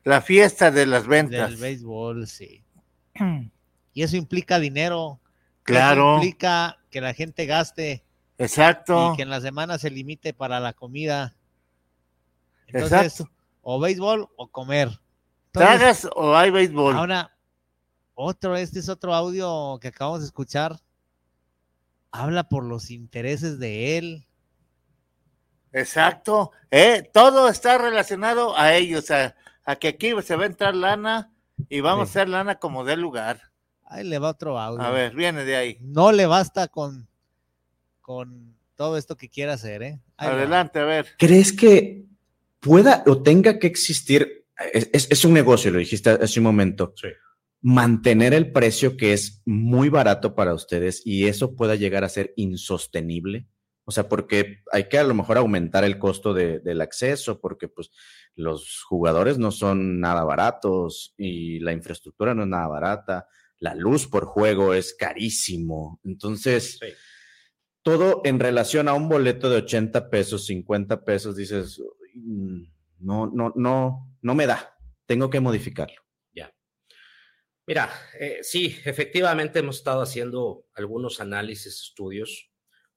La 0.02 0.22
fiesta 0.22 0.72
de 0.72 0.86
las 0.86 1.06
ventas. 1.06 1.50
del 1.50 1.60
béisbol, 1.60 2.26
sí. 2.26 2.64
Y 3.94 4.02
eso 4.02 4.16
implica 4.16 4.58
dinero. 4.58 5.20
Claro. 5.62 6.16
Eso 6.16 6.24
implica 6.24 6.78
que 6.90 7.00
la 7.00 7.14
gente 7.14 7.46
gaste 7.46 8.02
Exacto. 8.38 9.12
y 9.12 9.16
que 9.16 9.22
en 9.22 9.30
la 9.30 9.40
semana 9.40 9.78
se 9.78 9.90
limite 9.90 10.34
para 10.34 10.58
la 10.58 10.72
comida. 10.72 11.36
Entonces, 12.72 13.20
Exacto. 13.20 13.32
o 13.62 13.80
béisbol 13.80 14.28
o 14.36 14.48
comer. 14.48 14.88
Entonces, 14.88 15.50
¿Tragas 15.52 16.08
o 16.14 16.36
hay 16.36 16.50
béisbol? 16.50 16.96
Ahora, 16.96 17.36
otro, 18.14 18.56
este 18.56 18.78
es 18.78 18.88
otro 18.88 19.14
audio 19.14 19.78
que 19.80 19.88
acabamos 19.88 20.20
de 20.20 20.26
escuchar. 20.26 20.76
Habla 22.12 22.48
por 22.48 22.64
los 22.64 22.90
intereses 22.90 23.58
de 23.58 23.98
él. 23.98 24.26
Exacto. 25.72 26.50
Eh, 26.70 27.08
todo 27.12 27.48
está 27.48 27.78
relacionado 27.78 28.56
a 28.56 28.74
ellos, 28.74 29.10
a, 29.10 29.34
a 29.64 29.76
que 29.76 29.88
aquí 29.88 30.10
se 30.22 30.36
va 30.36 30.44
a 30.44 30.46
entrar 30.46 30.74
lana 30.74 31.30
y 31.68 31.80
vamos 31.80 32.08
Sí. 32.10 32.18
a 32.18 32.22
hacer 32.22 32.28
lana 32.28 32.56
como 32.56 32.84
dé 32.84 32.96
lugar. 32.96 33.40
Ahí 33.84 34.04
le 34.04 34.18
va 34.18 34.30
otro 34.30 34.58
audio. 34.58 34.82
A 34.84 34.90
ver, 34.90 35.14
viene 35.14 35.44
de 35.44 35.56
ahí. 35.56 35.78
No 35.80 36.12
le 36.12 36.26
basta 36.26 36.68
con, 36.68 37.08
con 38.00 38.56
todo 38.76 38.96
esto 38.96 39.16
que 39.16 39.28
quiere 39.28 39.52
hacer, 39.52 39.82
¿eh? 39.82 40.00
Ahí 40.16 40.28
le 40.28 40.34
va. 40.34 40.40
Adelante, 40.40 40.78
a 40.80 40.84
ver. 40.84 41.06
¿Crees 41.18 41.52
que 41.52 42.04
pueda 42.60 43.02
o 43.06 43.22
tenga 43.22 43.58
que 43.58 43.66
existir? 43.66 44.44
Es, 44.72 44.90
es- 44.92 45.10
es 45.10 45.24
un 45.24 45.32
negocio, 45.32 45.70
lo 45.70 45.78
dijiste 45.78 46.10
hace 46.10 46.40
un 46.40 46.44
momento. 46.44 46.92
Sí. 46.96 47.08
Mantener 47.62 48.32
el 48.32 48.52
precio 48.52 48.96
que 48.96 49.12
es 49.12 49.42
muy 49.44 49.88
barato 49.90 50.34
para 50.34 50.54
ustedes 50.54 51.02
y 51.04 51.26
eso 51.26 51.54
pueda 51.56 51.74
llegar 51.74 52.04
a 52.04 52.08
ser 52.08 52.32
insostenible. 52.36 53.46
O 53.84 53.92
sea, 53.92 54.08
porque 54.08 54.62
hay 54.72 54.88
que 54.88 54.98
a 54.98 55.02
lo 55.04 55.14
mejor 55.14 55.36
aumentar 55.38 55.84
el 55.84 55.98
costo 55.98 56.32
de- 56.32 56.60
del 56.60 56.80
acceso, 56.80 57.40
porque 57.40 57.68
pues 57.68 57.90
los 58.34 58.82
jugadores 58.84 59.38
no 59.38 59.50
son 59.50 59.98
nada 60.00 60.22
baratos 60.24 61.12
y 61.18 61.58
la 61.60 61.72
infraestructura 61.72 62.34
no 62.34 62.42
es 62.42 62.48
nada 62.48 62.68
barata. 62.68 63.26
La 63.58 63.74
luz 63.74 64.06
por 64.06 64.24
juego 64.26 64.72
es 64.74 64.94
carísimo. 64.94 66.00
Entonces, 66.04 66.78
Sí. 66.80 66.86
todo 67.82 68.20
en 68.24 68.38
relación 68.38 68.88
a 68.88 68.94
un 68.94 69.08
boleto 69.08 69.50
de 69.50 69.56
80 69.56 70.08
pesos, 70.08 70.46
50 70.46 71.04
pesos, 71.04 71.36
dices, 71.36 71.78
"Mm, 71.80 71.99
no, 72.14 73.26
no, 73.32 73.52
no, 73.56 74.16
no 74.20 74.34
me 74.34 74.46
da, 74.46 74.76
tengo 75.06 75.30
que 75.30 75.40
modificarlo. 75.40 76.00
Ya. 76.32 76.52
Mira, 77.66 77.90
eh, 78.18 78.40
sí, 78.42 78.76
efectivamente 78.84 79.58
hemos 79.60 79.76
estado 79.76 80.02
haciendo 80.02 80.66
algunos 80.74 81.20
análisis, 81.20 81.80
estudios. 81.82 82.50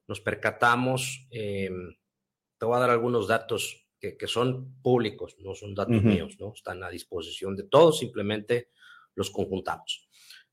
Nos 0.08 0.20
percatamos, 0.22 1.28
eh, 1.32 1.70
te 2.58 2.66
voy 2.66 2.76
a 2.76 2.80
dar 2.80 2.90
algunos 2.90 3.28
datos 3.28 3.88
que, 4.00 4.18
que 4.18 4.28
son 4.28 4.82
públicos, 4.82 5.36
no 5.40 5.54
son 5.56 5.76
datos 5.76 6.02
míos, 6.04 6.36
¿no? 6.40 6.54
Están 6.54 6.84
a 6.84 6.90
disposición 6.90 7.56
de 7.56 7.64
todos, 7.64 8.00
simplemente 8.00 8.70
los 9.16 9.30
conjuntamos. 9.32 10.10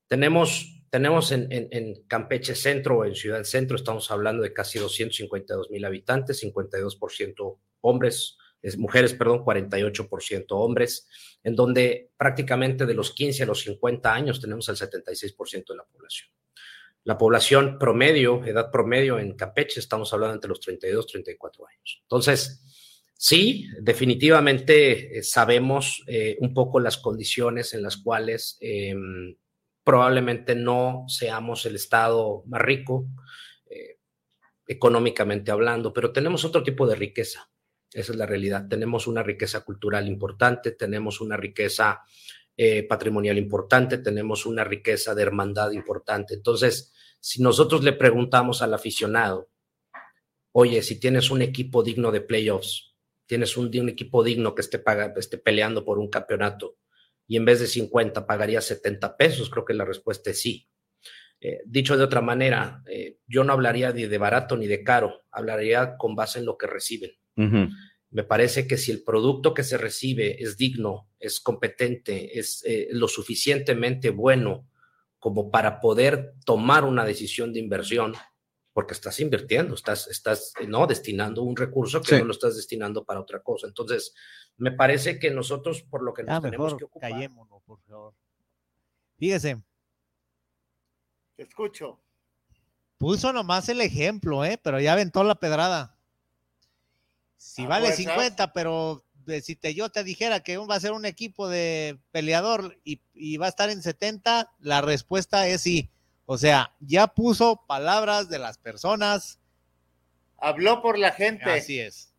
Tenemos, 0.07 0.83
tenemos 0.89 1.31
en, 1.31 1.51
en- 1.51 1.67
en 1.71 2.03
Campeche 2.07 2.55
Centro 2.55 2.99
o 2.99 3.05
en 3.05 3.15
Ciudad 3.15 3.43
Centro, 3.43 3.75
estamos 3.75 4.09
hablando 4.11 4.43
de 4.43 4.53
casi 4.53 4.77
252 4.79 5.69
mil 5.71 5.83
habitantes, 5.83 6.39
52% 6.43 7.59
hombres, 7.81 8.37
es, 8.61 8.77
mujeres, 8.77 9.13
perdón, 9.13 9.43
48% 9.43 10.45
hombres, 10.49 11.07
en 11.43 11.55
donde 11.55 12.11
prácticamente 12.17 12.85
de 12.85 12.93
los 12.93 13.11
15 13.11 13.43
a 13.43 13.45
los 13.45 13.61
50 13.61 14.13
años 14.13 14.39
tenemos 14.39 14.67
el 14.69 14.75
76% 14.75 15.65
de 15.67 15.75
la 15.75 15.85
población. 15.85 16.29
La 17.03 17.17
población 17.17 17.77
promedio, 17.79 18.45
edad 18.45 18.69
promedio 18.71 19.17
en 19.17 19.35
Campeche, 19.35 19.79
estamos 19.79 20.13
hablando 20.13 20.35
entre 20.35 20.49
los 20.49 20.59
32 20.59 21.05
y 21.07 21.11
34 21.13 21.67
años. 21.67 21.99
Entonces, 22.03 23.09
sí, 23.17 23.67
definitivamente 23.79 25.17
eh, 25.17 25.23
sabemos 25.23 26.03
eh, 26.07 26.37
un 26.39 26.53
poco 26.53 26.79
las 26.79 26.97
condiciones 26.97 27.73
en 27.73 27.81
las 27.81 27.97
cuales 27.97 28.57
eh, 28.61 28.93
probablemente 29.83 30.55
no 30.55 31.05
seamos 31.07 31.65
el 31.65 31.75
estado 31.75 32.43
más 32.45 32.61
rico, 32.61 33.07
eh, 33.69 33.97
económicamente 34.67 35.51
hablando, 35.51 35.91
pero 35.93 36.11
tenemos 36.11 36.45
otro 36.45 36.63
tipo 36.63 36.87
de 36.87 36.95
riqueza. 36.95 37.50
Esa 37.93 38.11
es 38.13 38.17
la 38.17 38.25
realidad. 38.25 38.67
Tenemos 38.69 39.07
una 39.07 39.23
riqueza 39.23 39.61
cultural 39.61 40.07
importante, 40.07 40.71
tenemos 40.71 41.19
una 41.21 41.37
riqueza 41.37 42.01
eh, 42.55 42.83
patrimonial 42.83 43.37
importante, 43.37 43.97
tenemos 43.97 44.45
una 44.45 44.63
riqueza 44.63 45.13
de 45.15 45.23
hermandad 45.23 45.71
importante. 45.71 46.33
Entonces, 46.33 46.93
si 47.19 47.41
nosotros 47.41 47.83
le 47.83 47.93
preguntamos 47.93 48.61
al 48.61 48.73
aficionado, 48.73 49.49
oye, 50.53 50.81
si 50.81 50.99
tienes 50.99 51.31
un 51.31 51.41
equipo 51.41 51.83
digno 51.83 52.11
de 52.11 52.21
playoffs, 52.21 52.95
tienes 53.25 53.55
un, 53.55 53.71
equipo 53.89 54.23
digno 54.23 54.55
que 54.55 54.61
esté 54.61 55.37
peleando 55.37 55.85
por 55.85 55.99
un 55.99 56.09
campeonato 56.09 56.77
y 57.27 57.37
en 57.37 57.45
vez 57.45 57.61
de 57.61 57.67
50 57.67 58.27
pagaría 58.27 58.59
70 58.59 59.15
pesos, 59.15 59.49
creo 59.49 59.63
que 59.63 59.73
la 59.73 59.85
respuesta 59.85 60.31
es 60.31 60.41
sí. 60.41 60.67
Eh, 61.39 61.61
dicho 61.65 61.95
de 61.95 62.03
otra 62.03 62.19
manera, 62.19 62.83
eh, 62.87 63.19
yo 63.25 63.45
no 63.45 63.53
hablaría 63.53 63.93
ni 63.93 64.05
de 64.05 64.17
barato 64.17 64.57
ni 64.57 64.67
de 64.67 64.83
caro, 64.83 65.23
hablaría 65.31 65.95
con 65.97 66.13
base 66.13 66.39
en 66.39 66.45
lo 66.45 66.57
que 66.57 66.67
reciben. 66.67 67.11
Me 67.35 68.23
parece 68.23 68.67
que 68.67 68.77
si 68.77 68.91
el 68.91 69.03
producto 69.03 69.53
que 69.53 69.63
se 69.63 69.77
recibe 69.77 70.41
es 70.43 70.57
digno, 70.57 71.07
es 71.19 71.39
competente, 71.39 72.37
es 72.37 72.61
eh, 72.65 72.89
lo 72.91 73.07
suficientemente 73.07 74.09
bueno 74.09 74.67
como 75.17 75.49
para 75.51 75.79
poder 75.79 76.33
tomar 76.45 76.83
una 76.83 77.05
decisión 77.05 77.53
de 77.53 77.59
inversión, 77.59 78.13
porque 78.73 78.93
estás 78.93 79.19
invirtiendo, 79.19 79.75
estás, 79.75 80.07
estás 80.07 80.53
eh, 80.59 80.67
no 80.67 80.87
destinando 80.87 81.43
un 81.43 81.55
recurso 81.55 82.01
que 82.01 82.15
Sí. 82.15 82.19
no 82.19 82.25
lo 82.25 82.31
estás 82.31 82.55
destinando 82.57 83.05
para 83.05 83.21
otra 83.21 83.41
cosa. 83.43 83.67
Entonces, 83.67 84.13
me 84.57 84.71
parece 84.71 85.19
que 85.19 85.29
nosotros 85.31 85.83
por 85.83 86.03
lo 86.03 86.13
que 86.13 86.23
nos 86.23 86.35
Ya 86.35 86.41
tenemos 86.41 86.65
mejor 86.65 86.77
que 86.79 86.85
ocupar. 86.85 87.11
callémonos, 87.11 87.61
por 87.63 87.79
favor. 87.83 88.13
Fíjese, 89.17 89.61
Te 91.35 91.43
escucho. 91.43 91.99
puso 92.97 93.31
nomás 93.31 93.69
el 93.69 93.81
ejemplo, 93.81 94.43
¿eh? 94.43 94.59
Pero 94.61 94.79
ya 94.79 94.93
aventó 94.93 95.23
la 95.23 95.35
pedrada. 95.35 95.90
Si 97.41 97.63
A 97.63 97.67
vale 97.67 97.87
fuerzas. 97.87 98.05
50, 98.05 98.53
pero 98.53 99.03
eh, 99.25 99.41
si 99.41 99.55
te, 99.55 99.73
yo 99.73 99.89
te 99.89 100.03
dijera 100.03 100.41
que 100.41 100.57
va 100.57 100.75
a 100.75 100.79
ser 100.79 100.91
un 100.91 101.05
equipo 101.05 101.49
de 101.49 101.99
peleador 102.11 102.77
y, 102.83 103.01
y 103.15 103.37
va 103.37 103.47
a 103.47 103.49
estar 103.49 103.71
en 103.71 103.81
70, 103.81 104.53
la 104.59 104.81
respuesta 104.81 105.47
es 105.47 105.61
sí. 105.61 105.89
O 106.27 106.37
sea, 106.37 106.71
ya 106.79 107.07
puso 107.07 107.65
palabras 107.65 108.29
de 108.29 108.37
las 108.37 108.59
personas. 108.59 109.39
Habló 110.37 110.83
por 110.83 110.99
la 110.99 111.11
gente. 111.11 111.49
Así 111.49 111.79
es. 111.79 112.13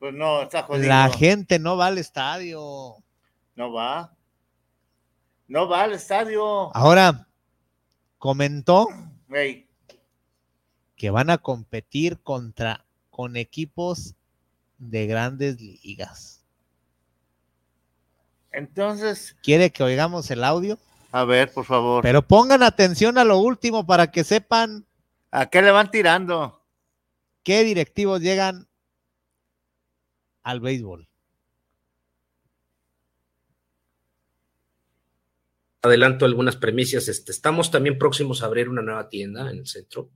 Pues 0.00 0.14
no, 0.14 0.42
está 0.42 0.64
jodido. 0.64 0.88
La 0.88 1.08
gente 1.10 1.60
no 1.60 1.76
va 1.76 1.86
al 1.86 1.98
estadio. 1.98 2.96
No 3.54 3.72
va. 3.72 4.16
No 5.46 5.68
va 5.68 5.84
al 5.84 5.92
estadio. 5.92 6.74
Ahora, 6.74 7.28
comentó 8.18 8.88
que 10.96 11.10
van 11.10 11.30
a 11.30 11.38
competir 11.38 12.20
contra 12.20 12.84
con 13.20 13.36
equipos 13.36 14.14
de 14.78 15.06
grandes 15.06 15.60
ligas. 15.60 16.42
Entonces, 18.50 19.36
¿Quiere 19.42 19.68
que 19.68 19.82
oigamos 19.82 20.30
el 20.30 20.42
audio? 20.42 20.78
a 21.12 21.24
ver, 21.24 21.52
por 21.52 21.66
favor. 21.66 22.02
Pero 22.02 22.26
pongan 22.26 22.62
atención 22.62 23.18
a 23.18 23.24
lo 23.24 23.36
último 23.36 23.84
para 23.84 24.10
que 24.10 24.24
sepan 24.24 24.86
¿A 25.30 25.50
qué 25.50 25.60
le 25.60 25.70
van 25.70 25.90
tirando? 25.90 26.64
qué 27.42 27.62
directivos 27.62 28.22
llegan 28.22 28.68
al 30.42 30.60
béisbol. 30.60 31.06
adelanto 35.82 36.24
algunas 36.24 36.56
premisas. 36.56 37.06
Este, 37.08 37.32
estamos 37.32 37.70
también 37.70 37.98
próximos 37.98 38.42
a 38.42 38.46
abrir 38.46 38.70
una 38.70 38.80
nueva 38.80 39.10
tienda 39.10 39.50
en 39.50 39.58
el 39.58 39.66
centro. 39.66 40.08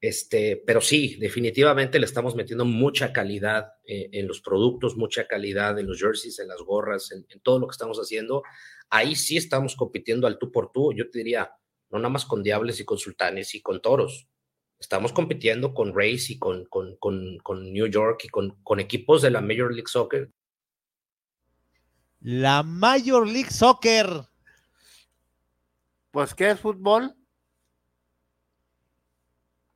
Este, 0.00 0.62
pero 0.66 0.80
sí, 0.80 1.16
definitivamente 1.16 1.98
le 1.98 2.06
estamos 2.06 2.34
metiendo 2.34 2.64
mucha 2.64 3.12
calidad 3.12 3.72
eh, 3.84 4.08
en 4.12 4.26
los 4.26 4.40
productos, 4.40 4.96
mucha 4.96 5.26
calidad 5.26 5.78
en 5.78 5.86
los 5.86 6.00
jerseys, 6.00 6.38
en 6.38 6.48
las 6.48 6.62
gorras, 6.62 7.12
en, 7.12 7.26
en 7.28 7.40
todo 7.40 7.58
lo 7.58 7.66
que 7.66 7.72
estamos 7.72 7.98
haciendo. 7.98 8.42
Ahí 8.88 9.14
sí 9.14 9.36
estamos 9.36 9.76
compitiendo 9.76 10.26
al 10.26 10.38
tú 10.38 10.50
por 10.50 10.72
tú. 10.72 10.92
Yo 10.94 11.10
te 11.10 11.18
diría, 11.18 11.52
no 11.90 11.98
nada 11.98 12.08
más 12.08 12.24
con 12.24 12.42
Diables 12.42 12.80
y 12.80 12.84
con 12.84 12.98
Sultanes 12.98 13.54
y 13.54 13.60
con 13.60 13.82
Toros. 13.82 14.26
Estamos 14.78 15.12
compitiendo 15.12 15.74
con 15.74 15.94
Rays 15.94 16.30
y 16.30 16.38
con, 16.38 16.64
con, 16.64 16.96
con, 16.96 17.36
con 17.42 17.70
New 17.70 17.86
York 17.86 18.22
y 18.24 18.28
con, 18.28 18.58
con 18.62 18.80
equipos 18.80 19.20
de 19.20 19.30
la 19.30 19.42
Major 19.42 19.70
League 19.70 19.88
Soccer 19.88 20.30
La 22.20 22.62
Major 22.62 23.26
League 23.26 23.50
Soccer. 23.50 24.06
Pues, 26.10 26.34
¿qué 26.34 26.50
es 26.50 26.60
fútbol? 26.60 27.14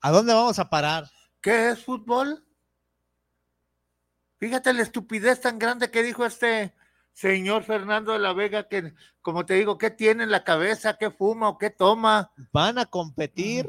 ¿A 0.05 0.11
dónde 0.11 0.35
vamos 0.35 0.59
a 0.59 0.69
parar? 0.69 1.11
¿Qué 1.41 1.71
es 1.71 1.83
fútbol? 1.83 2.45
Fíjate 4.39 4.75
la 4.75 4.83
estupidez 4.83 5.41
tan 5.41 5.59
grande 5.59 5.91
que 5.91 6.03
dijo 6.03 6.27
este 6.27 6.75
señor 7.15 7.63
Fernando 7.63 8.13
de 8.13 8.19
la 8.19 8.35
Vega, 8.35 8.69
que, 8.69 8.93
como 9.23 9.47
te 9.47 9.55
digo, 9.55 9.79
¿qué 9.79 9.89
tiene 9.89 10.25
en 10.25 10.31
la 10.31 10.45
cabeza? 10.45 10.99
¿Qué 10.99 11.11
fuma 11.11 11.49
o 11.49 11.57
qué 11.57 11.71
toma? 11.71 12.33
Van 12.53 12.77
a 12.77 12.85
competir 12.85 13.67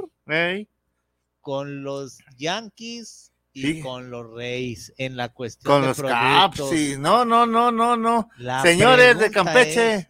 con 1.39 1.83
los 1.85 2.17
Yankees 2.35 3.31
y 3.53 3.75
Sí. 3.75 3.81
con 3.81 4.09
los 4.09 4.29
Rays 4.35 4.91
en 4.97 5.15
la 5.15 5.29
cuestión 5.29 5.71
Con 5.71 5.81
de 5.83 5.87
los 5.87 5.97
productos. 5.97 6.69
No, 6.99 7.23
no, 7.23 7.45
no, 7.45 7.71
no, 7.71 7.95
no. 7.95 8.29
La 8.39 8.61
Señores 8.61 9.17
de 9.19 9.31
Campeche, 9.31 9.93
es, 9.95 10.09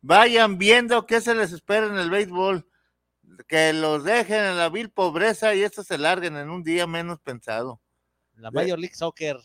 vayan 0.00 0.56
viendo 0.56 1.04
qué 1.04 1.20
se 1.20 1.34
les 1.34 1.52
espera 1.52 1.84
en 1.86 1.98
el 1.98 2.08
béisbol. 2.08 2.66
Que 3.48 3.72
los 3.72 4.04
dejen 4.04 4.44
en 4.44 4.56
la 4.58 4.68
vil 4.68 4.90
pobreza 4.90 5.54
y 5.54 5.62
estos 5.62 5.86
se 5.86 5.98
larguen 5.98 6.36
en 6.36 6.50
un 6.50 6.62
día 6.62 6.86
menos 6.86 7.20
pensado. 7.20 7.80
la 8.36 8.50
Major 8.50 8.78
League 8.78 8.94
Soccer. 8.94 9.36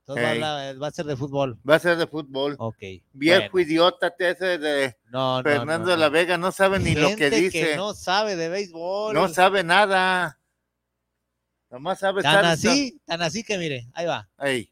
Entonces 0.00 0.24
va, 0.24 0.28
a 0.28 0.32
Ey. 0.32 0.40
hablar- 0.70 0.82
va 0.82 0.86
a 0.86 0.90
ser 0.92 1.04
de 1.06 1.16
fútbol. 1.16 1.58
Va 1.68 1.74
a 1.74 1.78
ser 1.80 1.96
de 1.96 2.06
fútbol. 2.06 2.54
Ok. 2.58 2.78
Viejo 3.12 3.48
bueno. 3.52 3.68
idiota 3.68 4.14
ese 4.18 4.56
de 4.58 4.96
No, 5.10 5.40
Fernando 5.42 5.86
no, 5.86 5.90
de 5.90 5.96
la. 5.96 6.08
Vega, 6.08 6.38
no 6.38 6.52
sabe 6.52 6.78
ni 6.78 6.94
lo 6.94 7.14
que 7.16 7.28
dice. 7.28 7.76
no 7.76 7.92
sabe 7.92 8.36
de 8.36 8.48
béisbol. 8.48 9.14
No 9.14 9.28
sabe 9.28 9.64
nada. 9.64 10.38
Nomás 11.70 11.98
sabe 11.98 12.22
Tan 12.22 12.36
estar- 12.36 12.44
así, 12.52 13.00
tan 13.04 13.20
así 13.22 13.42
que 13.42 13.58
mire, 13.58 13.88
ahí 13.94 14.06
va. 14.06 14.30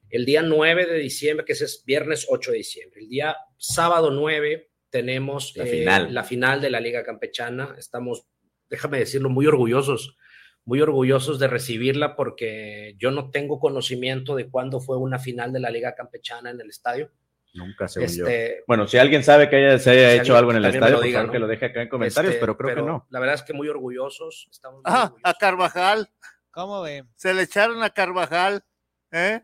El 0.09 0.25
día 0.25 0.43
9 0.43 0.87
de 0.87 0.99
diciembre, 0.99 1.45
que 1.45 1.55
ese 1.55 1.65
es 1.65 1.83
viernes 1.85 2.27
8 2.31 2.53
de 2.53 2.59
diciembre. 2.59 3.01
El 3.01 3.09
día 3.09 3.37
sábado 3.59 4.13
9 4.13 4.71
tenemos 4.91 5.57
La 5.57 5.65
eh, 5.65 5.67
final. 5.67 6.15
la 6.15 6.23
final 6.23 6.61
de 6.61 6.71
la 6.71 6.79
Liga 6.81 7.03
Campechana. 7.03 7.75
Estamos, 7.77 8.25
déjame 8.71 8.99
decirlo, 8.99 9.29
muy 9.31 9.47
orgullosos, 9.47 10.17
muy 10.65 10.81
orgullosos 10.81 11.39
de 11.39 11.49
recibirla 11.49 12.17
porque 12.17 12.95
yo 12.99 13.11
no 13.11 13.31
tengo 13.31 13.59
conocimiento 13.61 14.35
de 14.35 14.49
cuándo 14.49 14.81
fue 14.81 14.97
una 14.97 15.19
final 15.19 15.53
de 15.53 15.61
la 15.61 15.71
Liga 15.71 15.95
Campechana 15.95 16.51
en 16.51 16.61
el 16.61 16.71
estadio. 16.71 17.11
Nunca, 17.55 17.87
yo. 17.87 18.01
Este, 18.01 18.65
Bueno, 18.67 18.89
si 18.89 18.99
alguien 18.99 19.23
sabe 19.23 19.49
que 19.49 19.57
haya, 19.57 19.79
se 19.79 19.91
haya 19.91 20.11
Si 20.11 20.15
hecho 20.17 20.37
alguien 20.37 20.37
algo 20.37 20.51
en 20.53 20.57
el 20.57 20.65
estadio, 20.65 20.91
lo 20.95 20.99
por 20.99 21.07
diga, 21.07 21.19
favor 21.21 21.27
¿no? 21.29 21.33
que 21.33 21.39
lo 21.39 21.47
deje 21.47 21.67
acá 21.67 21.83
en 21.83 21.89
comentarios, 21.89 22.35
este, 22.35 22.41
pero 22.41 22.57
creo 22.57 22.75
que 22.75 22.83
no. 22.83 23.07
La 23.11 23.21
verdad 23.21 23.37
es 23.37 23.43
que 23.43 23.53
muy 23.53 23.69
orgullosos. 23.69 24.49
Estamos 24.51 24.79
muy 24.79 24.83
ah, 24.87 25.03
a 25.03 25.05
orgullosos. 25.05 25.39
Carvajal, 25.39 26.11
¿Cómo 26.51 26.83
ven? 26.83 27.09
se 27.15 27.33
le 27.33 27.43
echaron 27.43 27.83
a 27.85 27.91
Carvajal, 27.91 28.65
¿eh? 29.13 29.43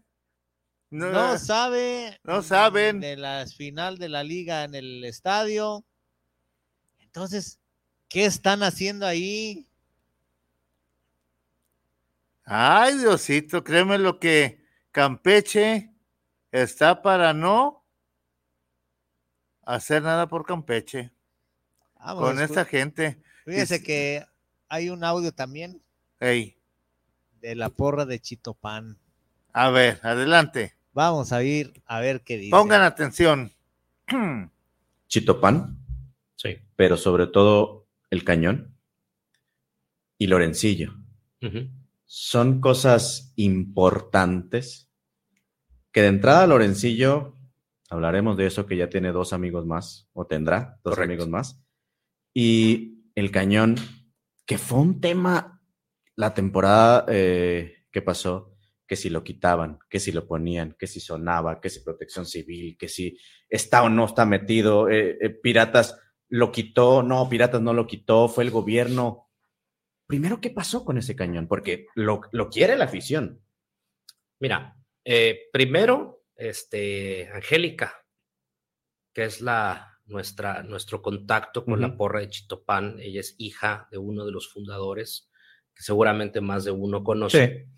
No, 0.90 1.10
No 1.12 1.38
sabe. 1.38 2.18
no 2.24 2.42
saben. 2.42 2.98
De 2.98 3.16
la 3.16 3.46
final 3.46 3.96
de 3.98 4.08
la 4.08 4.24
liga 4.24 4.64
en 4.64 4.74
el 4.74 5.04
estadio. 5.04 5.84
Entonces, 6.98 7.59
¿qué 8.10 8.26
están 8.26 8.62
haciendo 8.62 9.06
ahí? 9.06 9.66
Ay, 12.44 12.98
Diosito, 12.98 13.62
créeme 13.64 13.96
lo 13.98 14.18
que 14.18 14.62
Campeche 14.90 15.90
está 16.50 17.00
para 17.02 17.32
no 17.32 17.84
hacer 19.62 20.02
nada 20.02 20.28
por 20.28 20.44
Campeche 20.44 21.12
Vamos, 21.94 22.24
con 22.24 22.36
escu- 22.38 22.42
esta 22.44 22.64
gente. 22.64 23.22
Fíjese 23.44 23.82
que 23.82 24.26
hay 24.68 24.90
un 24.90 25.04
audio 25.04 25.32
también 25.32 25.80
Ey, 26.18 26.56
de 27.40 27.54
la 27.54 27.68
porra 27.70 28.04
de 28.04 28.20
Chitopan. 28.20 28.98
A 29.52 29.70
ver, 29.70 30.00
adelante. 30.02 30.74
Vamos 30.92 31.32
a 31.32 31.42
ir 31.44 31.72
a 31.86 32.00
ver 32.00 32.22
qué 32.22 32.36
dice. 32.36 32.50
Pongan 32.50 32.82
atención. 32.82 33.52
Chitopán, 35.08 35.78
Sí. 36.36 36.58
pero 36.76 36.96
sobre 36.96 37.26
todo 37.28 37.79
el 38.10 38.24
cañón 38.24 38.76
y 40.18 40.26
Lorencillo. 40.26 40.94
Son 42.04 42.60
cosas 42.60 43.32
importantes 43.36 44.90
que 45.92 46.02
de 46.02 46.08
entrada 46.08 46.46
Lorencillo, 46.46 47.36
hablaremos 47.88 48.36
de 48.36 48.46
eso 48.46 48.66
que 48.66 48.76
ya 48.76 48.88
tiene 48.88 49.12
dos 49.12 49.32
amigos 49.32 49.66
más, 49.66 50.08
o 50.12 50.26
tendrá 50.26 50.78
dos 50.84 50.94
Correcto. 50.94 51.02
amigos 51.04 51.28
más. 51.28 51.64
Y 52.34 53.10
el 53.14 53.30
cañón, 53.30 53.76
que 54.46 54.58
fue 54.58 54.78
un 54.78 55.00
tema 55.00 55.62
la 56.16 56.34
temporada 56.34 57.06
eh, 57.08 57.86
que 57.90 58.02
pasó, 58.02 58.56
que 58.86 58.96
si 58.96 59.08
lo 59.08 59.24
quitaban, 59.24 59.78
que 59.88 60.00
si 60.00 60.12
lo 60.12 60.26
ponían, 60.26 60.76
que 60.78 60.86
si 60.86 61.00
sonaba, 61.00 61.60
que 61.60 61.70
si 61.70 61.80
protección 61.80 62.26
civil, 62.26 62.76
que 62.76 62.88
si 62.88 63.16
está 63.48 63.82
o 63.82 63.88
no 63.88 64.04
está 64.04 64.26
metido, 64.26 64.88
eh, 64.88 65.16
eh, 65.20 65.30
Piratas 65.30 65.96
lo 66.30 66.50
quitó, 66.50 67.02
no, 67.02 67.28
Piratas 67.28 67.60
no 67.60 67.72
lo 67.74 67.86
quitó, 67.86 68.28
fue 68.28 68.44
el 68.44 68.50
gobierno. 68.50 69.28
Primero, 70.06 70.40
¿qué 70.40 70.50
pasó 70.50 70.84
con 70.84 70.98
ese 70.98 71.14
cañón? 71.14 71.46
Porque 71.46 71.86
lo, 71.94 72.22
lo 72.32 72.48
quiere 72.48 72.76
la 72.76 72.86
afición. 72.86 73.42
Mira, 74.38 74.76
eh, 75.04 75.48
primero, 75.52 76.24
este, 76.34 77.28
Angélica, 77.32 78.04
que 79.12 79.24
es 79.24 79.40
la, 79.40 79.90
nuestra, 80.10 80.62
nuestro 80.62 81.00
contacto 81.00 81.64
con 81.64 81.80
la 81.80 81.96
porra 81.96 82.20
de 82.20 82.28
Chitopán. 82.28 82.98
Ella 83.00 83.20
es 83.20 83.34
hija 83.38 83.88
de 83.90 83.98
uno 83.98 84.26
de 84.26 84.32
los 84.32 84.52
fundadores, 84.52 85.30
que 85.74 85.82
seguramente 85.82 86.40
más 86.40 86.64
de 86.64 86.72
uno 86.72 87.02
conoce. 87.02 87.68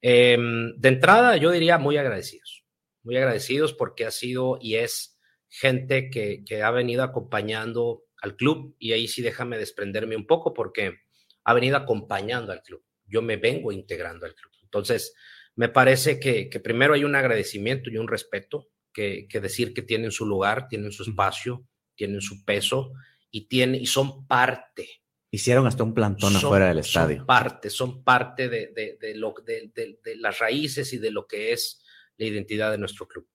Em, 0.00 0.76
de 0.76 0.88
entrada, 0.88 1.36
yo 1.36 1.50
diría 1.50 1.78
muy 1.78 1.96
agradecidos, 1.96 2.64
muy 3.02 3.16
agradecidos 3.16 3.72
porque 3.72 4.04
ha 4.04 4.10
sido 4.10 4.58
y 4.60 4.76
es 4.76 5.15
gente 5.48 6.10
que, 6.10 6.44
que 6.44 6.62
ha 6.62 6.70
venido 6.70 7.02
acompañando 7.02 8.04
al 8.22 8.36
club 8.36 8.74
y 8.78 8.92
ahí 8.92 9.08
sí 9.08 9.22
déjame 9.22 9.58
desprenderme 9.58 10.16
un 10.16 10.26
poco 10.26 10.52
porque 10.54 10.98
ha 11.44 11.54
venido 11.54 11.76
acompañando 11.76 12.52
al 12.52 12.62
club. 12.62 12.82
Yo 13.06 13.22
me 13.22 13.36
vengo 13.36 13.72
integrando 13.72 14.26
al 14.26 14.34
club. 14.34 14.52
Entonces, 14.62 15.14
me 15.54 15.68
parece 15.68 16.18
que, 16.18 16.48
que 16.48 16.60
primero 16.60 16.94
hay 16.94 17.04
un 17.04 17.14
agradecimiento 17.14 17.88
y 17.90 17.96
un 17.98 18.08
respeto 18.08 18.68
que, 18.92 19.26
que 19.28 19.40
decir 19.40 19.72
que 19.72 19.82
tienen 19.82 20.10
su 20.10 20.26
lugar, 20.26 20.68
tienen 20.68 20.90
su 20.92 21.02
espacio, 21.04 21.66
tienen 21.94 22.20
su 22.20 22.44
peso 22.44 22.92
y, 23.30 23.46
tienen, 23.48 23.80
y 23.80 23.86
son 23.86 24.26
parte 24.26 24.88
Hicieron 25.30 25.66
hasta 25.66 25.82
un 25.82 25.92
plantón 25.92 26.32
son- 26.32 26.44
afuera 26.46 26.68
del 26.68 26.82
Son 26.84 27.02
estadio. 27.02 27.26
parte, 27.26 27.68
son 27.68 28.02
parte 28.04 28.48
de, 28.48 28.68
de- 28.68 28.96
de 28.98 29.14
lo, 29.16 29.34
de, 29.44 29.70
de- 29.74 29.98
de 30.02 30.16
las 30.16 30.38
raíces 30.38 30.92
y 30.92 30.98
de 30.98 31.10
lo 31.10 31.26
que 31.26 31.52
es 31.52 31.84
la 32.16 32.26
identidad 32.26 32.70
de 32.70 32.78
nuestro 32.78 33.06
club. 33.06 33.28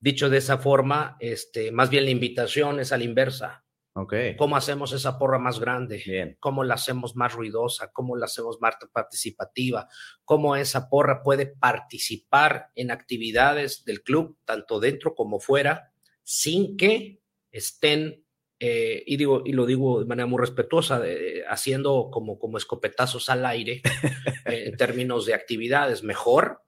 Dicho 0.00 0.30
de 0.30 0.38
esa 0.38 0.56
forma, 0.56 1.18
este, 1.20 1.72
más 1.72 1.90
bien 1.90 2.06
la 2.06 2.10
invitación 2.10 2.80
es 2.80 2.90
a 2.90 2.96
la 2.96 3.04
inversa. 3.04 3.64
Ok. 3.92 4.14
¿Cómo 4.38 4.56
hacemos 4.56 4.92
esa 4.92 5.18
porra 5.18 5.38
más 5.38 5.60
grande? 5.60 6.02
Bien. 6.06 6.38
¿Cómo 6.40 6.64
la 6.64 6.74
hacemos 6.74 7.16
más 7.16 7.34
ruidosa? 7.34 7.92
¿Cómo 7.92 8.16
la 8.16 8.24
hacemos 8.24 8.58
más 8.62 8.76
participativa? 8.92 9.88
¿Cómo 10.24 10.56
esa 10.56 10.88
porra 10.88 11.22
puede 11.22 11.46
participar 11.46 12.70
en 12.76 12.92
actividades 12.92 13.84
del 13.84 14.02
club, 14.02 14.38
tanto 14.46 14.80
dentro 14.80 15.14
como 15.14 15.38
fuera, 15.38 15.92
sin 16.22 16.78
que 16.78 17.20
estén, 17.52 18.24
eh, 18.58 19.02
y, 19.06 19.18
digo, 19.18 19.42
y 19.44 19.52
lo 19.52 19.66
digo 19.66 20.00
de 20.00 20.06
manera 20.06 20.26
muy 20.26 20.38
respetuosa, 20.38 21.02
haciendo 21.48 22.08
como, 22.10 22.38
como 22.38 22.56
escopetazos 22.56 23.28
al 23.28 23.44
aire 23.44 23.82
eh, 24.46 24.64
en 24.66 24.76
términos 24.78 25.26
de 25.26 25.34
actividades? 25.34 26.02
Mejor 26.04 26.62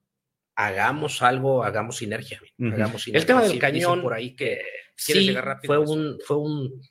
hagamos 0.55 1.23
algo, 1.23 1.65
hagamos 1.65 1.97
sinergia. 1.97 2.41
Hagamos 2.59 3.07
El 3.09 3.23
sinergia. 3.23 3.27
tema 3.27 3.43
del 3.43 3.53
Sí, 3.53 3.59
cañón, 3.59 4.03
por 4.03 4.15
ahí 4.15 4.35
que 4.37 4.61
¿quieres 5.05 5.23
sí, 5.23 5.29
llegar 5.29 5.45
rápido 5.47 5.75
fue 5.75 5.79
un, 5.79 6.19
fue 6.25 6.37
un 6.39 6.83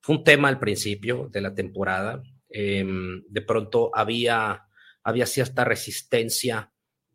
fue 0.00 0.16
un 0.16 0.24
tema 0.24 0.48
al 0.48 0.58
principio 0.60 1.28
de 1.32 1.40
la 1.40 1.54
temporada. 1.54 2.22
em, 2.48 3.22
de 3.28 3.42
pronto 3.42 3.90
había, 3.94 4.66
había 5.02 5.26
cierta 5.26 5.64
resistencia 5.64 6.72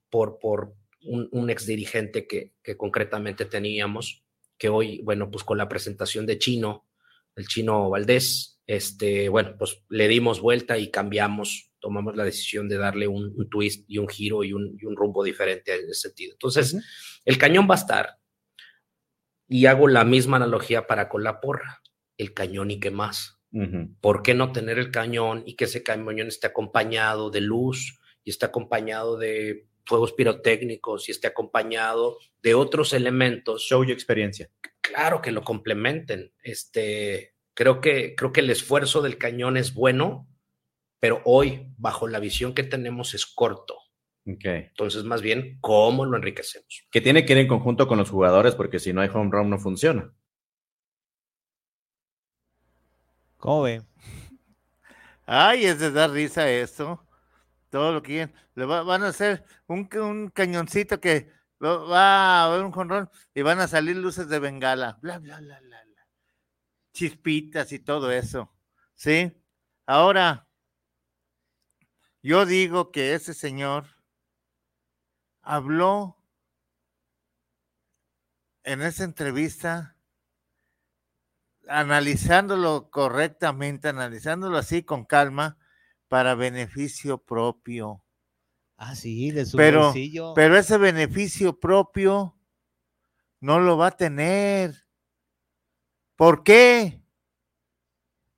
por, 0.09 0.39
por 0.39 0.73
un, 1.05 1.29
un 1.31 1.49
ex 1.49 1.65
dirigente 1.65 2.27
que, 2.27 2.53
que 2.61 2.75
concretamente 2.77 3.45
teníamos, 3.45 4.23
que 4.57 4.69
hoy, 4.69 5.01
bueno, 5.03 5.31
pues 5.31 5.43
con 5.43 5.57
la 5.57 5.69
presentación 5.69 6.25
de 6.25 6.37
Chino, 6.37 6.85
el 7.35 7.47
Chino 7.47 7.89
Valdés, 7.89 8.60
este, 8.75 9.27
bueno, 9.27 9.55
pues 9.57 9.83
le 9.89 10.07
dimos 10.07 10.39
vuelta 10.39 10.77
y 10.77 10.89
cambiamos, 10.89 11.73
tomamos 11.79 12.15
la 12.15 12.23
decisión 12.23 12.69
de 12.69 12.77
darle 12.77 13.07
un, 13.07 13.33
un 13.35 13.49
twist 13.49 13.83
y 13.89 13.97
un 13.97 14.07
giro 14.07 14.45
y 14.45 14.53
un, 14.53 14.77
y 14.79 14.85
un 14.85 14.95
rumbo 14.95 15.23
diferente 15.23 15.75
en 15.75 15.89
ese 15.89 16.07
sentido. 16.07 16.33
Entonces, 16.33 16.77
el 17.25 17.37
cañón 17.37 17.67
va 17.69 17.75
a 17.75 17.79
estar, 17.79 18.21
y 19.49 19.65
hago 19.65 19.89
la 19.89 20.05
misma 20.05 20.37
analogía 20.37 20.87
para 20.87 21.09
con 21.09 21.25
la 21.25 21.41
porra, 21.41 21.81
el 22.17 22.33
cañón 22.33 22.71
y 22.71 22.79
qué 22.79 22.89
más. 22.89 23.37
¿Por 23.99 24.23
qué 24.23 24.33
no 24.33 24.53
tener 24.53 24.79
el 24.79 24.91
cañón 24.91 25.43
y 25.45 25.57
que 25.57 25.65
ese 25.65 25.83
cañón 25.83 26.29
esté 26.29 26.47
acompañado 26.47 27.29
de 27.29 27.41
luz 27.41 27.99
y 28.23 28.29
esté 28.29 28.45
acompañado 28.45 29.17
de 29.17 29.67
fuegos 29.85 30.13
pirotécnicos 30.13 31.09
y 31.09 31.11
esté 31.11 31.27
acompañado 31.27 32.17
de 32.41 32.53
otros 32.53 32.93
elementos? 32.93 33.63
Show 33.63 33.83
y 33.83 33.91
experiencia. 33.91 34.49
Claro 34.79 35.21
que 35.21 35.33
lo 35.33 35.43
complementen. 35.43 36.31
Este, 36.41 37.33
creo 37.61 37.79
que 37.79 38.15
creo 38.15 38.33
que 38.33 38.39
el 38.39 38.49
esfuerzo 38.49 39.03
del 39.03 39.19
cañón 39.19 39.55
es 39.55 39.75
bueno, 39.75 40.27
pero 40.99 41.21
hoy 41.25 41.67
bajo 41.77 42.07
la 42.07 42.17
visión 42.19 42.55
que 42.55 42.63
tenemos 42.63 43.13
es 43.13 43.27
corto. 43.27 43.75
Ok. 44.27 44.45
Entonces, 44.45 45.03
más 45.03 45.21
bien, 45.21 45.59
¿cómo 45.61 46.05
lo 46.05 46.17
enriquecemos? 46.17 46.87
Que 46.89 47.01
tiene 47.01 47.23
que 47.23 47.33
ir 47.33 47.39
en 47.39 47.47
conjunto 47.47 47.87
con 47.87 47.99
los 47.99 48.09
jugadores 48.09 48.55
porque 48.55 48.79
si 48.79 48.93
no 48.93 49.01
hay 49.01 49.09
home 49.13 49.29
run 49.31 49.51
no 49.51 49.59
funciona. 49.59 50.11
¿Cómo 53.37 53.61
ve? 53.61 53.83
Ay, 55.27 55.65
es 55.65 55.77
de 55.79 55.91
dar 55.91 56.09
risa 56.09 56.49
esto. 56.49 57.05
Todo 57.69 57.93
lo 57.93 58.01
que 58.01 58.07
quieren. 58.13 58.33
Le 58.55 58.65
va- 58.65 58.81
van 58.81 59.03
a 59.03 59.09
hacer 59.09 59.43
un, 59.67 59.87
un 60.01 60.29
cañoncito 60.29 60.99
que 60.99 61.29
va, 61.63 61.77
va 61.77 62.01
a 62.41 62.45
haber 62.45 62.65
un 62.65 62.71
jonrón 62.71 63.07
y 63.35 63.43
van 63.43 63.59
a 63.59 63.67
salir 63.67 63.97
luces 63.97 64.27
de 64.29 64.39
bengala. 64.39 64.97
Bla, 65.01 65.19
bla, 65.19 65.37
bla, 65.39 65.59
bla, 65.61 65.83
bla. 65.85 65.90
Chispitas 66.93 67.71
y 67.71 67.79
todo 67.79 68.11
eso. 68.11 68.51
¿Sí? 68.95 69.33
Ahora, 69.85 70.47
yo 72.21 72.45
digo 72.45 72.91
que 72.91 73.13
ese 73.15 73.33
señor 73.33 73.85
habló 75.41 76.17
en 78.63 78.81
esa 78.81 79.03
entrevista 79.03 79.97
analizándolo 81.67 82.89
correctamente, 82.91 83.87
analizándolo 83.87 84.57
así 84.57 84.83
con 84.83 85.05
calma 85.05 85.57
para 86.07 86.35
beneficio 86.35 87.17
propio. 87.17 88.03
Ah, 88.77 88.95
sí, 88.95 89.31
de 89.31 89.45
su 89.45 89.57
Pero, 89.57 89.85
bolsillo. 89.85 90.33
pero 90.33 90.57
ese 90.57 90.77
beneficio 90.77 91.59
propio 91.59 92.37
no 93.39 93.59
lo 93.59 93.77
va 93.77 93.87
a 93.87 93.97
tener. 93.97 94.75
¿Por 96.21 96.43
qué? 96.43 97.01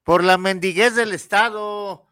Por 0.03 0.23
la 0.23 0.37
mendiguez 0.37 0.95
del 0.95 1.11
Estado, 1.11 2.07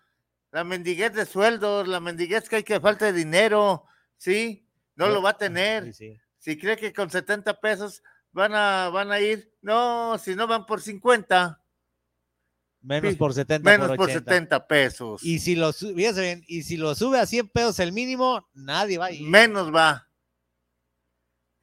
la 0.51 0.65
mendiguez 0.65 1.13
de 1.13 1.25
sueldos, 1.25 1.87
la 1.87 2.01
mendiguez 2.01 2.49
que 2.49 2.57
hay 2.57 2.63
que 2.63 2.81
falta 2.81 3.05
de 3.05 3.13
dinero, 3.13 3.85
¿sí? 4.17 4.67
No 4.97 5.07
lo 5.07 5.21
va 5.21 5.29
a 5.29 5.37
tener. 5.37 5.93
Si 5.93 6.59
cree 6.59 6.75
que 6.75 6.91
con 6.91 7.09
70 7.09 7.61
pesos 7.61 8.03
van 8.33 8.53
a, 8.53 8.89
van 8.89 9.13
a 9.13 9.21
ir, 9.21 9.55
no, 9.61 10.17
si 10.17 10.35
no 10.35 10.45
van 10.45 10.65
por 10.65 10.81
50. 10.81 11.63
Menos 12.81 13.15
por 13.15 13.33
70 13.33 13.71
Menos 13.71 13.87
por 13.87 13.95
por 13.95 14.09
80. 14.09 14.29
70 14.29 14.67
pesos. 14.67 15.23
Y 15.23 15.39
si 15.39 15.55
lo 15.55 15.71
bien, 15.95 16.43
y 16.49 16.63
si 16.63 16.75
lo 16.75 16.95
sube 16.95 17.17
a 17.17 17.25
100 17.25 17.47
pesos 17.47 17.79
el 17.79 17.93
mínimo, 17.93 18.45
nadie 18.53 18.97
va 18.97 19.05
a 19.05 19.11
ir. 19.13 19.25
Menos 19.25 19.73
va. 19.73 20.09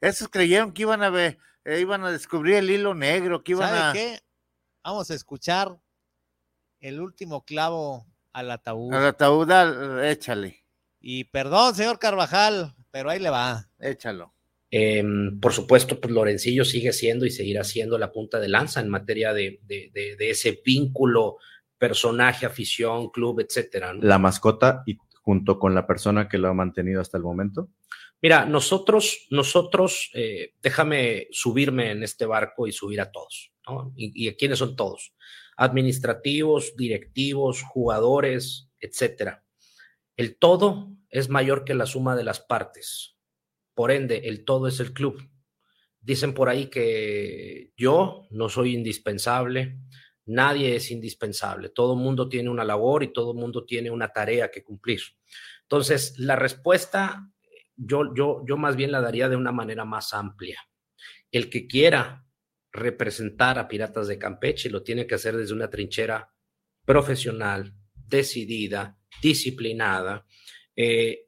Esos 0.01 0.29
creyeron 0.29 0.73
que 0.73 0.81
iban 0.81 1.03
a 1.03 1.11
ver, 1.11 1.37
eh, 1.71 1.79
iban 1.81 2.03
a 2.03 2.11
descubrir 2.11 2.55
el 2.55 2.69
hilo 2.69 2.93
negro, 2.95 3.43
que 3.43 3.51
iban 3.53 3.69
¿Sabe 3.69 3.79
a, 3.79 3.93
qué? 3.93 4.19
Vamos 4.83 5.09
a 5.11 5.13
escuchar 5.13 5.77
el 6.79 6.99
último 7.01 7.43
clavo 7.45 8.05
al 8.33 8.51
ataúd. 8.51 8.93
al 8.93 9.05
ataúd, 9.07 9.51
al- 9.51 10.03
échale, 10.05 10.63
Y 11.01 11.25
perdón, 11.25 11.75
señor 11.75 11.99
Carvajal, 11.99 12.75
pero 12.91 13.09
ahí 13.09 13.19
le 13.19 13.29
va. 13.29 13.69
échalo. 13.79 14.33
Em, 14.71 15.39
por 15.39 15.51
supuesto, 15.53 15.99
pues 15.99 16.13
Lorencillo 16.13 16.63
sigue 16.63 16.93
siendo 16.93 17.25
y 17.25 17.31
seguirá 17.31 17.63
siendo 17.63 17.97
la 17.97 18.11
punta 18.11 18.39
de 18.39 18.49
lanza 18.49 18.79
en 18.81 18.89
materia 18.89 19.33
de, 19.33 19.59
de- 19.63 19.89
de- 19.93 20.15
de 20.15 20.29
ese 20.29 20.61
vínculo, 20.63 21.37
personaje, 21.77 22.45
afición, 22.45 23.09
club, 23.09 23.39
etcétera. 23.39 23.93
¿no? 23.93 24.03
La 24.03 24.19
mascota 24.19 24.83
y 24.85 24.97
junto 25.23 25.57
con 25.59 25.73
la 25.73 25.87
persona 25.87 26.27
que 26.27 26.37
lo 26.37 26.49
ha 26.49 26.53
mantenido 26.53 27.01
hasta 27.01 27.17
el 27.17 27.23
momento. 27.23 27.69
Mira, 28.21 28.45
nosotros, 28.45 29.27
nosotros, 29.29 30.09
eh, 30.13 30.53
déjame 30.61 31.27
subirme 31.31 31.91
en 31.91 32.03
este 32.03 32.25
barco 32.25 32.67
y 32.67 32.71
subir 32.71 32.99
a 33.01 33.11
todos, 33.11 33.53
¿no? 33.67 33.93
¿Y, 33.95 34.27
y 34.27 34.33
quiénes 34.35 34.59
son 34.59 34.75
todos? 34.75 35.13
Administrativos, 35.55 36.75
directivos, 36.75 37.61
jugadores, 37.63 38.69
etcétera. 38.79 39.43
El 40.17 40.37
todo 40.37 40.91
es 41.09 41.29
mayor 41.29 41.63
que 41.63 41.73
la 41.75 41.85
suma 41.85 42.15
de 42.15 42.23
las 42.23 42.39
partes. 42.41 43.15
por 43.73 43.91
ende, 43.91 44.27
el 44.27 44.43
todo 44.43 44.67
es 44.67 44.81
el 44.81 44.91
club. 44.91 45.17
Dicen 46.01 46.33
por 46.33 46.49
ahí 46.49 46.67
que 46.67 47.71
yo 47.77 48.27
no 48.29 48.49
soy 48.49 48.73
indispensable, 48.75 49.79
nadie 50.25 50.75
es 50.75 50.91
indispensable, 50.91 51.69
todo 51.69 51.95
mundo 51.95 52.27
tiene 52.27 52.49
una 52.49 52.65
labor 52.65 53.03
y 53.03 53.13
todo 53.13 53.33
mundo 53.33 53.65
tiene 53.65 53.89
una 53.89 54.09
tarea 54.09 54.51
que 54.51 54.63
cumplir. 54.63 55.01
Entonces, 55.61 56.19
la 56.19 56.35
respuesta 56.35 57.31
yo, 57.79 58.13
yo, 58.15 58.43
yo 58.47 58.57
más 58.57 58.75
bien 58.75 58.91
la 58.91 59.01
daría 59.01 59.29
de 59.29 59.35
una 59.35 59.51
manera 59.51 59.85
más 59.85 60.13
amplia. 60.13 60.59
El 61.31 61.49
que 61.49 61.67
quiera 61.67 62.25
representar 62.71 63.57
a 63.57 63.67
Piratas 63.67 64.07
de 64.07 64.19
Campeche 64.19 64.69
lo 64.69 64.83
tiene 64.83 65.07
que 65.07 65.15
hacer 65.15 65.35
desde 65.35 65.53
una 65.53 65.69
trinchera 65.69 66.31
profesional, 66.85 67.73
decidida, 67.93 68.97
disciplinada, 69.21 70.25
eh, 70.75 71.27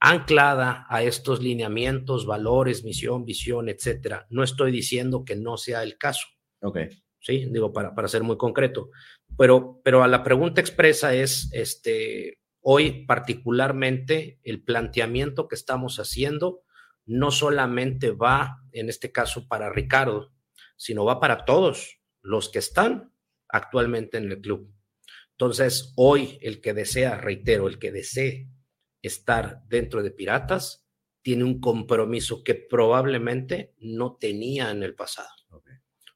anclada 0.00 0.86
a 0.88 1.02
estos 1.02 1.42
lineamientos, 1.42 2.26
valores, 2.26 2.84
misión, 2.84 3.24
visión, 3.24 3.68
etcétera. 3.68 4.26
No 4.30 4.42
estoy 4.42 4.72
diciendo 4.72 5.24
que 5.24 5.36
no 5.36 5.56
sea 5.56 5.82
el 5.82 5.98
caso. 5.98 6.26
Ok. 6.62 6.78
Sí, 7.20 7.46
digo, 7.50 7.72
para, 7.72 7.94
para 7.94 8.08
ser 8.08 8.22
muy 8.22 8.38
concreto. 8.38 8.90
Pero, 9.36 9.80
pero 9.84 10.02
a 10.02 10.08
la 10.08 10.22
pregunta 10.22 10.60
expresa 10.60 11.14
es, 11.14 11.50
este, 11.52 12.39
hoy 12.62 13.04
particularmente, 13.06 14.40
el 14.44 14.62
planteamiento 14.62 15.48
que 15.48 15.54
estamos 15.54 15.98
haciendo 15.98 16.62
no 17.06 17.30
solamente 17.30 18.10
va, 18.10 18.62
en 18.72 18.88
este 18.88 19.10
caso, 19.10 19.48
para 19.48 19.70
Ricardo, 19.70 20.32
sino 20.76 21.04
va 21.04 21.20
para 21.20 21.44
todos 21.44 22.00
los 22.22 22.48
que 22.50 22.58
están 22.58 23.12
actualmente 23.48 24.18
en 24.18 24.30
el 24.30 24.40
club. 24.40 24.72
Entonces, 25.32 25.92
hoy 25.96 26.38
el 26.42 26.60
que 26.60 26.74
desea, 26.74 27.16
reitero, 27.16 27.66
el 27.66 27.78
que 27.78 27.92
desee 27.92 28.48
estar 29.02 29.62
dentro 29.66 30.02
de 30.02 30.10
Piratas, 30.10 30.86
tiene 31.22 31.44
un 31.44 31.60
compromiso 31.60 32.44
que 32.44 32.54
probablemente 32.54 33.74
no 33.78 34.16
tenía 34.16 34.70
en 34.70 34.82
el 34.82 34.94
pasado. 34.94 35.28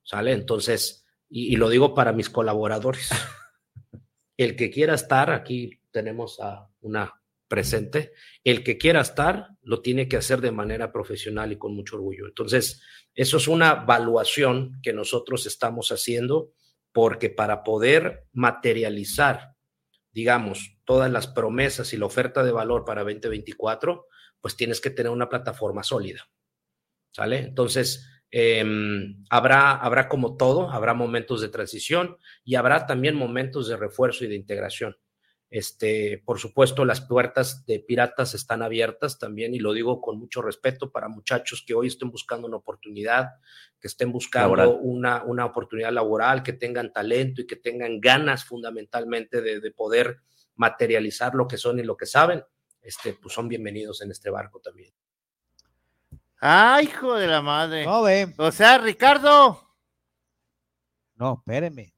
¿Sale? 0.02 0.32
Entonces, 0.32 1.06
y, 1.28 1.52
y, 1.52 1.56
lo 1.56 1.70
digo 1.70 1.94
para 1.94 2.12
mis 2.12 2.28
colaboradores, 2.28 3.08
el 4.36 4.54
que 4.54 4.70
quiera 4.70 4.94
estar, 4.94 5.30
aquí 5.30 5.80
tenemos 5.94 6.40
a 6.40 6.68
una 6.80 7.22
presente, 7.46 8.12
el 8.42 8.64
que 8.64 8.78
quiera 8.78 9.00
estar 9.00 9.50
lo 9.62 9.80
tiene 9.80 10.08
que 10.08 10.16
hacer 10.16 10.40
de 10.40 10.50
manera 10.50 10.90
profesional 10.90 11.52
y 11.52 11.56
con 11.56 11.74
mucho 11.74 11.94
orgullo. 11.94 12.26
Entonces, 12.26 12.82
eso 13.14 13.36
es 13.36 13.46
una 13.46 13.84
evaluación 13.84 14.80
que 14.82 14.92
nosotros 14.92 15.46
estamos 15.46 15.90
haciendo 15.90 16.50
porque 16.92 17.30
para 17.30 17.62
poder 17.62 18.26
materializar, 18.32 19.54
digamos, 20.10 20.76
todas 20.84 21.10
las 21.12 21.28
promesas 21.28 21.92
y 21.92 21.96
la 21.96 22.06
oferta 22.06 22.42
de 22.42 22.50
valor 22.50 22.84
para 22.84 23.04
2024, 23.04 24.06
pues 24.40 24.56
tienes 24.56 24.80
que 24.80 24.90
tener 24.90 25.12
una 25.12 25.28
plataforma 25.28 25.84
sólida. 25.84 26.28
¿Sale? 27.12 27.38
Entonces, 27.38 28.04
eh, 28.32 28.64
habrá, 29.30 29.76
habrá 29.76 30.08
como 30.08 30.36
todo, 30.36 30.70
habrá 30.70 30.92
momentos 30.92 31.40
de 31.40 31.50
transición 31.50 32.16
y 32.44 32.56
habrá 32.56 32.84
también 32.84 33.14
momentos 33.14 33.68
de 33.68 33.76
refuerzo 33.76 34.24
y 34.24 34.28
de 34.28 34.34
integración. 34.34 34.96
Este, 35.54 36.20
por 36.24 36.40
supuesto, 36.40 36.84
las 36.84 37.00
puertas 37.00 37.64
de 37.64 37.78
piratas 37.78 38.34
están 38.34 38.60
abiertas 38.60 39.20
también, 39.20 39.54
y 39.54 39.60
lo 39.60 39.72
digo 39.72 40.00
con 40.00 40.18
mucho 40.18 40.42
respeto 40.42 40.90
para 40.90 41.06
muchachos 41.06 41.62
que 41.64 41.74
hoy 41.74 41.86
estén 41.86 42.10
buscando 42.10 42.48
una 42.48 42.56
oportunidad, 42.56 43.34
que 43.78 43.86
estén 43.86 44.10
buscando 44.10 44.76
una, 44.78 45.22
una, 45.22 45.46
oportunidad 45.46 45.92
laboral, 45.92 46.42
que 46.42 46.54
tengan 46.54 46.92
talento 46.92 47.40
y 47.40 47.46
que 47.46 47.54
tengan 47.54 48.00
ganas 48.00 48.44
fundamentalmente 48.44 49.42
de, 49.42 49.60
de, 49.60 49.70
poder 49.70 50.22
materializar 50.56 51.36
lo 51.36 51.46
que 51.46 51.56
son 51.56 51.78
y 51.78 51.84
lo 51.84 51.96
que 51.96 52.06
saben, 52.06 52.42
este, 52.82 53.12
pues 53.12 53.32
son 53.32 53.46
bienvenidos 53.46 54.02
en 54.02 54.10
este 54.10 54.30
barco 54.30 54.58
también. 54.58 54.92
¡Ay, 56.10 56.18
ah, 56.40 56.82
hijo 56.82 57.14
de 57.14 57.28
la 57.28 57.42
madre! 57.42 57.84
No, 57.84 58.02
ve. 58.02 58.34
O 58.38 58.50
sea, 58.50 58.78
Ricardo. 58.78 59.72
No, 61.14 61.34
espéreme. 61.34 61.94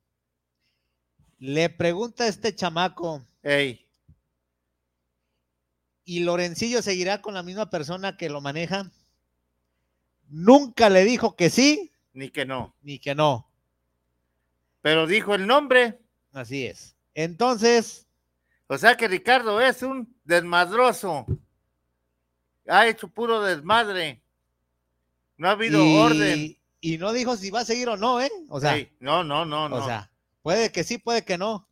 Le 1.39 1.71
pregunta 1.71 2.25
a 2.25 2.29
este 2.29 2.55
chamaco. 2.55 3.25
Ey. 3.47 3.87
¿Y 6.05 6.21
Lorencillo 6.21 6.83
seguirá 6.83 7.23
con 7.23 7.33
la 7.33 7.45
misma 7.45 7.71
persona 7.71 8.17
que 8.17 8.29
lo 8.29 8.41
maneja? 8.41 8.91
Nunca 10.29 10.91
le 10.91 11.05
dijo 11.05 11.37
que 11.37 11.49
sí. 11.49 11.93
Ni 12.13 12.31
que 12.31 12.45
no. 12.45 12.75
Ni 12.83 12.99
que 12.99 13.15
no. 13.15 13.49
Pero 14.83 15.07
dijo 15.07 15.37
el 15.37 15.47
nombre. 15.47 16.01
Así 16.33 16.67
es. 16.67 16.97
Entonces. 17.15 18.09
O 18.67 18.79
sea 18.79 18.97
que 18.97 19.07
Ricardo 19.07 19.61
es 19.61 19.81
un 19.85 20.13
desmadroso. 20.25 21.25
Ha 22.67 22.89
hecho 22.89 23.07
puro 23.07 23.43
desmadre. 23.43 24.25
No 25.37 25.49
ha 25.49 25.53
habido 25.53 25.85
y, 25.85 25.97
orden. 25.97 26.59
Y 26.81 26.99
no 26.99 27.13
dijo 27.13 27.37
si 27.37 27.53
va 27.53 27.61
a 27.61 27.65
seguir 27.65 27.89
o 27.91 27.97
no, 27.97 28.21
¿eh? 28.21 28.33
O 28.49 28.61
sea. 28.61 28.75
Ey, 28.75 28.91
no, 28.99 29.23
no, 29.23 29.45
no, 29.45 29.69
no. 29.69 29.77
O 29.77 29.87
sea, 29.87 30.11
puede 30.43 30.73
que 30.73 30.83
sí, 30.83 30.99
puede 30.99 31.25
que 31.25 31.39
no. 31.39 31.69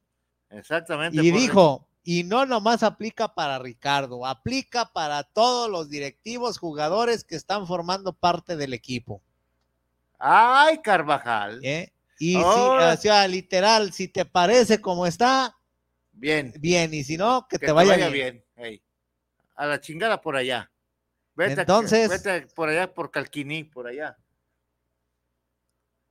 Exactamente. 0.57 1.21
Y 1.23 1.31
dijo, 1.31 1.87
y 2.05 2.25
no 2.25 2.47
nomás 2.47 2.83
aplica 2.83 3.35
para 3.35 3.59
Ricardo, 3.59 4.27
aplica 4.27 4.93
para 4.93 5.23
todos 5.23 5.71
los 5.71 5.89
directivos, 5.89 6.59
jugadores 6.59 7.25
que 7.25 7.37
están 7.37 7.67
formando 7.67 8.13
parte 8.13 8.57
del 8.57 8.75
equipo. 8.75 9.23
Ay, 10.19 10.79
Carvajal. 10.83 11.61
¿Eh? 11.63 11.93
Y 12.19 12.37
oh. 12.37 12.43
si, 12.43 12.85
o 12.85 12.97
sea, 12.97 13.27
literal, 13.27 13.93
si 13.93 14.09
te 14.09 14.25
parece 14.25 14.81
como 14.81 15.07
está, 15.07 15.57
bien. 16.13 16.53
Bien, 16.59 16.93
y 16.95 17.05
si 17.05 17.17
no, 17.17 17.47
que, 17.49 17.59
que 17.59 17.67
te, 17.67 17.73
vaya 17.73 17.95
te 17.95 18.01
vaya 18.01 18.13
bien. 18.13 18.35
bien. 18.35 18.45
Hey. 18.57 18.83
A 19.57 19.67
la 19.67 19.81
chingada 19.81 20.21
por 20.21 20.37
allá. 20.37 20.71
Vete, 21.35 21.63
Entonces, 21.63 22.09
vete 22.09 22.47
por 22.55 22.69
allá, 22.69 22.93
por 22.93 23.11
Calquiní, 23.11 23.65
por 23.65 23.89
allá. 23.89 24.17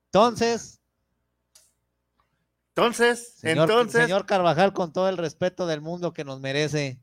Entonces, 0.08 0.82
entonces, 2.76 3.36
señor, 3.38 3.70
entonces. 3.70 4.02
Señor 4.02 4.26
Carvajal, 4.26 4.74
con 4.74 4.92
todo 4.92 5.08
el 5.08 5.18
respeto 5.18 5.68
del 5.68 5.82
mundo 5.82 6.12
que 6.12 6.24
nos 6.24 6.40
merece, 6.40 7.00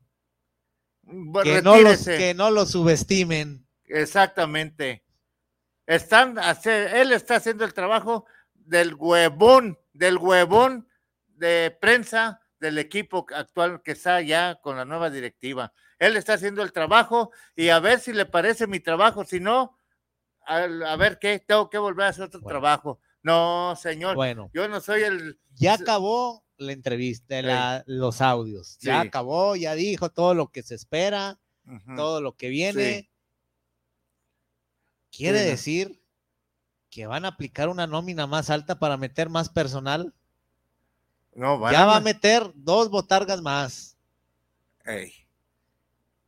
bueno, 1.03 1.45
que, 1.45 1.63
no 1.63 1.81
los, 1.81 2.05
que 2.05 2.35
no 2.35 2.51
lo 2.51 2.67
subestimen. 2.67 3.65
Exactamente. 3.85 5.05
Están, 5.87 6.37
él 6.65 7.13
está 7.13 7.37
haciendo 7.37 7.65
el 7.65 7.73
trabajo 7.73 8.27
del 8.55 8.95
huevón, 8.95 9.79
del 9.93 10.19
huevón 10.19 10.89
de 11.29 11.77
prensa 11.81 12.41
del 12.59 12.79
equipo 12.79 13.25
actual 13.33 13.81
que 13.85 13.93
está 13.93 14.21
ya 14.23 14.57
con 14.57 14.77
la 14.77 14.85
nueva 14.85 15.09
directiva. 15.09 15.73
Él 16.01 16.17
está 16.17 16.35
haciendo 16.35 16.65
el 16.65 16.73
trabajo 16.73 17.31
y 17.55 17.69
a 17.69 17.79
ver 17.79 18.01
si 18.01 18.13
le 18.13 18.27
parece 18.27 18.67
mi 18.67 18.81
trabajo, 18.81 19.25
si 19.25 19.39
no, 19.39 19.79
a, 20.47 20.65
a 20.65 20.97
ver 20.97 21.21
qué, 21.21 21.39
tengo 21.39 21.71
que 21.71 21.79
volver 21.79 22.07
a 22.07 22.09
hacer 22.09 22.25
otro 22.25 22.41
bueno. 22.41 22.59
trabajo. 22.59 23.01
No, 23.23 23.77
señor. 23.77 24.15
Bueno, 24.17 24.51
yo 24.53 24.69
no 24.69 24.81
soy 24.81 25.03
el. 25.03 25.39
Ya 25.55 25.75
acabó 25.75 26.45
la 26.57 26.73
entrevista, 26.73 27.41
la, 27.43 27.85
los 27.87 28.21
audios. 28.21 28.79
Ya 28.81 29.01
acabó, 29.01 29.57
ya 29.57 29.75
dijo 29.75 30.11
todo 30.11 30.35
lo 30.35 30.49
que 30.49 30.63
se 30.63 30.75
espera, 30.75 31.39
uh 31.67 31.73
-huh. 31.73 31.97
todo 31.97 32.21
lo 32.21 32.37
que 32.37 32.49
viene. 32.49 33.01
Sí. 33.01 33.11
Quiere 35.11 35.41
decir 35.41 36.01
que 36.89 37.07
van 37.07 37.25
a 37.25 37.29
aplicar 37.29 37.69
una 37.69 37.87
nómina 37.87 38.27
más 38.27 38.51
alta 38.51 38.79
para 38.79 38.97
meter 38.97 39.29
más 39.29 39.49
personal. 39.49 40.15
No, 41.35 41.59
van 41.59 41.73
ya 41.73 41.87
va 41.87 41.97
a 41.97 42.01
meter 42.01 42.51
dos 42.55 42.91
botargas 42.91 43.41
más. 43.41 43.97
Ey. 44.85 45.13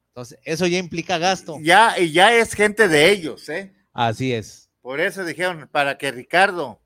Entonces, 0.09 0.39
eso 0.45 0.67
ya 0.67 0.79
implica 0.79 1.19
gasto. 1.19 1.59
Ya, 1.63 1.99
y 1.99 2.13
ya 2.13 2.35
es 2.35 2.53
gente 2.53 2.87
de 2.87 3.11
ellos, 3.11 3.49
¿eh? 3.49 3.75
Así 3.93 4.33
es. 4.33 4.71
Por 4.83 5.01
eso 5.01 5.25
dijeron, 5.25 5.69
para 5.73 5.97
que 5.97 6.11
Ricardo, 6.11 6.82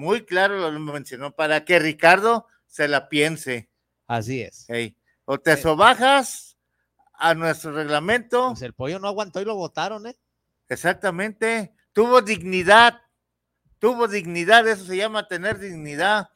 muy 0.00 0.24
claro 0.24 0.70
lo 0.70 0.80
mencionó, 0.80 1.36
para 1.36 1.66
que 1.66 1.78
Ricardo 1.78 2.46
se 2.66 2.88
la 2.88 3.10
piense. 3.10 3.68
Así 4.06 4.40
es. 4.40 4.64
Hey, 4.66 4.96
o 5.26 5.38
te 5.38 5.58
sobajas 5.58 6.56
a 7.12 7.34
nuestro 7.34 7.72
reglamento. 7.72 8.48
Pues 8.48 8.62
el 8.62 8.72
pollo 8.72 8.98
no 8.98 9.08
aguantó 9.08 9.42
y 9.42 9.44
lo 9.44 9.56
votaron, 9.56 10.06
¿eh? 10.06 10.16
Exactamente. 10.70 11.74
Tuvo 11.92 12.22
dignidad. 12.22 13.02
Tuvo 13.78 14.08
dignidad, 14.08 14.66
eso 14.66 14.86
se 14.86 14.96
llama 14.96 15.28
tener 15.28 15.58
dignidad. 15.58 16.30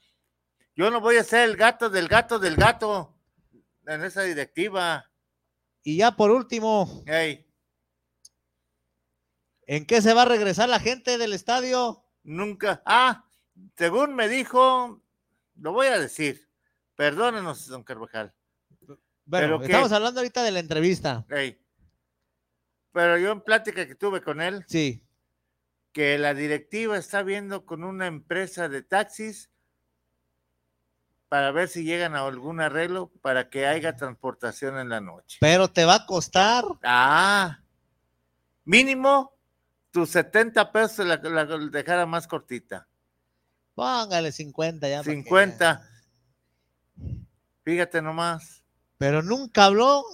Yo 0.76 0.90
no 0.90 1.00
voy 1.00 1.16
a 1.16 1.24
ser 1.24 1.48
el 1.48 1.56
gato 1.56 1.88
del 1.88 2.06
gato 2.06 2.38
del 2.38 2.56
gato 2.56 3.16
en 3.86 4.04
esa 4.04 4.24
directiva. 4.24 5.10
Y 5.82 5.96
ya 5.96 6.16
por 6.16 6.30
último, 6.30 7.02
hey. 7.06 7.46
¿en 9.66 9.86
qué 9.86 10.02
se 10.02 10.12
va 10.12 10.22
a 10.22 10.26
regresar 10.26 10.68
la 10.68 10.80
gente 10.80 11.16
del 11.16 11.32
estadio? 11.32 12.04
Nunca. 12.22 12.82
Ah, 12.84 13.23
según 13.76 14.14
me 14.14 14.28
dijo, 14.28 15.02
lo 15.57 15.72
voy 15.72 15.88
a 15.88 15.98
decir. 15.98 16.48
Perdónenos, 16.96 17.66
don 17.66 17.82
Carvajal. 17.82 18.32
Bueno, 19.26 19.59
pero 19.59 19.62
estamos 19.62 19.88
que, 19.88 19.94
hablando 19.94 20.20
ahorita 20.20 20.42
de 20.42 20.52
la 20.52 20.61
entrevista. 20.61 21.24
Hey, 21.28 21.61
pero 22.92 23.18
yo 23.18 23.32
en 23.32 23.40
plática 23.40 23.86
que 23.86 23.94
tuve 23.96 24.22
con 24.22 24.40
él, 24.40 24.64
sí. 24.68 25.05
que 25.92 26.18
la 26.18 26.34
directiva 26.34 26.96
está 26.96 27.22
viendo 27.22 27.64
con 27.64 27.82
una 27.82 28.07
empresa 28.07 28.68
de 28.68 28.82
taxis 28.82 29.50
para 31.28 31.50
ver 31.50 31.68
si 31.68 31.82
llegan 31.82 32.14
a 32.14 32.20
algún 32.20 32.61
arreglo 32.61 33.11
para 33.20 33.50
que 33.50 33.66
haya 33.66 33.96
transportación 33.96 34.78
en 34.78 34.90
la 34.90 35.00
noche. 35.00 35.38
Pero 35.40 35.66
te 35.68 35.84
va 35.84 35.96
a 35.96 36.07
costar. 36.07 36.64
Ah. 36.84 37.59
mínimo 38.64 39.34
tus 39.90 40.11
70 40.11 40.70
pesos 40.70 41.07
la, 41.07 41.16
la 41.16 41.44
dejara 41.44 42.07
más 42.07 42.28
cortita. 42.28 42.86
Póngale 43.74 44.32
50 44.32 44.88
ya. 44.88 44.98
para 44.98 45.04
que- 45.04 45.22
50. 45.22 45.88
Fíjate 47.64 48.02
nomás. 48.02 48.62
Pero 48.98 49.22
nunca 49.22 49.64
habló 49.66 50.04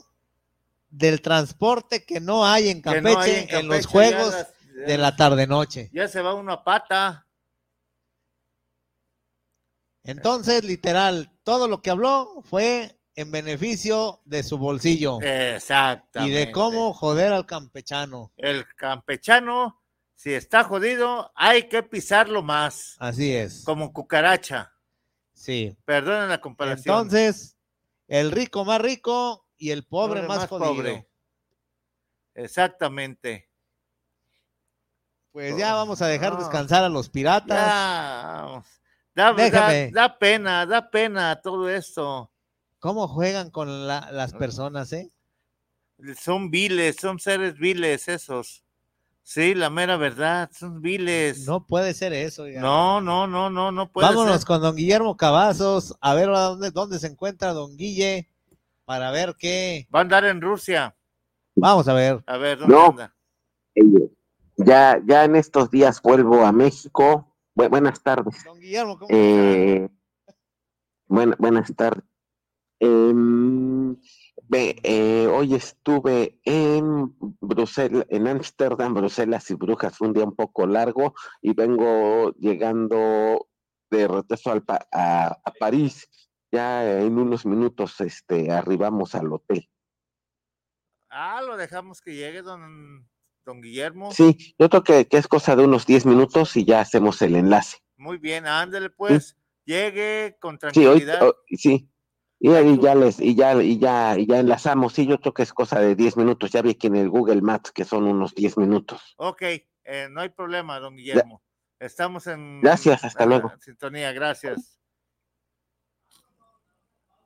del 0.88 1.20
transporte 1.20 2.04
que 2.04 2.20
no 2.20 2.46
hay 2.46 2.68
en 2.68 2.80
Campeche, 2.80 3.12
no 3.12 3.18
hay 3.20 3.46
en, 3.50 3.68
los 3.68 3.86
juegos 3.86 4.30
ya 4.32 4.38
las- 4.38 4.54
ya 4.74 4.86
de 4.86 4.98
la 4.98 5.16
tarde-noche. 5.16 5.90
Ya 5.92 6.08
se 6.08 6.20
va 6.22 6.34
uno 6.34 6.52
a 6.52 6.64
pata. 6.64 7.26
Entonces, 10.02 10.64
literal, 10.64 11.30
todo 11.44 11.68
lo 11.68 11.82
que 11.82 11.90
habló 11.90 12.42
fue 12.44 12.98
en 13.14 13.30
beneficio 13.30 14.20
de 14.24 14.42
su 14.42 14.56
bolsillo 14.56 15.18
y 15.20 15.26
Exactamente. 15.26 16.34
de 16.38 16.52
cómo 16.52 16.94
joder 16.94 17.32
al 17.32 17.44
campechano. 17.46 18.32
El 18.36 18.64
campechano, 18.76 19.79
si 20.20 20.34
está 20.34 20.64
jodido, 20.64 21.32
hay 21.34 21.66
que 21.70 21.82
pisarlo 21.82 22.42
más. 22.42 22.94
Así 22.98 23.34
es. 23.34 23.64
Como 23.64 23.90
cucaracha. 23.90 24.70
Sí. 25.32 25.74
Perdonen 25.86 26.28
la 26.28 26.42
comparación. 26.42 26.94
Entonces, 26.94 27.56
el 28.06 28.30
rico 28.30 28.66
más 28.66 28.82
rico 28.82 29.46
y 29.56 29.70
el 29.70 29.86
pobre, 29.86 30.20
más, 30.24 30.46
jodido. 30.46 31.06
Exactamente. 32.34 33.48
Pues 35.32 35.56
ya 35.56 35.72
vamos 35.74 36.02
a 36.02 36.06
dejar 36.06 36.34
No. 36.34 36.40
descansar 36.40 36.84
a 36.84 36.90
los 36.90 37.08
piratas. 37.08 37.56
Ya. 37.56 38.62
Da, 39.14 39.32
da- 39.32 39.32
Déjame. 39.32 39.90
da 39.92 40.18
pena, 40.18 40.66
da 40.66 40.90
pena 40.90 41.40
todo 41.40 41.70
esto. 41.70 42.30
¿Cómo 42.78 43.08
juegan 43.08 43.50
con 43.50 43.86
la- 43.86 44.10
las 44.12 44.34
personas, 44.34 44.92
eh? 44.92 45.10
Son 46.18 46.50
viles, 46.50 46.96
son 46.96 47.18
seres 47.18 47.54
viles 47.54 48.06
esos. 48.08 48.64
Sí, 49.32 49.54
la 49.54 49.70
mera 49.70 49.96
verdad, 49.96 50.50
son 50.52 50.82
viles. 50.82 51.46
No 51.46 51.64
puede 51.64 51.94
ser 51.94 52.12
eso. 52.12 52.42
oiga. 52.42 52.60
No, 52.60 53.00
no, 53.00 53.28
no, 53.28 53.48
no, 53.48 53.70
no 53.70 53.88
puede 53.92 54.08
Vámonos 54.08 54.38
ser. 54.38 54.46
con 54.48 54.60
don 54.60 54.74
Guillermo 54.74 55.16
Cavazos 55.16 55.96
a 56.00 56.14
ver 56.14 56.30
a 56.30 56.40
dónde, 56.40 56.72
dónde 56.72 56.98
se 56.98 57.06
encuentra 57.06 57.52
don 57.52 57.76
Guille 57.76 58.28
para 58.84 59.12
ver 59.12 59.36
qué. 59.38 59.86
Va 59.94 60.00
a 60.00 60.02
andar 60.02 60.24
en 60.24 60.40
Rusia. 60.40 60.96
Vamos 61.54 61.86
a 61.86 61.92
ver. 61.92 62.24
A 62.26 62.38
ver, 62.38 62.58
¿dónde 62.58 62.74
No. 62.74 62.86
anda? 62.86 63.14
Eh, 63.76 63.82
Ya, 64.56 65.00
ya 65.06 65.22
en 65.24 65.36
estos 65.36 65.70
días 65.70 66.02
vuelvo 66.02 66.44
a 66.44 66.50
México. 66.50 67.32
Bu- 67.54 67.68
buenas 67.70 68.02
tardes. 68.02 68.44
Don 68.44 68.58
Guillermo, 68.58 68.98
¿cómo 68.98 69.08
Eh, 69.12 69.88
buena- 71.06 71.36
buenas 71.38 71.72
tardes. 71.76 72.02
Em, 72.80 73.96
ve, 74.50 74.76
eh, 74.82 75.28
hoy 75.28 75.54
estuve 75.54 76.40
en 76.44 77.14
Bruselas, 77.40 78.04
en 78.10 78.26
Ámsterdam, 78.26 78.92
Bruselas 78.94 79.48
y 79.50 79.54
Brujas. 79.54 79.96
Fue 79.96 80.08
un 80.08 80.12
día 80.14 80.24
un 80.24 80.34
poco 80.34 80.66
largo 80.66 81.14
y 81.40 81.54
vengo 81.54 82.32
llegando 82.32 83.48
de 83.90 84.08
regreso 84.08 84.50
al 84.50 84.64
pa- 84.64 84.88
a, 84.92 85.28
a 85.44 85.52
París. 85.52 86.08
Ya 86.50 87.00
en 87.00 87.16
unos 87.16 87.46
minutos 87.46 88.00
este, 88.00 88.50
arribamos 88.50 89.14
al 89.14 89.32
hotel. 89.32 89.68
Ah, 91.08 91.40
lo 91.42 91.56
dejamos 91.56 92.00
que 92.00 92.14
llegue 92.16 92.42
don, 92.42 93.08
don 93.44 93.60
Guillermo. 93.60 94.10
Sí, 94.10 94.54
yo 94.58 94.68
creo 94.68 94.82
que, 94.82 95.06
que 95.06 95.16
es 95.18 95.28
cosa 95.28 95.54
de 95.54 95.64
unos 95.64 95.86
10 95.86 96.06
minutos 96.06 96.56
y 96.56 96.64
ya 96.64 96.80
hacemos 96.80 97.22
el 97.22 97.36
enlace. 97.36 97.78
Muy 97.96 98.18
bien, 98.18 98.46
ándele 98.46 98.90
pues. 98.90 99.36
Llegue 99.64 100.36
con 100.40 100.58
Sí, 100.72 100.84
hoy, 100.86 101.00
tranquilidad. 101.00 101.28
oh, 101.28 101.34
sí. 101.56 101.88
Y 102.42 102.48
ahí 102.54 102.80
ya 102.80 102.94
les, 102.94 103.20
y 103.20 103.34
ya, 103.34 103.62
y 103.62 103.78
ya, 103.78 104.18
y 104.18 104.26
ya 104.26 104.38
enlazamos. 104.38 104.94
Sí, 104.94 105.06
yo 105.06 105.20
creo 105.20 105.34
que 105.34 105.42
es 105.42 105.52
cosa 105.52 105.78
de 105.78 105.94
10 105.94 106.16
minutos. 106.16 106.50
Ya 106.50 106.62
vi 106.62 106.70
aquí 106.70 106.86
en 106.86 106.96
el 106.96 107.10
Google 107.10 107.42
Maps 107.42 107.70
que 107.70 107.84
son 107.84 108.04
unos 108.04 108.34
10 108.34 108.56
minutos. 108.56 109.14
Ok, 109.18 109.42
eh, 109.42 110.08
no 110.10 110.22
hay 110.22 110.30
problema, 110.30 110.80
don 110.80 110.96
Guillermo. 110.96 111.42
Estamos 111.78 112.26
en 112.26 112.62
Gracias, 112.62 113.04
hasta 113.04 113.24
en 113.24 113.28
luego. 113.28 113.52
sintonía, 113.60 114.12
gracias. 114.12 114.80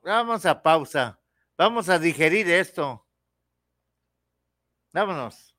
Vamos 0.03 0.45
a 0.45 0.61
pausa. 0.61 1.19
Vamos 1.57 1.87
a 1.87 1.97
digerir 1.97 2.49
esto. 2.49 3.07
Vámonos. 4.93 5.54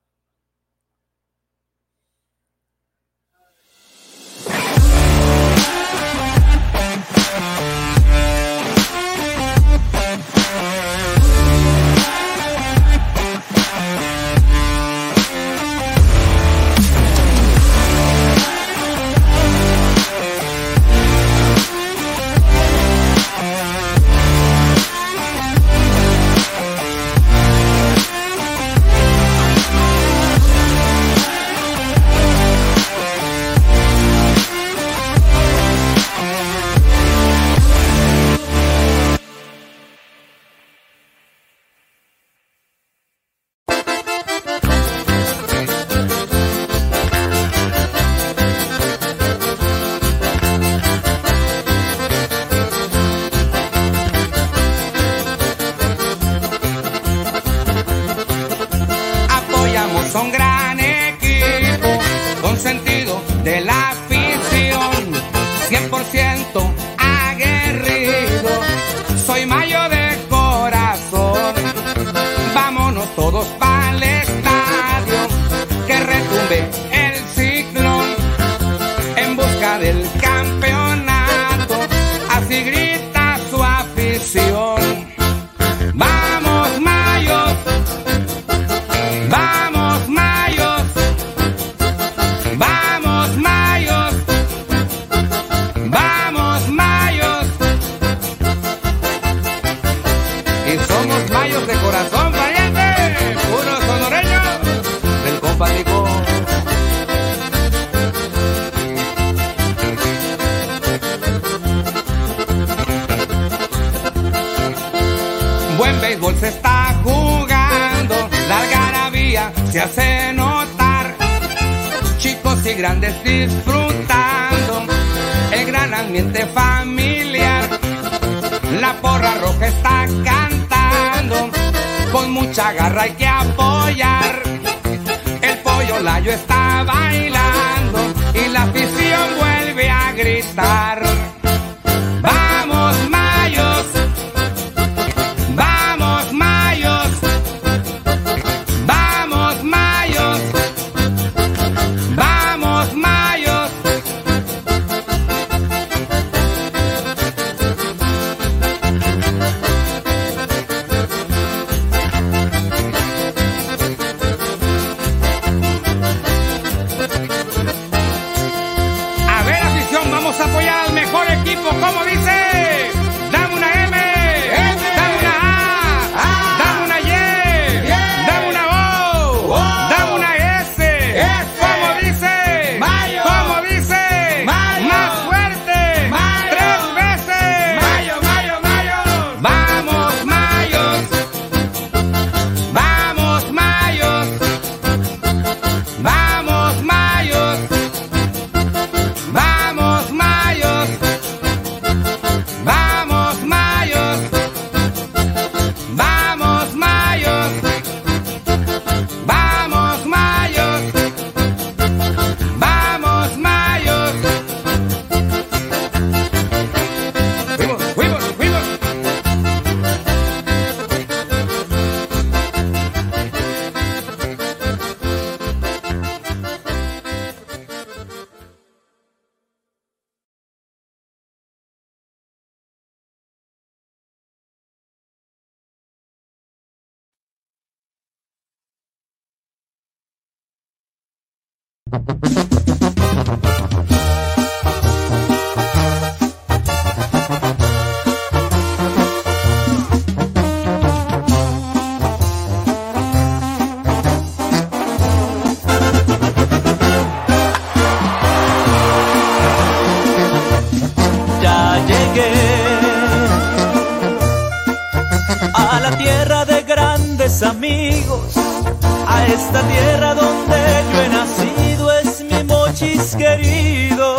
Tierra 269.96 270.14
donde 270.14 270.56
yo 270.92 271.02
he 271.02 271.08
nacido, 271.08 271.92
es 271.92 272.20
mi 272.20 272.44
mochis 272.44 273.16
querido, 273.16 274.16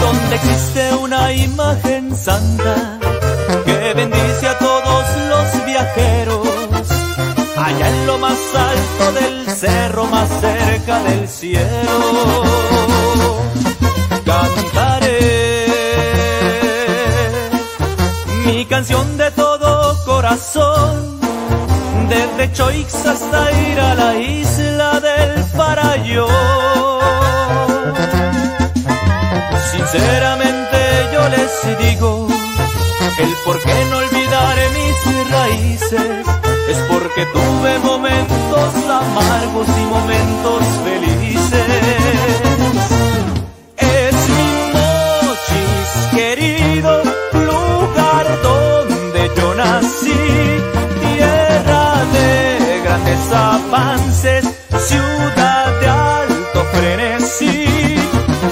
donde 0.00 0.36
existe 0.36 0.94
una 0.94 1.32
imagen 1.32 2.16
santa 2.16 2.98
que 3.66 3.92
bendice 3.94 4.48
a 4.48 4.58
todos 4.58 5.04
los 5.28 5.66
viajeros, 5.66 6.48
allá 7.56 7.88
en 7.88 8.06
lo 8.06 8.18
más 8.18 8.38
alto 8.54 9.12
del 9.20 9.50
cerro, 9.50 10.06
más 10.06 10.28
cerca 10.40 11.02
del 11.02 11.28
cielo 11.28 12.38
cantaré 14.24 15.68
mi 18.46 18.64
canción 18.66 19.16
de 19.16 19.30
todo 19.32 19.96
corazón, 20.04 21.17
desde 22.08 22.52
Choix 22.52 23.06
hasta 23.06 23.52
ir 23.52 23.80
a 23.80 23.94
la 23.94 24.16
isla 24.16 25.00
del 25.00 25.44
Parayo. 25.56 26.26
Sinceramente 29.72 30.78
yo 31.12 31.28
les 31.28 31.78
digo, 31.78 32.28
el 33.18 33.34
por 33.44 33.60
qué 33.62 33.84
no 33.90 33.96
olvidar 33.98 34.56
mis 34.76 35.30
raíces, 35.30 36.26
es 36.68 36.78
porque 36.90 37.26
tuve 37.26 37.78
momentos 37.78 38.74
amargos 38.90 39.68
y 39.68 39.84
momentos 39.96 40.62
felices. 40.84 41.66
Es 43.76 44.14
mi 44.36 44.52
mochis 45.26 45.90
querido, 46.14 47.02
lugar 47.32 48.26
donde 48.42 49.30
yo 49.36 49.54
nací, 49.54 50.57
avances, 53.78 54.44
ciudad 54.88 55.80
de 55.80 55.88
alto 55.88 56.64
frenesí. 56.72 57.66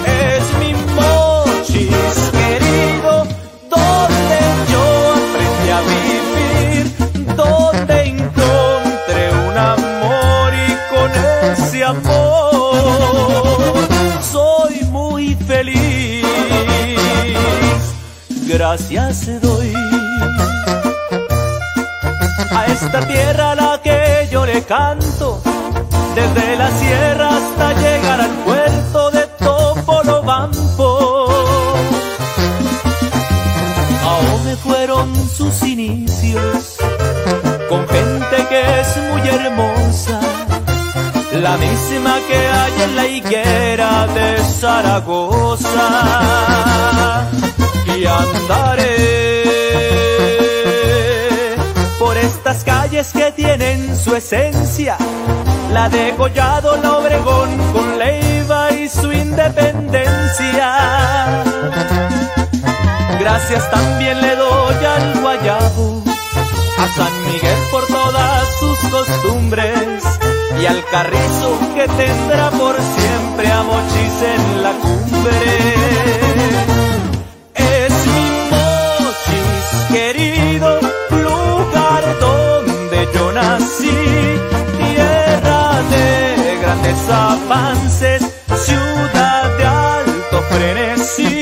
Es 0.07 0.45
mi 0.61 0.73
mochis 0.95 2.19
querido, 2.39 3.13
donde 3.75 4.39
yo 4.73 4.85
aprendí 5.21 5.69
a 5.79 5.81
vivir, 5.95 6.85
donde 7.37 7.95
encontré 8.15 9.25
un 9.49 9.57
amor 9.57 10.49
y 10.55 10.69
con 10.93 11.11
ese 11.53 11.85
amor 11.85 13.65
soy 14.23 14.75
muy 14.91 15.35
feliz. 15.35 16.25
Gracias 18.49 19.41
doy 19.43 19.75
a 22.51 22.67
esta 22.67 23.01
tierra 23.07 23.53
a 23.53 23.55
la 23.55 23.81
que 23.83 24.29
yo 24.31 24.47
le 24.47 24.63
canto, 24.63 25.06
desde 26.17 26.57
la 26.57 26.71
sierra 26.71 27.29
hasta 27.29 27.73
llegar 27.75 28.21
al 28.23 28.35
puerto 28.47 29.11
de 29.11 29.27
Topolobampo. 29.39 31.29
Aún 34.03 34.57
fueron 34.65 35.15
sus 35.29 35.63
inicios 35.63 36.77
con 37.69 37.87
gente 37.89 38.37
que 38.49 38.81
es 38.81 38.97
muy 39.11 39.29
hermosa 39.29 40.21
la 41.33 41.57
misma 41.59 42.19
que 42.29 42.37
hay 42.37 42.83
en 42.83 42.97
la 42.97 43.07
higuera 43.07 44.07
de 44.07 44.39
Zaragoza. 44.59 45.69
Y 47.95 48.07
andaré 48.07 48.97
por 51.99 52.17
estas 52.17 52.65
calles 52.65 53.13
que 53.13 53.33
tienen 53.33 53.95
su 53.97 54.15
esencia, 54.15 54.97
la 55.73 55.89
de 55.89 56.15
Collado, 56.17 56.77
la 56.83 56.99
Obregón, 56.99 57.57
con 57.73 57.99
Leiva 57.99 58.71
y 58.73 58.89
su 58.89 59.13
independencia. 59.13 61.45
Gracias 63.19 63.69
también 63.71 64.21
le 64.21 64.37
doy 64.37 64.85
al 64.85 65.21
Guayabo, 65.21 66.05
a 66.79 66.89
San 66.97 67.25
Miguel 67.27 67.59
por 67.71 67.87
todas 67.87 68.45
sus 68.61 68.79
costumbres 68.91 70.03
y 70.61 70.67
al 70.67 70.85
carrizo 70.91 71.59
que 71.75 71.89
tendrá 71.89 72.51
por 72.51 72.77
siempre 72.77 73.51
a 73.51 73.63
Mochis 73.63 74.23
en 74.23 74.63
la 74.63 74.73
cumbre. 74.73 75.75
Es 77.55 78.07
mi 78.07 78.51
Mochis 78.51 79.87
querido, 79.91 80.79
lugar 81.11 82.19
donde 82.21 83.09
yo 83.13 83.33
nací, 83.33 84.16
grandes 86.67 87.09
avances, 87.09 88.23
ciudad 88.57 89.57
de 89.57 89.65
alto 89.65 90.43
frenesí. 90.51 91.36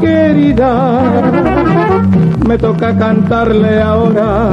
Querida 0.00 1.00
me 2.46 2.58
toca 2.58 2.96
cantarle 2.96 3.80
ahora 3.80 4.50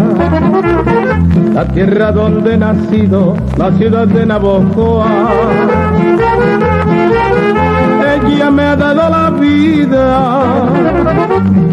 la 1.54 1.66
tierra 1.68 2.12
donde 2.12 2.54
he 2.54 2.58
nacido, 2.58 3.36
la 3.58 3.72
ciudad 3.72 4.08
de 4.08 4.26
Navojoa. 4.26 5.08
Ella 8.26 8.52
me 8.52 8.64
ha 8.64 8.76
dado 8.76 9.10
la 9.10 9.30
vida 9.32 10.70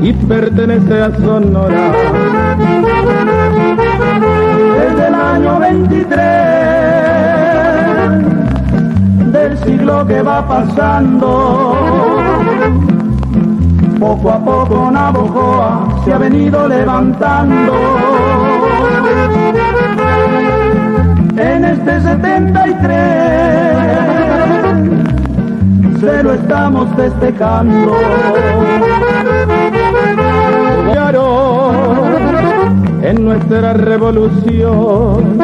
y 0.02 0.12
pertenece 0.12 1.02
a 1.02 1.14
Sonora. 1.16 1.92
Desde 4.78 5.06
el 5.06 5.14
año 5.14 5.60
23 5.60 6.12
del 9.32 9.58
siglo 9.58 10.06
que 10.06 10.22
va 10.22 10.46
pasando. 10.48 12.25
Poco 13.98 14.30
a 14.30 14.38
poco 14.38 14.90
Navojoa 14.90 16.02
se 16.04 16.12
ha 16.12 16.18
venido 16.18 16.68
levantando. 16.68 17.72
En 21.36 21.64
este 21.64 22.00
73 22.00 22.96
se 26.00 26.22
lo 26.22 26.34
estamos 26.34 26.88
festejando. 26.96 27.96
En 33.02 33.24
nuestra 33.24 33.72
revolución, 33.72 35.38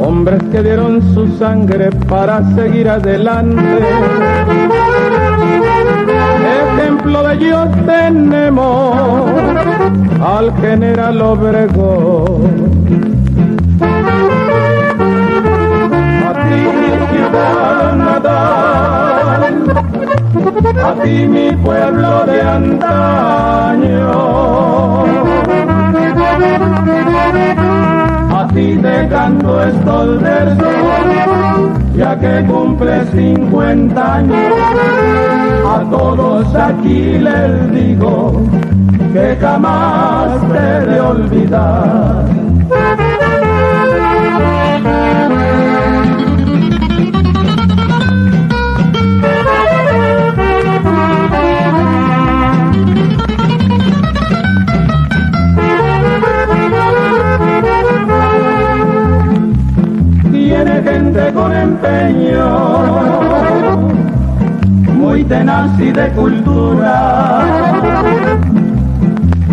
hombres 0.00 0.42
que 0.50 0.62
dieron 0.64 1.00
su 1.14 1.28
sangre 1.38 1.90
para 2.08 2.42
seguir 2.56 2.88
adelante. 2.88 3.78
Ejemplo 6.72 7.22
de 7.22 7.34
ellos 7.34 7.68
tenemos 7.86 9.26
al 10.24 10.56
general 10.60 11.20
Obregón. 11.20 12.42
A 16.26 16.32
ti 16.48 16.60
mi 16.78 16.90
ciudad 17.10 17.96
natal, 17.96 19.40
a 20.84 21.02
ti 21.02 21.26
mi 21.26 21.52
pueblo 21.52 22.26
de 22.26 22.42
antaño. 22.42 24.12
A 28.36 28.48
ti 28.54 28.78
te 28.80 29.08
canto 29.08 29.62
estos 29.62 30.22
versos, 30.22 30.74
ya 31.96 32.18
que 32.18 32.44
cumple 32.46 33.04
50 33.06 34.14
años. 34.14 35.43
A 35.74 35.80
todos 35.90 36.54
aquí 36.54 37.18
les 37.18 37.72
digo 37.72 38.40
que 39.12 39.36
jamás 39.40 40.40
te 40.52 40.86
de 40.86 41.00
olvidar. 41.00 42.26
Tiene 60.30 60.82
gente 60.84 61.32
con 61.32 61.52
empeño, 61.52 62.44
muy 65.14 65.22
tenaz 65.22 65.78
y 65.78 65.92
de 65.92 66.08
cultura. 66.10 67.44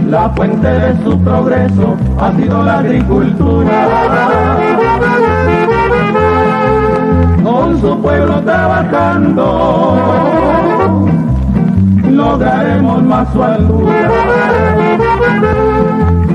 La 0.09 0.27
fuente 0.31 0.67
de 0.67 1.03
su 1.03 1.19
progreso 1.19 1.95
ha 2.19 2.31
sido 2.31 2.63
la 2.63 2.79
agricultura. 2.79 4.57
Con 7.43 7.79
su 7.79 8.01
pueblo 8.01 8.41
trabajando, 8.41 9.99
lograremos 12.09 13.03
más 13.03 13.31
su 13.31 13.43
altura. 13.43 14.09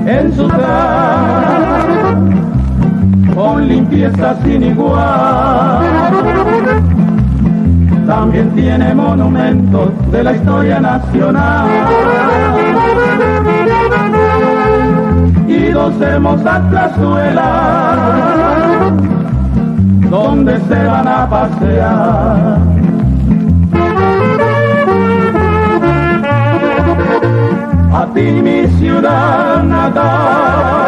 En 0.06 0.32
su 0.36 0.48
con 3.34 3.68
limpieza 3.68 4.36
sin 4.44 4.62
igual. 4.62 5.85
También 8.06 8.50
tiene 8.54 8.94
monumentos 8.94 9.90
de 10.12 10.22
la 10.22 10.32
historia 10.32 10.80
nacional. 10.80 11.68
Y 15.48 15.70
dos 15.70 16.00
hermosas 16.00 16.60
plazuelas 16.70 17.98
donde 20.10 20.60
se 20.60 20.84
van 20.84 21.08
a 21.08 21.28
pasear. 21.28 22.58
A 27.92 28.06
ti 28.14 28.30
mi 28.42 28.66
ciudad 28.78 29.62
natal 29.64 30.86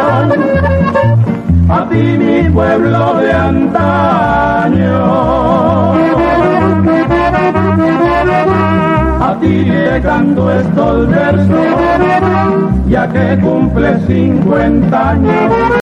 a 1.69 1.87
ti 1.87 2.17
mi 2.17 2.49
pueblo 2.49 3.15
de 3.21 3.31
antaño. 3.31 4.99
A 8.21 9.37
ti 9.39 9.63
le 9.65 10.01
canto 10.01 10.51
estos 10.51 11.07
versos, 11.07 11.65
ya 12.87 13.07
que 13.07 13.39
cumple 13.39 13.97
50 14.07 15.09
años. 15.09 15.78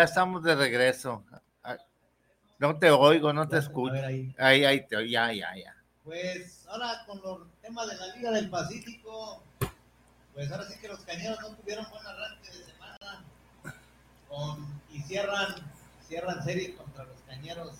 Ya 0.00 0.04
estamos 0.04 0.42
de 0.42 0.54
regreso. 0.54 1.22
Ah, 1.62 1.76
No 2.58 2.78
te 2.78 2.90
oigo, 2.90 3.34
no 3.34 3.46
te 3.46 3.58
escucho. 3.58 3.92
ahí. 4.02 4.34
Ahí, 4.38 4.64
ahí, 4.64 4.86
te, 4.86 5.06
ya, 5.10 5.30
ya, 5.30 5.54
ya. 5.54 5.76
Pues 6.04 6.66
ahora 6.70 7.04
con 7.06 7.20
los 7.20 7.46
temas 7.60 7.86
de 7.86 7.96
la 7.98 8.06
Liga 8.16 8.30
del 8.30 8.48
Pacífico, 8.48 9.42
pues 10.32 10.50
ahora 10.50 10.64
sí 10.64 10.80
que 10.80 10.88
los 10.88 11.00
cañeros 11.00 11.38
no 11.42 11.50
tuvieron 11.54 11.84
buen 11.90 12.06
arranque 12.06 12.48
de 12.50 12.64
semana 12.64 13.24
con- 14.26 14.80
y 14.90 15.02
cierran, 15.02 15.54
cierran 16.08 16.42
serie 16.44 16.74
contra 16.76 17.04
los 17.04 17.20
cañeros 17.28 17.74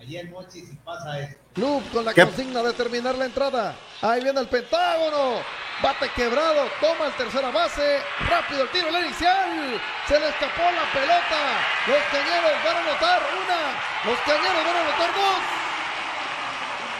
ayer 0.00 0.28
noche 0.30 0.58
y 0.58 0.66
si 0.66 0.74
pasa 0.78 1.20
esto. 1.20 1.40
Club 1.58 1.82
con 1.92 2.04
la 2.04 2.14
¿Qué? 2.14 2.22
consigna 2.22 2.62
de 2.62 2.72
terminar 2.72 3.16
la 3.16 3.24
entrada. 3.24 3.74
Ahí 4.00 4.22
viene 4.22 4.38
el 4.38 4.46
Pentágono. 4.46 5.42
Bate 5.82 6.08
quebrado, 6.10 6.70
toma 6.80 7.06
el 7.06 7.12
tercera 7.14 7.50
base. 7.50 8.00
Rápido 8.28 8.62
el 8.62 8.68
tiro, 8.70 8.88
el 8.88 9.06
inicial. 9.06 9.80
Se 10.06 10.20
le 10.20 10.28
escapó 10.28 10.62
la 10.62 10.86
pelota. 10.92 11.40
Los 11.88 11.98
cañeros 12.12 12.52
van 12.64 12.76
a 12.76 12.80
anotar 12.80 13.22
una. 13.42 13.60
Los 14.06 14.20
cañeros 14.20 14.64
van 14.66 14.76
a 14.76 14.80
anotar 14.86 15.10
dos. 15.16 15.40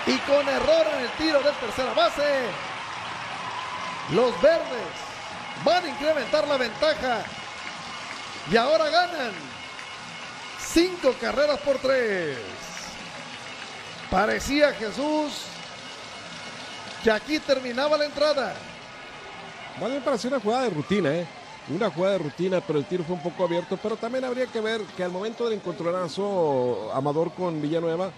Y 0.07 0.19
con 0.27 0.49
error 0.49 0.87
en 0.97 1.05
el 1.05 1.11
tiro 1.11 1.39
de 1.41 1.53
tercera 1.53 1.93
base, 1.95 2.47
los 4.11 4.43
verdes 4.43 4.91
van 5.65 5.85
a 5.85 5.89
incrementar 5.89 6.49
la 6.49 6.57
ventaja. 6.57 7.23
Y 8.51 8.57
ahora 8.57 8.89
ganan. 8.89 9.33
Cinco 10.59 11.15
carreras 11.21 11.59
por 11.61 11.79
tres. 11.79 12.39
Parecía 14.11 14.73
Jesús 14.73 15.33
que 17.03 17.11
aquí 17.11 17.39
terminaba 17.39 17.97
la 17.99 18.07
entrada. 18.07 18.55
Más 19.81 19.91
bien 19.91 20.03
una 20.25 20.41
jugada 20.41 20.65
de 20.65 20.71
rutina, 20.71 21.15
¿eh? 21.15 21.27
Una 21.69 21.91
jugada 21.91 22.15
de 22.15 22.19
rutina, 22.19 22.61
pero 22.61 22.79
el 22.79 22.87
tiro 22.87 23.05
fue 23.05 23.15
un 23.15 23.23
poco 23.23 23.45
abierto. 23.45 23.79
Pero 23.81 23.97
también 23.97 24.25
habría 24.25 24.47
que 24.47 24.61
ver 24.61 24.81
que 24.97 25.05
al 25.05 25.13
momento 25.13 25.45
del 25.45 25.59
encontronazo 25.59 26.91
Amador 26.95 27.33
con 27.33 27.61
Villanueva, 27.61 28.11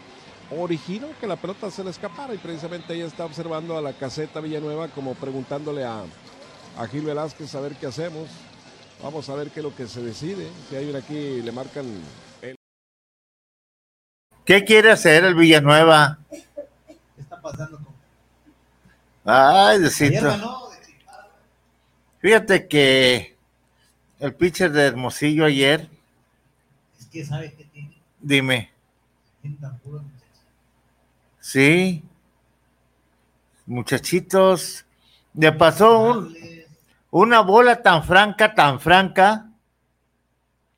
originó 0.58 1.08
que 1.20 1.26
la 1.26 1.36
pelota 1.36 1.70
se 1.70 1.84
le 1.84 1.90
escapara 1.90 2.34
y 2.34 2.38
precisamente 2.38 2.94
ella 2.94 3.06
está 3.06 3.24
observando 3.24 3.76
a 3.76 3.82
la 3.82 3.92
caseta 3.92 4.40
Villanueva 4.40 4.88
como 4.88 5.14
preguntándole 5.14 5.84
a, 5.84 6.02
a 6.78 6.86
Gil 6.86 7.02
Velázquez 7.02 7.54
a 7.54 7.60
ver 7.60 7.74
qué 7.74 7.86
hacemos. 7.86 8.28
Vamos 9.02 9.28
a 9.28 9.34
ver 9.34 9.50
qué 9.50 9.60
es 9.60 9.64
lo 9.64 9.74
que 9.74 9.86
se 9.86 10.02
decide. 10.02 10.48
Si 10.68 10.76
hay 10.76 10.88
una 10.88 10.98
aquí, 11.00 11.42
le 11.42 11.52
marcan. 11.52 11.86
¿Qué 14.44 14.64
quiere 14.64 14.90
hacer 14.90 15.24
el 15.24 15.34
Villanueva? 15.34 16.18
¿Qué 16.30 16.44
está 17.22 17.40
pasando 17.40 17.78
con 17.78 17.94
Ay, 19.24 19.78
ganó? 20.10 20.60
Fíjate 22.20 22.68
que 22.68 23.36
el 24.18 24.34
pitcher 24.34 24.72
de 24.72 24.86
Hermosillo 24.86 25.44
ayer, 25.44 25.88
Es 26.98 27.06
que 27.06 27.24
sabe 27.24 27.52
que 27.54 27.64
tiene 27.64 27.96
dime, 28.20 28.70
muchachos. 29.42 30.02
sí, 31.40 32.02
muchachitos, 33.66 34.84
le 35.34 35.52
pasó 35.52 36.00
un- 36.02 36.36
una 37.10 37.40
bola 37.40 37.82
tan 37.82 38.04
franca, 38.04 38.54
tan 38.54 38.80
franca, 38.80 39.49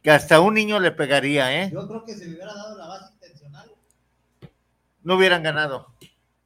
que 0.03 0.11
hasta 0.11 0.41
un 0.41 0.55
niño 0.55 0.81
le 0.81 0.91
pegaría, 0.93 1.63
¿eh? 1.63 1.71
Yo 1.73 1.87
creo 1.87 2.05
que 2.05 2.15
si 2.15 2.25
le 2.27 2.35
hubiera 2.35 2.53
dado 2.55 2.77
la 2.77 2.87
base 2.89 3.13
intencional, 3.15 3.71
No 5.03 5.15
hubieran 5.17 5.43
ganado, 5.43 5.87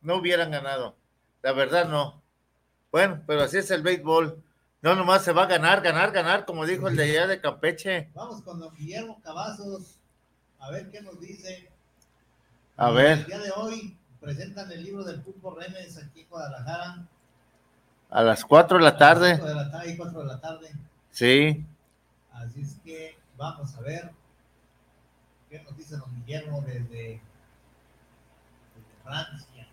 no 0.02 0.16
hubieran 0.16 0.50
ganado, 0.50 0.94
la 1.42 1.52
verdad 1.52 1.88
no. 1.88 2.22
Bueno, 2.92 3.22
pero 3.26 3.42
así 3.42 3.58
es 3.58 3.70
el 3.70 3.82
béisbol. 3.82 4.42
No 4.82 4.94
nomás 4.94 5.24
se 5.24 5.32
va 5.32 5.44
a 5.44 5.46
ganar, 5.46 5.80
ganar, 5.82 6.12
ganar, 6.12 6.44
como 6.44 6.64
dijo 6.66 6.88
el 6.88 6.96
de 6.96 7.04
allá 7.04 7.26
de 7.26 7.40
Campeche. 7.40 8.10
vamos 8.14 8.42
con 8.42 8.60
don 8.60 8.72
Guillermo 8.76 9.20
Cavazos 9.22 9.96
a 10.60 10.70
ver 10.70 10.90
qué 10.90 11.00
nos 11.02 11.18
dice. 11.20 11.68
A 12.76 12.90
El 12.90 12.94
ver, 12.94 13.26
día 13.26 13.38
de 13.38 13.50
hoy 13.52 13.96
presentan 14.20 14.70
el 14.70 14.84
libro 14.84 15.02
del 15.04 15.22
fútbol 15.22 15.56
Remes 15.60 15.96
aquí 15.98 16.20
en 16.20 16.28
Guadalajara. 16.28 17.06
a 18.10 18.22
las 18.22 18.44
4 18.44 18.78
de 18.78 18.84
la 18.84 18.96
tarde, 18.96 19.34
Cinco 19.36 19.46
de 19.48 19.54
la 19.54 19.70
tarde 19.70 19.90
y 19.92 19.96
4 19.96 20.20
de 20.20 20.26
la 20.26 20.40
tarde. 20.40 20.70
sí. 21.10 21.64
Así 22.32 22.60
es 22.60 22.76
que 22.84 23.16
vamos 23.36 23.74
a 23.76 23.80
ver 23.80 24.10
qué 25.50 25.62
nos 25.62 25.76
dice 25.76 25.96
don 25.96 26.10
Guillermo 26.24 26.62
desde, 26.62 26.80
desde 26.90 27.20
Francia. 29.04 29.68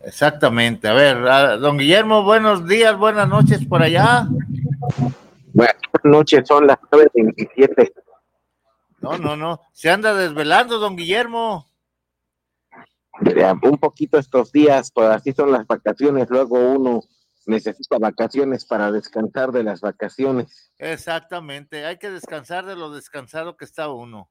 Exactamente. 0.00 0.88
A 0.88 0.92
ver, 0.94 1.16
a- 1.28 1.56
don 1.56 1.78
Guillermo, 1.78 2.22
buenos 2.22 2.66
días, 2.66 2.96
buenas 2.96 3.28
noches 3.28 3.64
por 3.66 3.82
allá. 3.82 4.26
Buenas 5.52 5.76
noches, 6.04 6.46
son 6.46 6.66
las 6.66 6.78
9.27. 6.90 7.92
No, 9.00 9.18
no, 9.18 9.36
no. 9.36 9.60
Se 9.72 9.90
anda 9.90 10.14
desvelando, 10.14 10.78
don 10.78 10.96
Guillermo. 10.96 11.66
Un 13.62 13.78
poquito 13.78 14.18
estos 14.18 14.50
días, 14.52 14.90
pues 14.92 15.08
así 15.08 15.32
son 15.32 15.52
las 15.52 15.66
vacaciones. 15.66 16.28
Luego 16.30 16.56
uno 16.72 17.02
necesita 17.46 17.98
vacaciones 17.98 18.64
para 18.64 18.90
descansar 18.92 19.52
de 19.52 19.62
las 19.64 19.80
vacaciones. 19.80 20.72
Exactamente. 20.78 21.84
Hay 21.84 21.98
que 21.98 22.10
descansar 22.10 22.66
de 22.66 22.76
lo 22.76 22.90
descansado 22.90 23.56
que 23.56 23.64
está 23.64 23.88
uno. 23.90 24.30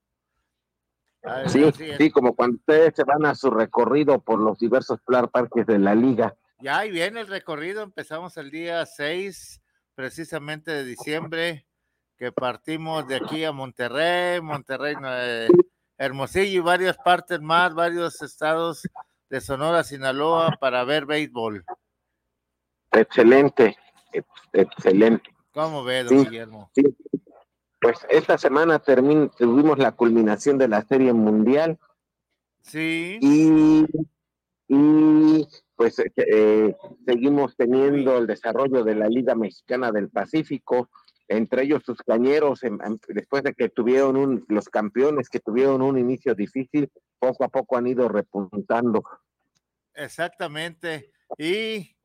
Ay, 1.24 1.50
Sí, 1.50 1.72
sí, 1.98 2.10
como 2.12 2.36
cuando 2.36 2.58
ustedes 2.58 2.94
se 2.96 3.04
van 3.04 3.26
a 3.26 3.36
su 3.36 3.52
recorrido 3.52 4.20
por 4.22 4.40
los 4.40 4.58
diversos 4.58 5.00
par- 5.06 5.30
parques 5.30 5.66
de 5.68 5.78
la 5.78 5.94
liga. 5.94 6.36
Ya 6.60 6.80
ahí 6.80 6.92
viene 6.92 7.22
el 7.22 7.28
recorrido. 7.28 7.84
Empezamos 7.84 8.38
el 8.38 8.50
día 8.52 8.86
6, 8.86 9.62
precisamente 9.96 10.72
de 10.72 10.84
diciembre, 10.84 11.68
que 12.18 12.32
partimos 12.32 13.08
de 13.08 13.16
aquí 13.18 13.44
a 13.44 13.52
Monterrey, 13.52 14.42
Monterrey, 14.42 14.96
eh, 15.04 15.48
Hermosillo 15.98 16.58
y 16.60 16.60
varias 16.60 16.98
partes 16.98 17.40
más, 17.42 17.74
varios 17.76 18.22
estados 18.22 18.88
de 19.30 19.42
Sonora, 19.42 19.84
Sinaloa, 19.84 20.58
para 20.60 20.84
ver 20.84 21.06
béisbol. 21.06 21.64
Excelente, 22.92 23.78
ex- 24.14 24.28
excelente. 24.54 25.30
¿Cómo 25.54 25.84
ve, 25.84 26.04
don 26.04 26.20
Sí, 26.20 26.26
Guillermo? 26.26 26.70
sí. 26.74 26.84
Pues 27.80 28.06
esta 28.10 28.38
semana 28.38 28.80
termin- 28.84 29.32
tuvimos 29.38 29.80
la 29.80 29.92
culminación 29.94 30.58
de 30.58 30.68
la 30.68 30.84
Serie 30.84 31.14
Mundial 31.14 31.80
Sí. 32.62 33.18
y, 33.22 33.86
y 34.68 35.48
pues 35.76 35.98
eh, 35.98 36.12
eh, 36.16 36.76
seguimos 37.08 37.56
teniendo 37.58 38.18
el 38.20 38.28
desarrollo 38.28 38.84
de 38.84 38.94
la 38.96 39.08
Liga 39.10 39.34
Mexicana 39.34 39.92
del 39.92 40.10
Pacífico, 40.10 40.90
entre 41.28 41.64
ellos 41.64 41.82
sus 41.84 41.98
cañeros, 42.04 42.60
después 43.08 43.42
de 43.42 43.54
que 43.56 43.70
tuvieron 43.70 44.16
un, 44.16 44.46
los 44.48 44.70
campeones 44.70 45.28
que 45.30 45.40
tuvieron 45.40 45.82
un 45.82 45.98
inicio 45.98 46.36
difícil, 46.36 46.92
poco 47.18 47.46
a 47.46 47.48
poco 47.50 47.78
han 47.78 47.88
ido 47.88 48.08
repuntando. 48.10 49.02
Exactamente. 49.96 51.12
Y 51.38 51.96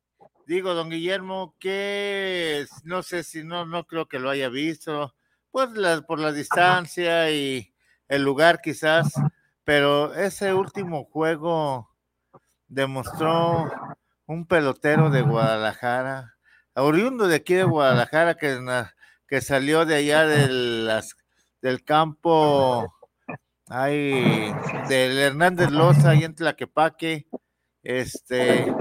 digo, 0.47 0.74
don 0.74 0.90
Guillermo, 0.90 1.55
que 1.59 2.66
no 2.85 3.02
sé 3.02 3.24
si 3.24 3.43
no, 3.43 3.66
no 3.66 3.85
creo 3.86 4.06
que 4.06 4.18
lo 4.18 4.31
haya 4.31 4.48
visto, 4.48 5.14
pues 5.51 5.68
por 6.06 6.20
la 6.20 6.32
distancia 6.32 7.31
y 7.31 7.74
el 8.09 8.23
lugar 8.23 8.60
quizás, 8.60 9.12
pero 9.64 10.14
ese 10.14 10.55
último 10.55 11.05
juego 11.05 11.90
demostró 12.68 13.70
un 14.27 14.47
pelotero 14.47 15.10
de 15.10 15.23
Guadalajara, 15.23 16.36
oriundo 16.74 17.27
de 17.27 17.36
aquí 17.36 17.55
de 17.55 17.64
Guadalajara, 17.64 18.35
que, 18.36 18.59
que 19.27 19.40
salió 19.40 19.85
de 19.85 19.97
allá 19.97 20.27
del 20.27 21.85
campo, 21.85 22.94
ay, 23.68 24.52
del 24.89 25.18
Hernández 25.18 25.70
Loza, 25.70 26.10
ahí 26.10 26.23
en 26.23 26.35
Tlaquepaque, 26.35 27.27
este, 27.82 28.73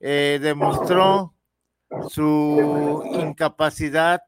eh, 0.00 0.38
demostró 0.40 1.34
su 2.08 3.02
incapacidad 3.12 4.22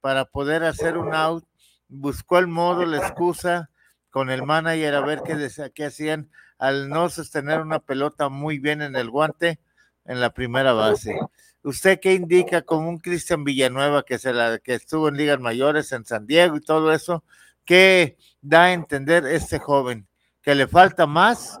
para 0.00 0.24
poder 0.24 0.64
hacer 0.64 0.96
un 0.96 1.14
out, 1.14 1.44
buscó 1.88 2.38
el 2.38 2.46
modo, 2.46 2.84
la 2.84 2.98
excusa 2.98 3.70
con 4.10 4.30
el 4.30 4.44
manager 4.44 4.94
a 4.94 5.00
ver 5.00 5.22
qué, 5.24 5.50
qué 5.74 5.84
hacían 5.84 6.30
al 6.58 6.88
no 6.88 7.08
sostener 7.08 7.60
una 7.60 7.80
pelota 7.80 8.28
muy 8.28 8.58
bien 8.58 8.82
en 8.82 8.96
el 8.96 9.10
guante 9.10 9.60
en 10.04 10.20
la 10.20 10.30
primera 10.30 10.72
base. 10.72 11.18
¿Usted 11.62 11.98
qué 12.00 12.14
indica 12.14 12.62
como 12.62 12.88
un 12.88 12.98
Cristian 12.98 13.44
Villanueva 13.44 14.04
que, 14.04 14.18
se 14.18 14.32
la, 14.32 14.58
que 14.58 14.74
estuvo 14.74 15.08
en 15.08 15.16
ligas 15.16 15.40
mayores 15.40 15.90
en 15.92 16.04
San 16.04 16.26
Diego 16.26 16.56
y 16.56 16.60
todo 16.60 16.92
eso? 16.92 17.24
¿Qué 17.64 18.16
da 18.40 18.64
a 18.64 18.72
entender 18.72 19.26
este 19.26 19.58
joven? 19.58 20.06
¿Que 20.40 20.54
le 20.54 20.68
falta 20.68 21.06
más 21.06 21.60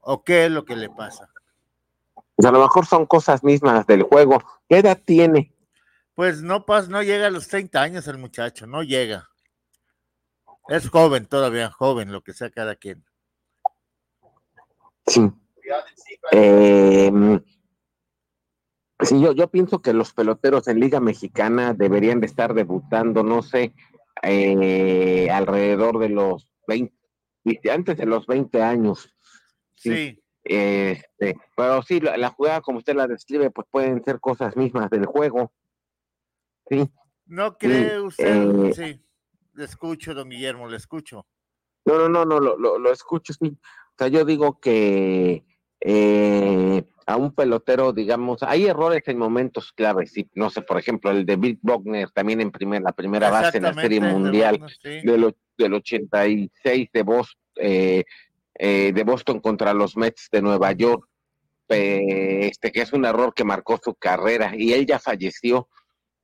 o 0.00 0.24
qué 0.24 0.46
es 0.46 0.50
lo 0.50 0.64
que 0.64 0.74
le 0.74 0.90
pasa? 0.90 1.30
Pues 2.36 2.46
a 2.48 2.52
lo 2.52 2.60
mejor 2.60 2.86
son 2.86 3.06
cosas 3.06 3.44
mismas 3.44 3.86
del 3.86 4.02
juego. 4.02 4.42
¿Qué 4.68 4.78
edad 4.78 5.00
tiene? 5.04 5.52
Pues 6.14 6.42
no 6.42 6.64
pas, 6.64 6.88
no 6.88 7.02
llega 7.02 7.26
a 7.26 7.30
los 7.30 7.48
30 7.48 7.80
años 7.80 8.08
el 8.08 8.18
muchacho, 8.18 8.66
no 8.66 8.82
llega. 8.82 9.28
Es 10.68 10.88
joven 10.88 11.26
todavía, 11.26 11.70
joven, 11.70 12.12
lo 12.12 12.22
que 12.22 12.32
sea 12.32 12.50
cada 12.50 12.76
quien. 12.76 13.04
Sí. 15.06 15.30
Eh, 16.32 17.12
sí, 19.00 19.20
yo, 19.20 19.32
yo 19.32 19.48
pienso 19.50 19.82
que 19.82 19.92
los 19.92 20.12
peloteros 20.12 20.68
en 20.68 20.80
Liga 20.80 21.00
Mexicana 21.00 21.74
deberían 21.74 22.20
de 22.20 22.26
estar 22.26 22.54
debutando, 22.54 23.22
no 23.22 23.42
sé, 23.42 23.74
eh, 24.22 25.28
alrededor 25.30 25.98
de 25.98 26.08
los 26.08 26.48
20, 26.66 26.94
viste, 27.44 27.70
antes 27.70 27.96
de 27.98 28.06
los 28.06 28.26
20 28.26 28.62
años. 28.62 29.14
Sí. 29.74 30.23
Este, 30.44 31.36
pero 31.56 31.82
sí, 31.82 32.00
la, 32.00 32.16
la 32.18 32.28
jugada 32.28 32.60
como 32.60 32.78
usted 32.78 32.94
la 32.94 33.06
describe, 33.06 33.50
pues 33.50 33.66
pueden 33.70 34.04
ser 34.04 34.20
cosas 34.20 34.56
mismas 34.56 34.90
del 34.90 35.06
juego. 35.06 35.52
Sí. 36.68 36.88
¿No 37.26 37.56
cree 37.56 38.00
usted? 38.00 38.66
eh, 38.66 38.72
Sí, 38.74 39.02
le 39.54 39.64
escucho, 39.64 40.12
don 40.14 40.28
Guillermo, 40.28 40.68
le 40.68 40.76
escucho. 40.76 41.26
No, 41.86 41.98
no, 41.98 42.08
no, 42.08 42.24
no, 42.24 42.40
lo, 42.40 42.58
lo, 42.58 42.78
lo 42.78 42.92
escucho, 42.92 43.32
sí. 43.32 43.56
O 43.56 43.94
sea, 43.98 44.08
yo 44.08 44.24
digo 44.24 44.58
que 44.60 45.44
eh, 45.80 46.84
a 47.06 47.16
un 47.16 47.34
pelotero, 47.34 47.92
digamos, 47.92 48.42
hay 48.42 48.66
errores 48.66 49.02
en 49.06 49.18
momentos 49.18 49.72
claves, 49.72 50.12
sí. 50.12 50.28
No 50.34 50.50
sé, 50.50 50.62
por 50.62 50.78
ejemplo, 50.78 51.10
el 51.10 51.24
de 51.24 51.36
Bill 51.36 51.58
Buckner 51.62 52.10
también 52.10 52.40
en 52.40 52.50
primer, 52.50 52.82
la 52.82 52.92
primera 52.92 53.30
base 53.30 53.58
en 53.58 53.64
la 53.64 53.74
Serie 53.74 53.98
Exactamente, 53.98 54.06
de 54.06 54.12
Mundial 54.30 54.58
Buckner, 54.58 55.00
sí. 55.00 55.06
del, 55.06 55.36
del 55.56 55.74
86 55.74 56.88
de 56.92 57.02
Boston, 57.02 57.40
eh, 57.56 58.04
eh, 58.58 58.92
de 58.92 59.04
Boston 59.04 59.40
contra 59.40 59.74
los 59.74 59.96
Mets 59.96 60.28
de 60.30 60.42
Nueva 60.42 60.72
York, 60.72 61.08
eh, 61.68 62.48
este 62.48 62.70
que 62.72 62.82
es 62.82 62.92
un 62.92 63.04
error 63.04 63.32
que 63.34 63.44
marcó 63.44 63.80
su 63.82 63.94
carrera 63.94 64.52
y 64.56 64.72
él 64.72 64.86
ya 64.86 64.98
falleció, 64.98 65.68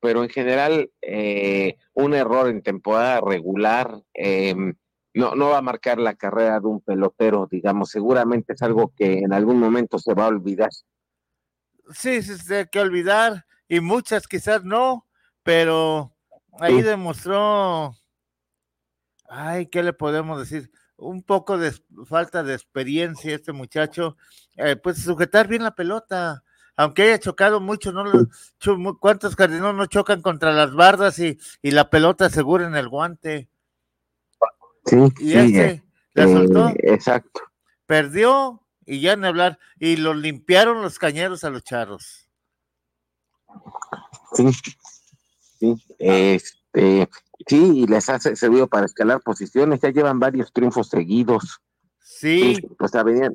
pero 0.01 0.23
en 0.23 0.28
general 0.31 0.90
eh, 1.02 1.77
un 1.94 2.15
error 2.15 2.48
en 2.48 2.62
temporada 2.62 3.20
regular 3.20 4.02
eh, 4.15 4.55
no, 5.12 5.35
no 5.35 5.48
va 5.48 5.59
a 5.59 5.62
marcar 5.62 5.98
la 5.98 6.15
carrera 6.15 6.61
de 6.61 6.66
un 6.66 6.81
pelotero, 6.81 7.48
digamos, 7.51 7.90
seguramente 7.90 8.52
es 8.52 8.62
algo 8.62 8.93
que 8.97 9.19
en 9.19 9.32
algún 9.32 9.59
momento 9.59 9.98
se 9.98 10.15
va 10.15 10.24
a 10.27 10.28
olvidar. 10.28 10.70
Sí, 11.93 12.23
sí, 12.23 12.39
sí, 12.39 12.55
hay 12.55 12.66
que 12.69 12.81
olvidar, 12.81 13.44
y 13.66 13.81
muchas 13.81 14.28
quizás 14.28 14.62
no, 14.62 15.09
pero 15.43 16.15
ahí 16.61 16.77
Sí. 16.77 16.82
demostró, 16.82 17.97
ay, 19.28 19.66
¿qué 19.66 19.82
le 19.82 19.93
podemos 19.93 20.39
decir? 20.39 20.70
Un 21.01 21.22
poco 21.22 21.56
de 21.56 21.72
falta 22.06 22.43
de 22.43 22.55
experiencia 22.55 23.35
este 23.35 23.52
muchacho, 23.52 24.16
eh, 24.56 24.77
pues 24.77 25.02
sujetar 25.02 25.48
bien 25.48 25.62
la 25.62 25.74
pelota, 25.74 26.44
aunque 26.77 27.02
haya 27.02 27.18
chocado 27.18 27.60
mucho, 27.60 27.90
no 27.93 28.05
¿cuántos 29.01 29.35
jardineros 29.35 29.74
no 29.74 29.86
chocan 29.86 30.20
contra 30.20 30.52
las 30.52 30.74
bardas 30.74 31.18
y, 31.18 31.39
y 31.62 31.70
la 31.70 31.89
pelota 31.89 32.28
segura 32.28 32.66
en 32.66 32.74
el 32.74 32.89
guante? 32.89 33.48
Sí, 34.85 34.97
Y 35.20 35.31
sí, 35.31 35.39
este 35.39 35.66
eh, 35.66 35.82
la 36.14 36.24
soltó, 36.27 36.68
eh, 36.68 36.77
exacto. 36.82 37.40
perdió 37.86 38.62
y 38.85 39.01
ya 39.01 39.16
ni 39.16 39.27
hablar, 39.27 39.59
y 39.78 39.97
lo 39.97 40.14
limpiaron 40.14 40.82
los 40.82 40.98
cañeros 40.98 41.44
a 41.44 41.51
los 41.51 41.62
charros. 41.62 42.28
Sí, 44.35 44.51
sí, 45.59 45.86
este, 45.98 47.09
sí, 47.47 47.81
y 47.83 47.87
les 47.87 48.09
ha 48.09 48.19
se- 48.19 48.37
servido 48.37 48.67
para 48.69 48.87
escalar 48.87 49.21
posiciones, 49.23 49.81
ya 49.81 49.91
llevan 49.91 50.19
varios 50.21 50.53
triunfos 50.53 50.89
seguidos. 50.89 51.61
Sí. 51.99 52.61
O 52.79 52.89
sea, 52.89 53.03
venían, 53.03 53.35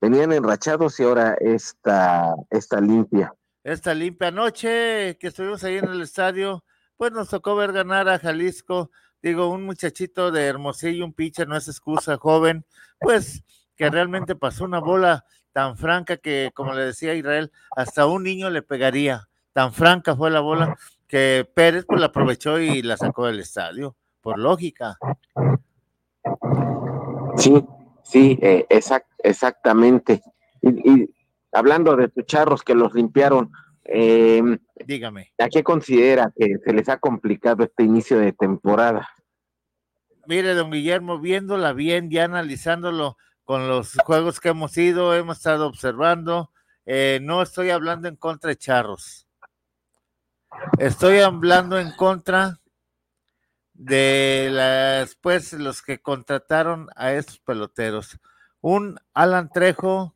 venían 0.00 0.32
enrachados 0.32 0.98
y 1.00 1.04
ahora 1.04 1.36
esta, 1.40 2.34
esta 2.50 2.80
limpia. 2.80 3.32
esta 3.62 3.94
limpia 3.94 4.30
noche 4.30 5.16
que 5.18 5.28
estuvimos 5.28 5.62
ahí 5.64 5.76
en 5.76 5.86
el 5.88 6.02
estadio, 6.02 6.64
pues 6.96 7.12
nos 7.12 7.28
tocó 7.28 7.56
ver 7.56 7.72
ganar 7.72 8.08
a 8.08 8.18
Jalisco. 8.18 8.90
Digo, 9.22 9.48
un 9.48 9.64
muchachito 9.64 10.30
de 10.30 10.46
Hermosillo, 10.46 11.04
un 11.04 11.12
pitcher, 11.12 11.48
no 11.48 11.56
es 11.56 11.66
excusa, 11.68 12.16
joven, 12.16 12.64
pues 13.00 13.42
que 13.76 13.90
realmente 13.90 14.36
pasó 14.36 14.64
una 14.64 14.78
bola 14.78 15.24
tan 15.52 15.76
franca 15.76 16.16
que, 16.16 16.50
como 16.54 16.74
le 16.74 16.84
decía 16.86 17.14
Israel, 17.14 17.50
hasta 17.76 18.06
un 18.06 18.22
niño 18.22 18.50
le 18.50 18.62
pegaría. 18.62 19.28
Tan 19.52 19.72
franca 19.72 20.14
fue 20.14 20.30
la 20.30 20.40
bola 20.40 20.76
que 21.08 21.48
Pérez 21.54 21.84
pues 21.86 22.00
la 22.00 22.06
aprovechó 22.06 22.58
y 22.58 22.82
la 22.82 22.96
sacó 22.96 23.26
del 23.26 23.40
estadio, 23.40 23.96
por 24.20 24.38
lógica. 24.38 24.98
Sí, 27.36 27.64
sí, 28.02 28.38
eh, 28.42 28.66
exact- 28.70 29.06
exactamente. 29.18 30.22
Y, 30.62 30.90
y 30.90 31.10
hablando 31.52 31.96
de 31.96 32.08
tus 32.08 32.26
charros 32.26 32.62
que 32.62 32.74
los 32.74 32.94
limpiaron, 32.94 33.52
eh, 33.84 34.42
Dígame. 34.84 35.32
¿a 35.38 35.48
qué 35.48 35.62
considera 35.62 36.32
que 36.36 36.56
se 36.64 36.72
les 36.72 36.88
ha 36.88 36.98
complicado 36.98 37.62
este 37.64 37.84
inicio 37.84 38.18
de 38.18 38.32
temporada? 38.32 39.08
Mire, 40.26 40.54
don 40.54 40.72
Guillermo, 40.72 41.20
viéndola 41.20 41.72
bien, 41.72 42.10
ya 42.10 42.24
analizándolo 42.24 43.16
con 43.44 43.68
los 43.68 43.94
juegos 44.04 44.40
que 44.40 44.48
hemos 44.48 44.76
ido, 44.76 45.14
hemos 45.14 45.36
estado 45.36 45.68
observando, 45.68 46.50
eh, 46.84 47.20
no 47.22 47.42
estoy 47.42 47.70
hablando 47.70 48.08
en 48.08 48.16
contra 48.16 48.48
de 48.48 48.56
Charros. 48.56 49.25
Estoy 50.78 51.20
hablando 51.20 51.78
en 51.78 51.90
contra 51.92 52.60
de 53.72 54.48
las, 54.50 55.16
pues, 55.16 55.52
los 55.52 55.82
que 55.82 56.00
contrataron 56.00 56.88
a 56.96 57.12
estos 57.12 57.38
peloteros. 57.40 58.18
Un 58.60 58.98
Alan 59.14 59.50
Trejo 59.50 60.14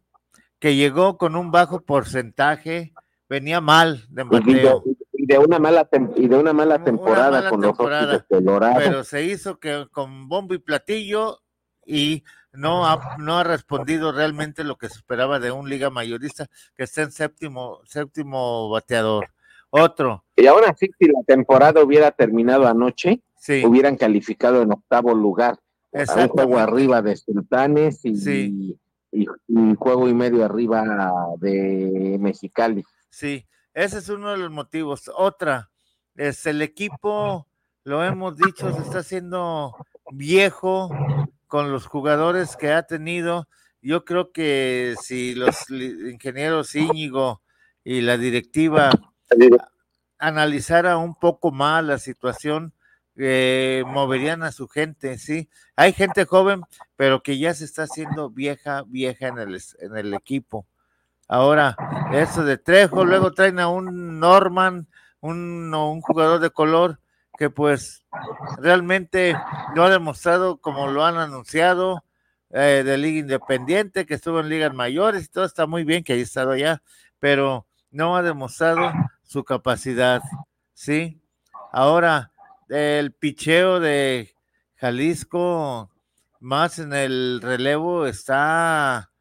que 0.58 0.76
llegó 0.76 1.16
con 1.16 1.36
un 1.36 1.50
bajo 1.50 1.80
porcentaje, 1.80 2.92
venía 3.28 3.60
mal 3.60 4.04
de 4.10 4.24
bateo. 4.24 4.82
y 5.12 5.26
de 5.26 5.38
una 5.38 5.58
mala 5.58 5.88
y 6.16 6.28
de 6.28 6.36
una 6.36 6.52
mala 6.52 6.82
temporada 6.84 7.30
mala 7.30 7.50
con 7.50 7.60
temporada, 7.60 8.26
Colorado. 8.28 8.74
pero 8.76 9.04
se 9.04 9.24
hizo 9.24 9.58
que 9.58 9.86
con 9.90 10.28
bombo 10.28 10.54
y 10.54 10.58
platillo 10.58 11.42
y 11.84 12.24
no 12.52 12.86
ha, 12.86 13.16
no 13.18 13.38
ha 13.38 13.44
respondido 13.44 14.12
realmente 14.12 14.64
lo 14.64 14.76
que 14.76 14.88
se 14.88 14.98
esperaba 14.98 15.38
de 15.38 15.50
un 15.50 15.68
liga 15.68 15.90
mayorista 15.90 16.48
que 16.76 16.84
está 16.84 17.02
en 17.02 17.12
séptimo, 17.12 17.80
séptimo 17.84 18.68
bateador. 18.70 19.30
Otro, 19.70 20.24
Y 20.36 20.46
aún 20.46 20.62
así, 20.66 20.90
si 20.98 21.06
la 21.06 21.22
temporada 21.26 21.82
hubiera 21.82 22.10
terminado 22.10 22.66
anoche, 22.66 23.22
Sí. 23.36 23.62
hubieran 23.64 23.96
calificado 23.96 24.60
en 24.62 24.72
octavo 24.72 25.14
lugar. 25.14 25.58
Un 25.92 26.28
juego 26.28 26.58
arriba 26.58 27.00
de 27.02 27.16
Sultanes 27.16 28.04
y, 28.04 28.76
y 29.12 29.26
un 29.48 29.74
juego 29.76 30.08
y 30.08 30.14
medio 30.14 30.44
arriba 30.44 30.84
de 31.38 32.16
Mexicali. 32.20 32.84
sí, 33.08 33.46
ese 33.74 33.98
es 33.98 34.08
uno 34.08 34.30
de 34.32 34.38
los 34.38 34.50
motivos. 34.50 35.10
Otra, 35.16 35.70
es 36.16 36.44
el 36.46 36.60
equipo, 36.62 37.46
lo 37.84 38.04
hemos 38.04 38.36
dicho, 38.36 38.72
se 38.74 38.82
está 38.82 38.98
haciendo 38.98 39.74
viejo 40.12 40.90
con 41.46 41.72
los 41.72 41.86
jugadores 41.86 42.56
que 42.56 42.72
ha 42.72 42.82
tenido. 42.82 43.48
Yo 43.82 44.04
creo 44.04 44.32
que 44.32 44.94
si 45.00 45.34
los 45.34 45.68
ingenieros 45.70 46.74
Íñigo 46.74 47.40
y 47.84 48.02
la 48.02 48.18
directiva 48.18 48.90
analizara 50.18 50.96
un 50.98 51.14
poco 51.14 51.50
más 51.50 51.82
la 51.84 51.98
situación, 51.98 52.74
moverían 53.16 54.42
a 54.42 54.52
su 54.52 54.68
gente, 54.68 55.18
¿sí? 55.18 55.48
Hay 55.76 55.92
gente 55.92 56.24
joven, 56.24 56.62
pero 56.96 57.22
que 57.22 57.38
ya 57.38 57.54
se 57.54 57.64
está 57.64 57.82
haciendo 57.84 58.30
vieja, 58.30 58.84
vieja 58.86 59.28
en 59.28 59.38
el, 59.38 59.60
en 59.80 59.96
el 59.96 60.14
equipo. 60.14 60.66
Ahora, 61.28 61.76
eso 62.12 62.44
de 62.44 62.58
Trejo, 62.58 63.04
luego 63.04 63.32
traen 63.32 63.60
a 63.60 63.68
un 63.68 64.18
Norman, 64.18 64.88
un, 65.20 65.72
un 65.72 66.00
jugador 66.00 66.40
de 66.40 66.50
color 66.50 66.98
que 67.38 67.50
pues 67.50 68.04
realmente 68.58 69.34
no 69.74 69.84
ha 69.84 69.90
demostrado 69.90 70.58
como 70.58 70.88
lo 70.88 71.04
han 71.04 71.16
anunciado 71.16 72.04
eh, 72.50 72.82
de 72.84 72.98
Liga 72.98 73.20
Independiente, 73.20 74.06
que 74.06 74.14
estuvo 74.14 74.40
en 74.40 74.48
ligas 74.48 74.74
mayores 74.74 75.24
y 75.24 75.28
todo 75.28 75.44
está 75.44 75.66
muy 75.66 75.84
bien 75.84 76.04
que 76.04 76.14
haya 76.14 76.22
estado 76.22 76.50
allá, 76.50 76.82
pero 77.18 77.66
no 77.90 78.16
ha 78.16 78.22
demostrado 78.22 78.92
su 79.30 79.44
capacidad, 79.44 80.22
¿sí? 80.74 81.22
Ahora, 81.70 82.32
el 82.68 83.12
picheo 83.12 83.78
de 83.78 84.34
Jalisco, 84.74 85.88
más 86.40 86.80
en 86.80 86.92
el 86.92 87.40
relevo, 87.40 88.06
está, 88.06 89.12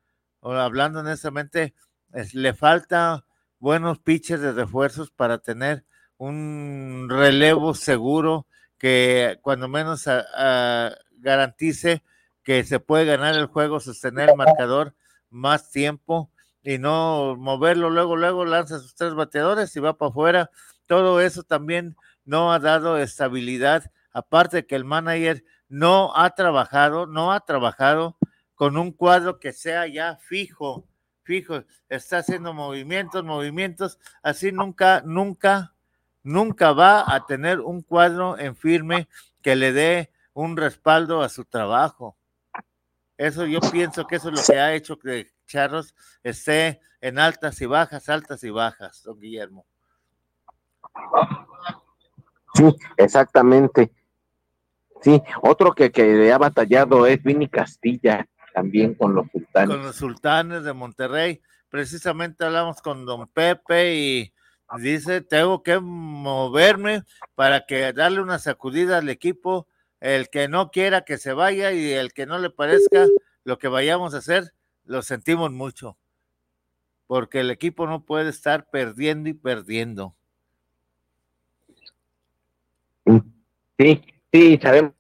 hablando 0.42 1.02
honestamente, 1.02 1.76
es- 2.12 2.34
le 2.34 2.56
falta 2.56 3.24
buenos 3.60 4.00
pitchers 4.00 4.42
de 4.42 4.52
refuerzos 4.52 5.12
para 5.12 5.38
tener 5.38 5.86
un 6.18 7.06
relevo 7.08 7.76
seguro 7.76 8.48
que 8.80 9.38
cuando 9.44 9.68
menos 9.68 10.10
garantice 11.20 12.02
que 12.42 12.64
se 12.64 12.80
puede 12.80 13.06
ganar 13.06 13.36
el 13.36 13.46
juego, 13.46 13.80
sostener 13.80 14.30
el 14.30 14.36
marcador 14.38 14.96
más 15.30 15.70
tiempo 15.70 16.32
y 16.64 16.78
no 16.78 17.36
moverlo 17.38 17.90
luego, 17.90 18.16
luego 18.16 18.46
lanza 18.46 18.80
sus 18.80 18.96
tres 18.96 19.14
bateadores 19.14 19.76
y 19.76 19.80
va 19.80 19.98
para 19.98 20.10
afuera. 20.10 20.52
Todo 20.86 21.22
eso 21.22 21.44
también 21.44 21.96
no 22.26 22.52
ha 22.52 22.60
dado 22.60 22.98
estabilidad, 22.98 23.92
aparte 24.12 24.66
que 24.66 24.76
el 24.76 24.86
manager 24.86 25.44
no 25.68 26.12
ha 26.16 26.32
trabajado, 26.32 27.06
no 27.06 27.32
ha 27.32 27.40
trabajado 27.42 28.18
con 28.56 28.78
un 28.78 28.92
cuadro 28.92 29.40
que 29.40 29.54
sea 29.54 29.88
ya 29.88 30.18
fijo, 30.18 30.86
fijo, 31.24 31.64
está 31.88 32.18
haciendo 32.18 32.54
movimientos, 32.54 33.24
movimientos, 33.24 34.00
así 34.22 34.52
nunca, 34.52 35.02
nunca, 35.06 35.74
nunca 36.24 36.74
va 36.74 37.06
a 37.08 37.26
tener 37.26 37.62
un 37.62 37.82
cuadro 37.82 38.38
en 38.38 38.56
firme 38.56 39.08
que 39.42 39.56
le 39.56 39.72
dé 39.72 40.12
un 40.34 40.58
respaldo 40.58 41.22
a 41.22 41.30
su 41.30 41.46
trabajo. 41.46 42.18
Eso 43.18 43.46
yo 43.46 43.60
pienso 43.60 44.08
que 44.08 44.16
eso 44.16 44.30
es 44.30 44.36
lo 44.36 44.54
que 44.54 44.60
ha 44.60 44.74
hecho 44.74 44.98
que 44.98 45.32
Charros 45.50 45.96
esté 46.24 46.80
en 47.02 47.20
altas 47.20 47.60
y 47.62 47.66
bajas, 47.66 48.08
altas 48.08 48.44
y 48.44 48.52
bajas, 48.52 49.04
don 49.04 49.20
Guillermo. 49.20 49.66
Sí, 52.54 52.76
exactamente. 52.98 53.92
Sí, 55.02 55.22
otro 55.42 55.74
que, 55.74 55.92
que 55.92 56.32
ha 56.32 56.38
batallado 56.38 57.06
es 57.06 57.22
Vini 57.24 57.48
Castilla, 57.48 58.28
también 58.54 58.94
con 58.94 59.16
los 59.16 59.28
sultanes. 59.32 59.76
Con 59.76 59.86
los 59.86 59.96
sultanes 59.96 60.64
de 60.64 60.74
Monterrey. 60.74 61.42
Precisamente 61.70 62.46
hablamos 62.46 62.82
con 62.82 63.06
don 63.06 63.28
Pepe 63.28 63.96
y 63.96 64.34
dice, 64.80 65.22
tengo 65.22 65.64
que 65.64 65.80
moverme 65.80 67.04
para 67.36 67.66
que 67.66 67.94
darle 67.94 68.22
una 68.22 68.40
sacudida 68.40 68.98
al 68.98 69.10
equipo, 69.10 69.68
el 70.00 70.30
que 70.30 70.48
no 70.48 70.72
quiera 70.72 71.02
que 71.02 71.18
se 71.18 71.34
vaya 71.34 71.72
y 71.72 71.92
el 71.92 72.14
que 72.14 72.26
no 72.26 72.40
le 72.40 72.50
parezca 72.50 73.06
lo 73.44 73.58
que 73.58 73.68
vayamos 73.68 74.14
a 74.14 74.18
hacer, 74.18 74.54
lo 74.90 75.04
sentimos 75.04 75.52
mucho, 75.52 75.98
porque 77.06 77.42
el 77.42 77.52
equipo 77.52 77.86
no 77.86 78.06
puede 78.06 78.32
estar 78.32 78.72
perdiendo 78.72 79.30
y 79.30 79.34
perdiendo. 79.34 80.16
Sí, 83.78 84.04
sí, 84.34 84.60
sabemos 84.60 84.94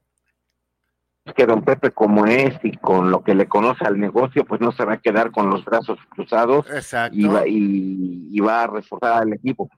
que 1.35 1.45
don 1.47 1.63
Pepe 1.63 1.91
como 1.91 2.27
es 2.27 2.53
y 2.63 2.77
con 2.77 3.09
lo 3.09 3.23
que 3.23 3.33
le 3.33 3.47
conoce 3.47 3.83
al 3.83 3.99
negocio, 3.99 4.45
pues 4.45 4.61
no 4.61 4.71
se 4.71 4.85
va 4.85 4.93
a 4.93 5.01
quedar 5.01 5.31
con 5.31 5.49
los 5.49 5.65
brazos 5.65 5.97
cruzados 6.09 6.67
y 7.11 7.25
va, 7.25 7.47
y, 7.47 8.27
y 8.31 8.39
va 8.41 8.63
a 8.63 8.67
reforzar 8.67 9.23
al 9.23 9.33
equipo. 9.33 9.69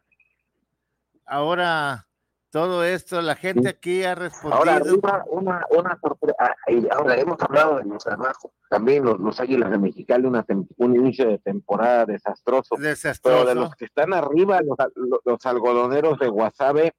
Ahora, 1.26 2.06
todo 2.52 2.84
esto, 2.84 3.22
la 3.22 3.36
gente 3.36 3.70
aquí 3.70 4.04
ha 4.04 4.14
respondido. 4.14 4.58
Ahora, 4.58 4.82
una, 4.84 5.26
una, 5.30 5.66
una 5.70 6.00
sorpresa, 6.02 6.36
ah, 6.38 6.56
ahora 6.92 7.16
hemos 7.16 7.42
hablado 7.42 7.78
de 7.78 7.86
los 7.86 8.04
trabajos, 8.04 8.52
también 8.70 9.06
los, 9.06 9.20
los 9.20 9.40
Águilas 9.40 9.72
de 9.72 9.78
Mexicali, 9.78 10.26
una 10.28 10.46
un 10.78 10.96
inicio 10.96 11.28
de 11.28 11.38
temporada 11.40 12.06
desastroso, 12.06 12.76
pero 13.24 13.46
de 13.46 13.56
los 13.56 13.74
que 13.76 13.86
están 13.86 14.14
arriba, 14.14 14.60
los, 14.62 14.78
los, 14.96 15.22
los 15.24 15.46
algodoneros 15.46 16.20
de 16.20 16.28
Guasave, 16.28 16.94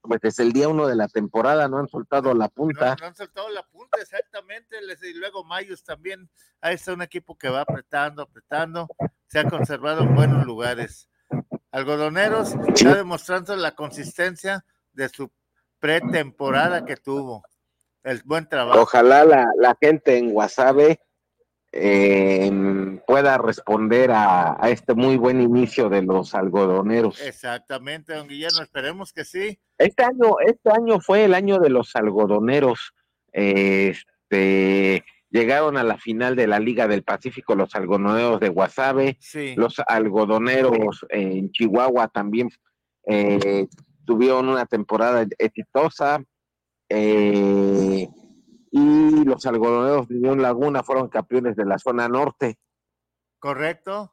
pues 0.00 0.20
desde 0.20 0.44
el 0.44 0.52
día 0.52 0.68
uno 0.68 0.86
de 0.86 0.94
la 0.94 1.08
temporada 1.08 1.68
no 1.68 1.78
han 1.78 1.88
soltado 1.88 2.32
la 2.32 2.48
punta. 2.48 2.96
No 2.98 3.06
han 3.06 3.14
soltado 3.14 3.48
la 3.50 3.64
punta, 3.64 3.98
exactamente. 4.00 4.76
Y 5.02 5.14
luego 5.14 5.44
Mayos 5.44 5.82
también. 5.82 6.30
Ahí 6.60 6.76
está 6.76 6.92
un 6.92 7.02
equipo 7.02 7.36
que 7.36 7.48
va 7.48 7.62
apretando, 7.62 8.22
apretando. 8.22 8.88
Se 9.26 9.40
ha 9.40 9.48
conservado 9.48 10.02
en 10.02 10.14
buenos 10.14 10.46
lugares. 10.46 11.08
Algodoneros 11.72 12.54
está 12.68 12.94
demostrando 12.94 13.56
la 13.56 13.74
consistencia 13.74 14.64
de 14.96 15.08
su 15.08 15.30
pretemporada 15.78 16.84
que 16.84 16.96
tuvo. 16.96 17.44
El 18.02 18.22
buen 18.24 18.48
trabajo. 18.48 18.80
Ojalá 18.80 19.24
la, 19.24 19.46
la 19.58 19.76
gente 19.80 20.16
en 20.16 20.30
Guasave 20.32 21.00
eh, 21.72 23.00
pueda 23.06 23.36
responder 23.38 24.10
a, 24.10 24.56
a 24.64 24.70
este 24.70 24.94
muy 24.94 25.16
buen 25.16 25.40
inicio 25.40 25.88
de 25.88 26.02
los 26.02 26.34
algodoneros. 26.34 27.20
Exactamente, 27.20 28.14
don 28.14 28.28
Guillermo. 28.28 28.62
Esperemos 28.62 29.12
que 29.12 29.24
sí. 29.24 29.58
Este 29.76 30.04
año, 30.04 30.36
este 30.46 30.70
año 30.70 31.00
fue 31.00 31.24
el 31.24 31.34
año 31.34 31.58
de 31.58 31.68
los 31.70 31.94
algodoneros. 31.96 32.94
Este, 33.32 35.04
llegaron 35.30 35.76
a 35.76 35.82
la 35.82 35.98
final 35.98 36.36
de 36.36 36.46
la 36.46 36.58
Liga 36.60 36.88
del 36.88 37.02
Pacífico 37.02 37.54
los 37.54 37.74
algodoneros 37.74 38.40
de 38.40 38.48
Guasave, 38.48 39.16
Sí. 39.20 39.54
los 39.56 39.80
algodoneros 39.86 41.04
en 41.10 41.50
Chihuahua 41.52 42.08
también 42.08 42.48
eh, 43.08 43.66
tuvieron 44.06 44.48
una 44.48 44.64
temporada 44.66 45.26
exitosa. 45.38 46.22
eh, 46.88 48.08
y 48.70 49.24
los 49.24 49.44
algodoneros 49.46 50.06
de 50.08 50.16
Unión 50.16 50.42
Laguna 50.42 50.82
fueron 50.82 51.08
campeones 51.08 51.56
de 51.56 51.64
la 51.64 51.78
zona 51.78 52.08
norte. 52.08 52.58
¿Correcto? 53.38 54.12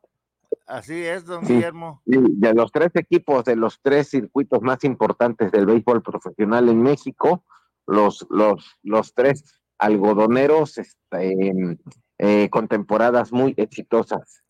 Así 0.68 1.04
es, 1.04 1.26
don 1.26 1.46
Sí. 1.46 1.54
Guillermo. 1.56 2.02
Y 2.06 2.18
de 2.40 2.54
los 2.54 2.72
tres 2.72 2.92
equipos 2.96 3.44
de 3.46 3.56
los 3.56 3.80
tres 3.82 4.10
circuitos 4.10 4.62
más 4.62 4.84
importantes 4.84 5.52
del 5.52 5.66
béisbol 5.66 6.02
profesional 6.02 6.70
en 6.70 6.82
México, 6.82 7.44
los, 7.88 8.26
los, 8.30 8.78
los 8.84 9.14
tres 9.14 9.60
algodoneros 9.80 10.78
este, 10.78 11.78
eh, 12.20 12.50
con 12.50 12.68
temporadas 12.68 13.34
muy 13.34 13.54
exitosas. 13.58 14.44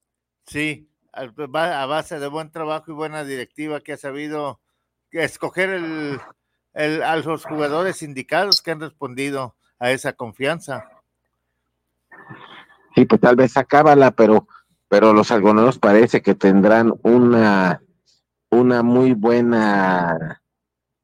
Sí, 0.45 0.90
a 1.14 1.86
base 1.88 2.20
de 2.20 2.28
buen 2.28 2.52
trabajo 2.52 2.91
y 2.91 2.94
buena 2.94 3.24
directiva 3.24 3.82
que 3.82 3.94
ha 3.94 3.98
sabido 3.98 4.61
escoger 5.14 5.69
el, 5.69 6.19
el- 6.73 7.03
a 7.03 7.15
los 7.18 7.45
jugadores 7.45 8.02
indicados 8.02 8.61
que 8.61 8.72
han 8.72 8.80
respondido 8.81 9.56
a 9.80 9.91
esa 9.91 10.14
confianza. 10.14 10.90
Sí, 12.95 13.06
pues 13.06 13.22
tal 13.22 13.35
vez 13.35 13.57
acábala, 13.57 14.11
pero, 14.11 14.48
pero 14.88 15.14
los 15.14 15.31
algodoneros 15.31 15.80
parece 15.80 16.22
que 16.22 16.35
tendrán 16.35 16.94
una, 17.03 17.81
una 18.49 18.84
muy 18.84 19.14
buena, 19.14 20.41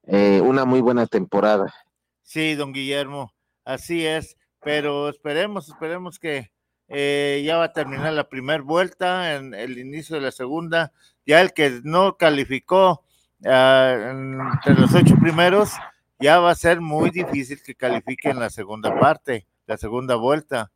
eh, 0.03 0.39
una 0.43 0.65
muy 0.65 0.81
buena 0.81 1.07
temporada. 1.07 1.73
Sí, 2.21 2.53
don 2.53 2.73
Guillermo, 2.73 3.33
así 3.65 4.05
es, 4.05 4.37
pero 4.61 5.09
esperemos, 5.09 5.67
esperemos 5.67 6.19
que 6.19 6.51
eh, 6.87 7.41
ya 7.43 7.57
va 7.57 7.65
a 7.65 7.73
terminar 7.73 8.13
la 8.13 8.29
primera 8.29 8.61
vuelta, 8.61 9.35
en 9.35 9.55
el 9.55 9.79
inicio 9.79 10.15
de 10.15 10.21
la 10.21 10.31
segunda, 10.31 10.91
ya 11.25 11.41
el 11.41 11.53
que 11.53 11.81
no 11.83 12.17
calificó 12.17 13.03
ah, 13.45 14.11
entre 14.11 14.75
los 14.75 14.93
ocho 14.93 15.15
primeros, 15.15 15.73
ya 16.19 16.39
va 16.39 16.51
a 16.51 16.55
ser 16.55 16.81
muy 16.81 17.09
difícil 17.11 17.61
que 17.63 17.75
califique 17.75 18.29
en 18.29 18.39
la 18.39 18.49
segunda 18.49 18.99
parte, 18.99 19.47
la 19.65 19.77
segunda 19.77 20.15
vuelta. 20.15 20.71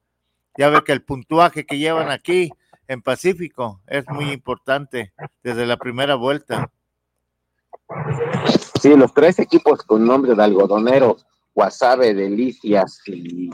Ya 0.58 0.70
ve 0.70 0.84
que 0.86 0.94
el 0.94 1.04
puntuaje 1.04 1.66
que 1.66 1.78
llevan 1.78 2.12
aquí 2.12 2.52
en 2.88 3.02
Pacífico 3.02 3.82
es 3.88 4.08
muy 4.08 4.32
importante 4.32 5.14
desde 5.44 5.66
la 5.66 5.78
primera 5.78 6.16
vuelta. 6.16 6.72
Sí, 8.82 8.96
los 8.96 9.14
tres 9.14 9.40
equipos 9.40 9.84
con 9.84 10.06
nombre 10.06 10.36
de 10.36 10.44
algodoneros, 10.44 11.26
Guasave, 11.54 12.14
Delicias 12.14 13.02
y, 13.08 13.50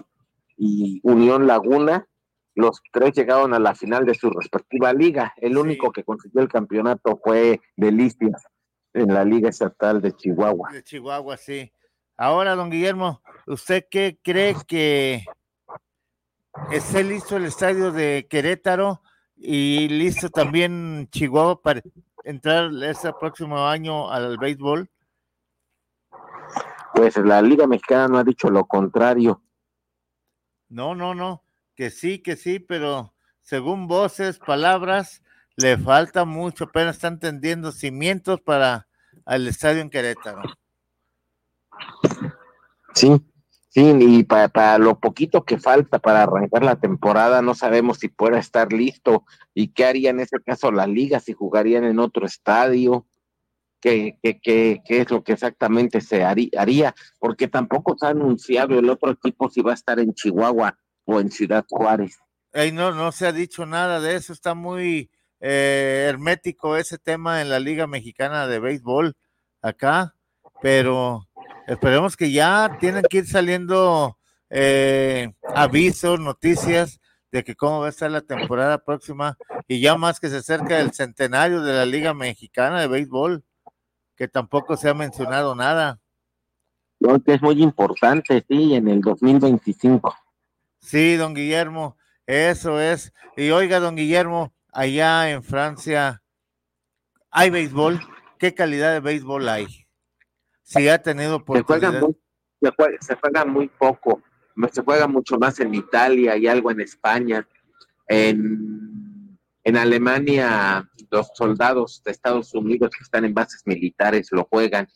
y 0.58 1.00
Unión 1.04 1.48
Laguna, 1.48 2.06
los 2.54 2.82
tres 2.92 3.16
llegaron 3.16 3.54
a 3.54 3.60
la 3.60 3.74
final 3.74 4.06
de 4.06 4.14
su 4.14 4.30
respectiva 4.30 4.94
liga. 4.94 5.34
El 5.38 5.58
único 5.58 5.92
que 5.92 6.04
consiguió 6.04 6.42
el 6.42 6.50
campeonato 6.50 7.20
fue 7.24 7.62
Delicias 7.78 8.44
en 8.94 9.14
la 9.14 9.24
Liga 9.24 9.50
Estatal 9.50 10.02
de 10.02 10.14
Chihuahua. 10.14 10.72
De 10.72 10.84
Chihuahua, 10.84 11.38
sí. 11.38 11.72
Ahora, 12.18 12.56
don 12.56 12.70
Guillermo, 12.70 13.22
¿usted 13.48 13.86
qué 13.90 14.20
cree 14.22 14.56
que 14.68 15.24
esté 16.72 17.04
listo 17.04 17.38
el 17.38 17.46
estadio 17.46 17.92
de 17.92 18.28
Querétaro 18.30 19.02
y 19.36 19.88
listo 19.88 20.30
también 20.30 21.08
Chihuahua 21.12 21.62
para 21.62 21.82
entrar 22.24 22.72
este 22.84 23.14
próximo 23.14 23.66
año 23.68 24.12
al 24.12 24.38
béisbol? 24.38 24.90
Pues 26.94 27.16
la 27.18 27.42
Liga 27.42 27.68
Mexicana 27.68 28.08
no 28.08 28.18
ha 28.18 28.24
dicho 28.24 28.50
lo 28.50 28.66
contrario. 28.66 29.42
No, 30.68 30.94
no, 30.94 31.16
no, 31.16 31.44
que 31.76 31.90
sí, 31.90 32.20
que 32.20 32.36
sí, 32.36 32.60
pero 32.60 33.14
según 33.42 33.88
voces, 33.88 34.38
palabras, 34.38 35.24
le 35.62 35.78
falta 35.78 36.26
mucho, 36.26 36.66
apenas 36.66 36.96
están 36.96 37.20
tendiendo 37.20 37.72
cimientos 37.72 38.42
para 38.42 38.88
el 39.28 39.48
estadio 39.48 39.82
en 39.82 39.90
Querétaro. 39.90 40.42
Sí, 42.94 43.22
sí, 43.70 43.94
y 44.00 44.24
para, 44.24 44.48
para 44.50 44.78
lo 44.78 45.00
poquito 45.00 45.44
que 45.44 45.58
falta 45.58 46.00
para 46.00 46.24
arrancar 46.24 46.64
la 46.64 46.78
temporada, 46.80 47.42
no 47.42 47.56
sabemos 47.56 48.00
si 48.00 48.08
pueda 48.08 48.40
estar 48.40 48.72
listo 48.74 49.26
y 49.54 49.70
qué 49.70 49.86
haría 49.86 50.10
en 50.10 50.20
ese 50.20 50.38
caso 50.46 50.72
la 50.72 50.88
liga, 50.88 51.20
si 51.20 51.34
jugarían 51.34 51.84
en 51.84 52.00
otro 52.00 52.26
estadio, 52.26 53.06
qué, 53.82 54.18
qué, 54.24 54.40
qué, 54.42 54.82
qué 54.86 55.02
es 55.02 55.12
lo 55.12 55.24
que 55.24 55.34
exactamente 55.34 56.02
se 56.02 56.24
harí- 56.24 56.52
haría, 56.58 56.96
porque 57.20 57.48
tampoco 57.48 57.96
se 57.98 58.06
ha 58.06 58.10
anunciado 58.10 58.80
el 58.80 58.90
otro 58.90 59.12
equipo 59.12 59.50
si 59.50 59.62
va 59.62 59.72
a 59.72 59.76
estar 59.76 60.00
en 60.00 60.14
Chihuahua 60.14 60.78
o 61.06 61.20
en 61.20 61.32
Ciudad 61.32 61.66
Juárez. 61.70 62.18
Ey, 62.52 62.72
no, 62.72 62.94
no 62.94 63.12
se 63.12 63.28
ha 63.28 63.32
dicho 63.32 63.66
nada 63.66 64.00
de 64.00 64.16
eso, 64.16 64.34
está 64.34 64.56
muy 64.56 65.12
eh, 65.40 66.08
hermético 66.10 66.78
ese 66.78 66.98
tema 66.98 67.42
en 67.42 67.50
la 67.50 67.60
Liga 67.60 67.88
Mexicana 67.88 68.48
de 68.48 68.60
Béisbol 68.60 69.16
acá, 69.62 70.16
pero 70.62 71.28
esperemos 71.68 72.18
que 72.18 72.32
ya 72.32 72.78
tienen 72.80 73.04
que 73.10 73.20
ir 73.20 73.28
saliendo 73.28 74.18
eh, 74.50 75.32
avisos, 75.56 76.20
noticias 76.20 77.00
de 77.32 77.44
que 77.44 77.56
cómo 77.56 77.82
va 77.82 77.88
a 77.88 77.90
estar 77.90 78.10
la 78.10 78.22
temporada 78.22 78.84
próxima 78.84 79.38
y 79.68 79.80
ya 79.80 79.96
más 79.96 80.20
que 80.20 80.30
se 80.30 80.38
acerca 80.38 80.80
el 80.80 80.94
centenario 80.94 81.62
de 81.62 81.74
la 81.74 81.86
Liga 81.86 82.14
Mexicana 82.14 82.82
de 82.82 82.88
Béisbol, 82.88 83.44
que 84.16 84.28
tampoco 84.28 84.76
se 84.76 84.90
ha 84.90 84.94
mencionado 84.94 85.56
nada. 85.56 86.00
Creo 87.00 87.24
que 87.24 87.36
es 87.36 87.42
muy 87.42 87.62
importante, 87.62 88.44
sí, 88.48 88.76
en 88.76 88.88
el 88.88 89.00
2025. 89.00 90.14
Sí, 90.82 91.16
don 91.16 91.34
Guillermo, 91.34 91.98
eso 92.26 92.80
es. 92.80 93.14
Y 93.38 93.52
oiga, 93.52 93.80
don 93.80 93.96
Guillermo, 93.96 94.54
allá 94.72 95.32
en 95.32 95.44
Francia, 95.44 96.22
¿hay 97.32 97.50
béisbol? 97.50 98.00
¿Qué 98.38 98.54
calidad 98.54 98.94
de 98.94 99.00
béisbol 99.00 99.48
hay? 99.50 99.68
Si 100.64 100.88
ha 100.88 101.02
tenido 101.02 101.38
se 101.38 101.62
juega, 101.64 101.90
oportunidad. 101.90 102.16
se, 102.62 102.72
juega, 102.76 102.98
se 103.02 103.16
juega 103.16 103.46
muy 103.46 103.68
poco, 103.68 104.22
se 104.72 104.84
juega 104.84 105.08
mucho 105.08 105.38
más 105.38 105.60
en 105.60 105.74
Italia 105.74 106.38
y 106.38 106.48
algo 106.48 106.72
en 106.72 106.82
España. 106.82 107.48
En, 108.08 109.38
en 109.64 109.78
Alemania, 109.78 110.90
los 111.12 111.32
soldados 111.34 112.02
de 112.04 112.12
Estados 112.12 112.54
Unidos 112.54 112.92
que 112.98 113.04
están 113.04 113.26
en 113.26 113.34
bases 113.34 113.62
militares 113.66 114.30
lo 114.32 114.48
juegan, 114.50 114.88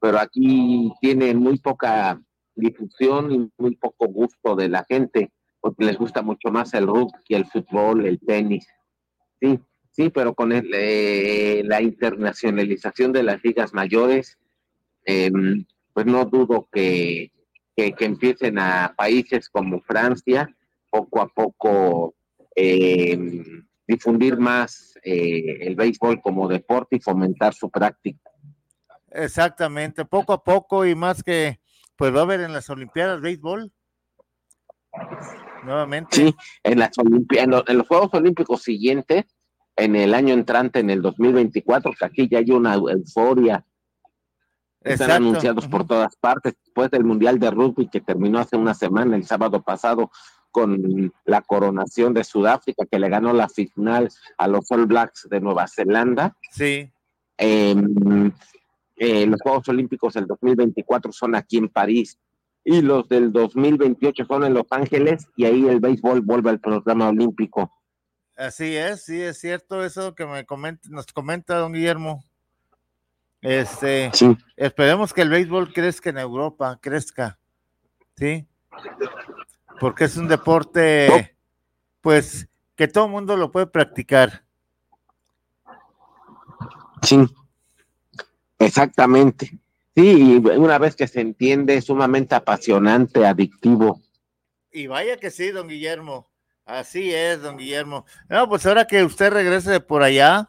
pero 0.00 0.18
aquí 0.18 0.92
tienen 1.00 1.38
muy 1.38 1.58
poca 1.58 2.20
difusión 2.54 3.32
y 3.32 3.50
muy 3.58 3.76
poco 3.76 4.06
gusto 4.06 4.54
de 4.56 4.68
la 4.68 4.84
gente, 4.84 5.32
porque 5.60 5.84
les 5.84 5.96
gusta 5.96 6.22
mucho 6.22 6.50
más 6.50 6.74
el 6.74 6.86
rugby, 6.86 7.34
el 7.34 7.46
fútbol, 7.46 8.06
el 8.06 8.20
tenis. 8.20 8.66
Sí, 9.42 9.58
sí, 9.90 10.10
pero 10.10 10.34
con 10.34 10.52
el, 10.52 10.70
eh, 10.72 11.62
la 11.64 11.82
internacionalización 11.82 13.12
de 13.12 13.24
las 13.24 13.42
ligas 13.42 13.74
mayores, 13.74 14.38
em, 15.04 15.64
pues 15.92 16.06
no 16.06 16.24
dudo 16.26 16.68
que, 16.70 17.32
que, 17.74 17.92
empiecen 17.98 18.60
a 18.60 18.94
países 18.96 19.48
como 19.48 19.80
Francia 19.80 20.48
poco 20.88 21.20
a 21.20 21.26
poco 21.26 22.14
em, 22.54 23.66
difundir 23.84 24.38
más 24.38 24.96
eh, 25.02 25.56
el 25.62 25.74
béisbol 25.74 26.22
como 26.22 26.46
deporte 26.46 26.96
y 26.96 27.00
fomentar 27.00 27.52
su 27.52 27.68
práctica. 27.68 28.30
Exactamente, 29.10 30.04
poco 30.04 30.34
a 30.34 30.44
poco 30.44 30.86
y 30.86 30.94
más 30.94 31.24
que 31.24 31.58
pues 31.96 32.14
va 32.14 32.20
a 32.20 32.22
haber 32.22 32.42
en 32.42 32.52
las 32.52 32.70
Olimpiadas 32.70 33.20
béisbol. 33.20 33.72
Nuevamente. 35.64 36.16
Sí, 36.16 36.34
en, 36.62 36.78
las 36.78 36.90
Olimpi- 36.98 37.38
en, 37.38 37.50
los, 37.50 37.62
en 37.66 37.78
los 37.78 37.86
Juegos 37.88 38.10
Olímpicos 38.14 38.62
siguientes, 38.62 39.24
en 39.76 39.96
el 39.96 40.14
año 40.14 40.34
entrante, 40.34 40.80
en 40.80 40.90
el 40.90 41.00
2024, 41.02 41.92
que 41.98 42.04
aquí 42.04 42.28
ya 42.28 42.38
hay 42.38 42.50
una 42.50 42.74
euforia. 42.74 43.64
Están 44.80 45.08
anunciados 45.12 45.68
por 45.68 45.86
todas 45.86 46.16
partes, 46.16 46.54
después 46.64 46.90
del 46.90 47.04
Mundial 47.04 47.38
de 47.38 47.50
Rugby 47.50 47.88
que 47.88 48.00
terminó 48.00 48.40
hace 48.40 48.56
una 48.56 48.74
semana, 48.74 49.14
el 49.16 49.24
sábado 49.24 49.62
pasado, 49.62 50.10
con 50.50 51.12
la 51.24 51.40
coronación 51.40 52.12
de 52.12 52.24
Sudáfrica, 52.24 52.84
que 52.90 52.98
le 52.98 53.08
ganó 53.08 53.32
la 53.32 53.48
final 53.48 54.08
a 54.36 54.48
los 54.48 54.70
All 54.70 54.86
Blacks 54.86 55.28
de 55.30 55.40
Nueva 55.40 55.66
Zelanda. 55.68 56.36
Sí, 56.50 56.90
Eh, 57.38 57.74
eh, 58.96 59.26
los 59.26 59.40
Juegos 59.40 59.68
Olímpicos 59.68 60.14
del 60.14 60.26
2024 60.26 61.10
son 61.12 61.34
aquí 61.34 61.56
en 61.58 61.68
París 61.68 62.18
y 62.64 62.80
los 62.80 63.08
del 63.08 63.32
2028 63.32 64.24
son 64.26 64.44
en 64.44 64.54
Los 64.54 64.66
Ángeles 64.70 65.26
y 65.36 65.44
ahí 65.46 65.66
el 65.66 65.80
béisbol 65.80 66.20
vuelve 66.20 66.50
al 66.50 66.60
programa 66.60 67.08
olímpico. 67.08 67.72
así 68.36 68.76
es, 68.76 69.04
sí 69.04 69.20
es 69.20 69.38
cierto 69.38 69.84
eso 69.84 70.14
que 70.14 70.26
me 70.26 70.44
comenta, 70.46 70.88
nos 70.90 71.06
comenta 71.06 71.56
don 71.58 71.72
Guillermo. 71.72 72.24
Este, 73.40 74.10
Sí. 74.14 74.36
esperemos 74.56 75.12
que 75.12 75.22
el 75.22 75.28
béisbol 75.30 75.72
crezca 75.72 76.10
en 76.10 76.18
Europa, 76.18 76.78
crezca, 76.80 77.38
sí, 78.16 78.46
porque 79.80 80.04
es 80.04 80.16
un 80.16 80.28
deporte, 80.28 81.36
pues, 82.00 82.48
que 82.76 82.86
todo 82.86 83.06
el 83.06 83.10
mundo 83.10 83.36
lo 83.36 83.50
puede 83.50 83.66
practicar. 83.66 84.44
Sí, 87.02 87.26
exactamente. 88.60 89.58
Sí, 89.94 90.36
y 90.42 90.48
una 90.56 90.78
vez 90.78 90.96
que 90.96 91.06
se 91.06 91.20
entiende, 91.20 91.76
es 91.76 91.84
sumamente 91.84 92.34
apasionante, 92.34 93.26
adictivo. 93.26 94.00
Y 94.70 94.86
vaya 94.86 95.18
que 95.18 95.30
sí, 95.30 95.50
don 95.50 95.68
Guillermo. 95.68 96.30
Así 96.64 97.12
es, 97.12 97.42
don 97.42 97.58
Guillermo. 97.58 98.06
No, 98.28 98.48
pues 98.48 98.64
ahora 98.64 98.86
que 98.86 99.04
usted 99.04 99.30
regrese 99.30 99.70
de 99.70 99.80
por 99.80 100.02
allá, 100.02 100.48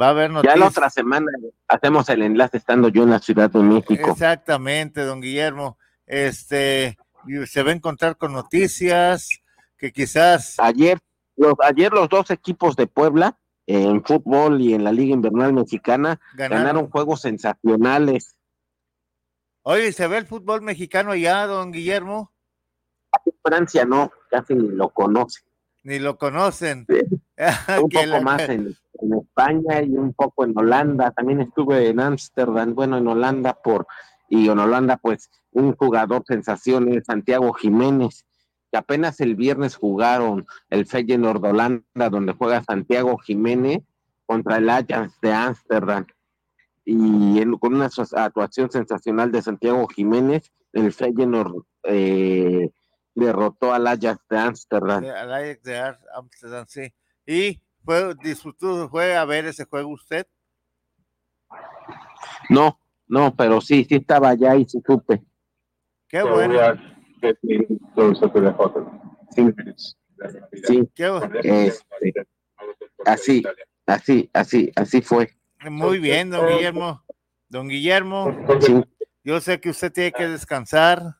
va 0.00 0.06
a 0.06 0.10
haber 0.10 0.28
Ya 0.30 0.34
noticias. 0.34 0.58
la 0.58 0.66
otra 0.68 0.90
semana 0.90 1.26
hacemos 1.66 2.08
el 2.08 2.22
enlace 2.22 2.58
estando 2.58 2.88
yo 2.88 3.02
en 3.02 3.10
la 3.10 3.18
Ciudad 3.18 3.50
de 3.50 3.60
México. 3.60 4.10
Exactamente, 4.12 5.00
don 5.02 5.20
Guillermo. 5.20 5.78
Este, 6.06 6.96
se 7.46 7.62
va 7.62 7.70
a 7.70 7.74
encontrar 7.74 8.16
con 8.16 8.32
noticias 8.32 9.28
que 9.76 9.90
quizás. 9.90 10.54
Ayer, 10.60 10.98
los, 11.36 11.54
ayer 11.64 11.92
los 11.92 12.08
dos 12.08 12.30
equipos 12.30 12.76
de 12.76 12.86
Puebla, 12.86 13.38
en 13.66 14.04
fútbol 14.04 14.60
y 14.60 14.74
en 14.74 14.84
la 14.84 14.92
Liga 14.92 15.14
Invernal 15.14 15.52
Mexicana, 15.52 16.20
Ganaron. 16.34 16.58
ganaron 16.64 16.90
juegos 16.90 17.22
sensacionales. 17.22 18.36
Oye, 19.62 19.92
¿se 19.92 20.06
ve 20.08 20.18
el 20.18 20.26
fútbol 20.26 20.62
mexicano 20.62 21.12
allá, 21.12 21.46
don 21.46 21.70
Guillermo? 21.72 22.32
Francia 23.44 23.84
no, 23.84 24.10
casi 24.30 24.54
ni 24.54 24.68
lo 24.68 24.88
conoce. 24.90 25.40
Ni 25.84 25.98
lo 25.98 26.16
conocen. 26.16 26.86
un 26.88 27.88
Que 27.88 27.98
poco 27.98 28.06
la- 28.06 28.20
más 28.20 28.42
en, 28.48 28.74
en 29.00 29.14
España 29.14 29.82
y 29.82 29.90
un 29.94 30.12
poco 30.14 30.44
en 30.44 30.56
Holanda. 30.56 31.10
También 31.10 31.40
estuve 31.40 31.88
en 31.88 32.00
Ámsterdam, 32.00 32.74
bueno, 32.74 32.98
en 32.98 33.06
Holanda 33.06 33.54
por, 33.54 33.86
y 34.28 34.48
en 34.48 34.58
Holanda, 34.58 34.96
pues, 34.96 35.30
un 35.50 35.74
jugador 35.76 36.24
sensación 36.26 36.88
es 36.92 37.04
Santiago 37.04 37.52
Jiménez, 37.52 38.24
que 38.70 38.78
apenas 38.78 39.20
el 39.20 39.34
viernes 39.36 39.76
jugaron 39.76 40.46
el 40.70 40.86
Feyenoord 40.86 41.44
Holanda, 41.44 42.08
donde 42.10 42.32
juega 42.32 42.62
Santiago 42.64 43.18
Jiménez 43.18 43.80
contra 44.24 44.56
el 44.56 44.70
Ajax 44.70 45.20
de 45.20 45.32
Ámsterdam. 45.32 46.06
Y 46.84 47.40
en- 47.40 47.56
con 47.58 47.74
una 47.74 47.88
actuación 48.16 48.70
sensacional 48.70 49.30
de 49.30 49.42
Santiago 49.42 49.86
Jiménez, 49.88 50.52
el 50.72 50.92
Feyenoord 50.92 51.64
eh, 51.84 52.70
derrotó 53.14 53.72
al 53.72 53.86
Ajax 53.86 54.20
de 54.28 54.38
Ámsterdam. 54.38 55.04
al 55.04 55.32
Ajax 55.32 55.62
de 55.62 55.94
Amsterdam, 56.14 56.64
sí. 56.68 56.92
Y 57.26 57.60
fue, 57.84 58.14
disfrutó, 58.22 58.88
fue 58.88 59.16
a 59.16 59.24
ver 59.24 59.46
ese 59.46 59.64
juego 59.64 59.90
usted. 59.90 60.26
No, 62.48 62.78
no, 63.06 63.34
pero 63.36 63.60
sí, 63.60 63.84
sí 63.84 63.96
estaba 63.96 64.30
allá 64.30 64.56
y 64.56 64.64
sí 64.66 64.80
supe. 64.86 65.22
Qué 66.08 66.22
bueno. 66.22 66.54
Sí, 69.30 69.46
sí. 70.64 70.90
Qué 70.94 71.10
bueno. 71.10 71.34
Este, 71.42 72.12
así, 73.04 73.42
así, 73.86 74.30
así, 74.32 74.72
así 74.76 75.02
fue. 75.02 75.30
Muy 75.70 75.98
bien, 75.98 76.30
don 76.30 76.46
Guillermo. 76.48 77.02
Don 77.48 77.68
Guillermo, 77.68 78.34
yo 79.24 79.40
sé 79.40 79.60
que 79.60 79.70
usted 79.70 79.92
tiene 79.92 80.12
que 80.12 80.26
descansar. 80.28 81.16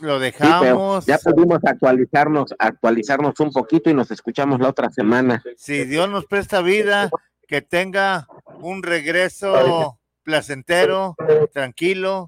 Lo 0.00 0.18
Sí, 0.18 0.20
dejamos. 0.20 1.04
ya 1.06 1.18
pudimos 1.18 1.58
actualizarnos, 1.64 2.54
actualizarnos 2.58 3.38
un 3.40 3.50
poquito 3.50 3.90
y 3.90 3.94
nos 3.94 4.10
escuchamos 4.10 4.60
la 4.60 4.68
otra 4.68 4.88
semana. 4.90 5.42
Si 5.56 5.84
Dios 5.84 6.08
nos 6.08 6.26
presta 6.26 6.62
vida, 6.62 7.10
que 7.48 7.60
tenga 7.60 8.28
un 8.60 8.82
regreso 8.82 9.98
placentero, 10.22 11.16
tranquilo. 11.52 12.26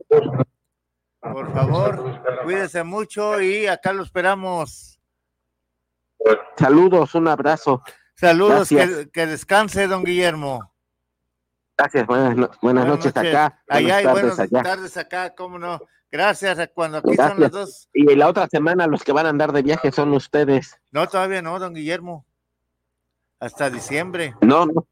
Por 1.20 1.52
favor, 1.52 2.20
cuídese 2.42 2.82
mucho 2.82 3.40
y 3.40 3.66
acá 3.66 3.92
lo 3.92 4.02
esperamos. 4.02 4.98
Saludos, 6.56 7.14
un 7.14 7.28
abrazo. 7.28 7.82
Saludos, 8.20 8.68
que, 8.68 9.08
que 9.12 9.26
descanse, 9.26 9.86
don 9.86 10.04
Guillermo. 10.04 10.70
Gracias, 11.78 12.06
buenas, 12.06 12.36
no- 12.36 12.50
buenas 12.60 12.86
noches 12.86 13.16
acá, 13.16 13.62
Allá 13.66 13.80
buenas 13.94 14.00
y 14.02 14.04
tardes 14.04 14.12
buenas 14.22 14.38
allá. 14.40 14.62
tardes 14.62 14.96
acá, 14.98 15.34
cómo 15.34 15.58
no. 15.58 15.80
Gracias, 16.12 16.70
cuando 16.74 16.98
aquí 16.98 17.14
son 17.16 17.40
las 17.40 17.50
Gracias. 17.50 17.52
dos. 17.52 17.88
Y 17.94 18.14
la 18.16 18.28
otra 18.28 18.46
semana 18.48 18.86
los 18.86 19.02
que 19.02 19.12
van 19.12 19.24
a 19.26 19.30
andar 19.30 19.52
de 19.52 19.62
viaje 19.62 19.90
son 19.90 20.12
ustedes. 20.12 20.76
No, 20.90 21.08
todavía 21.08 21.40
no, 21.40 21.58
don 21.58 21.72
Guillermo. 21.72 22.26
Hasta 23.38 23.70
diciembre. 23.70 24.34
No, 24.42 24.66
no. 24.66 24.86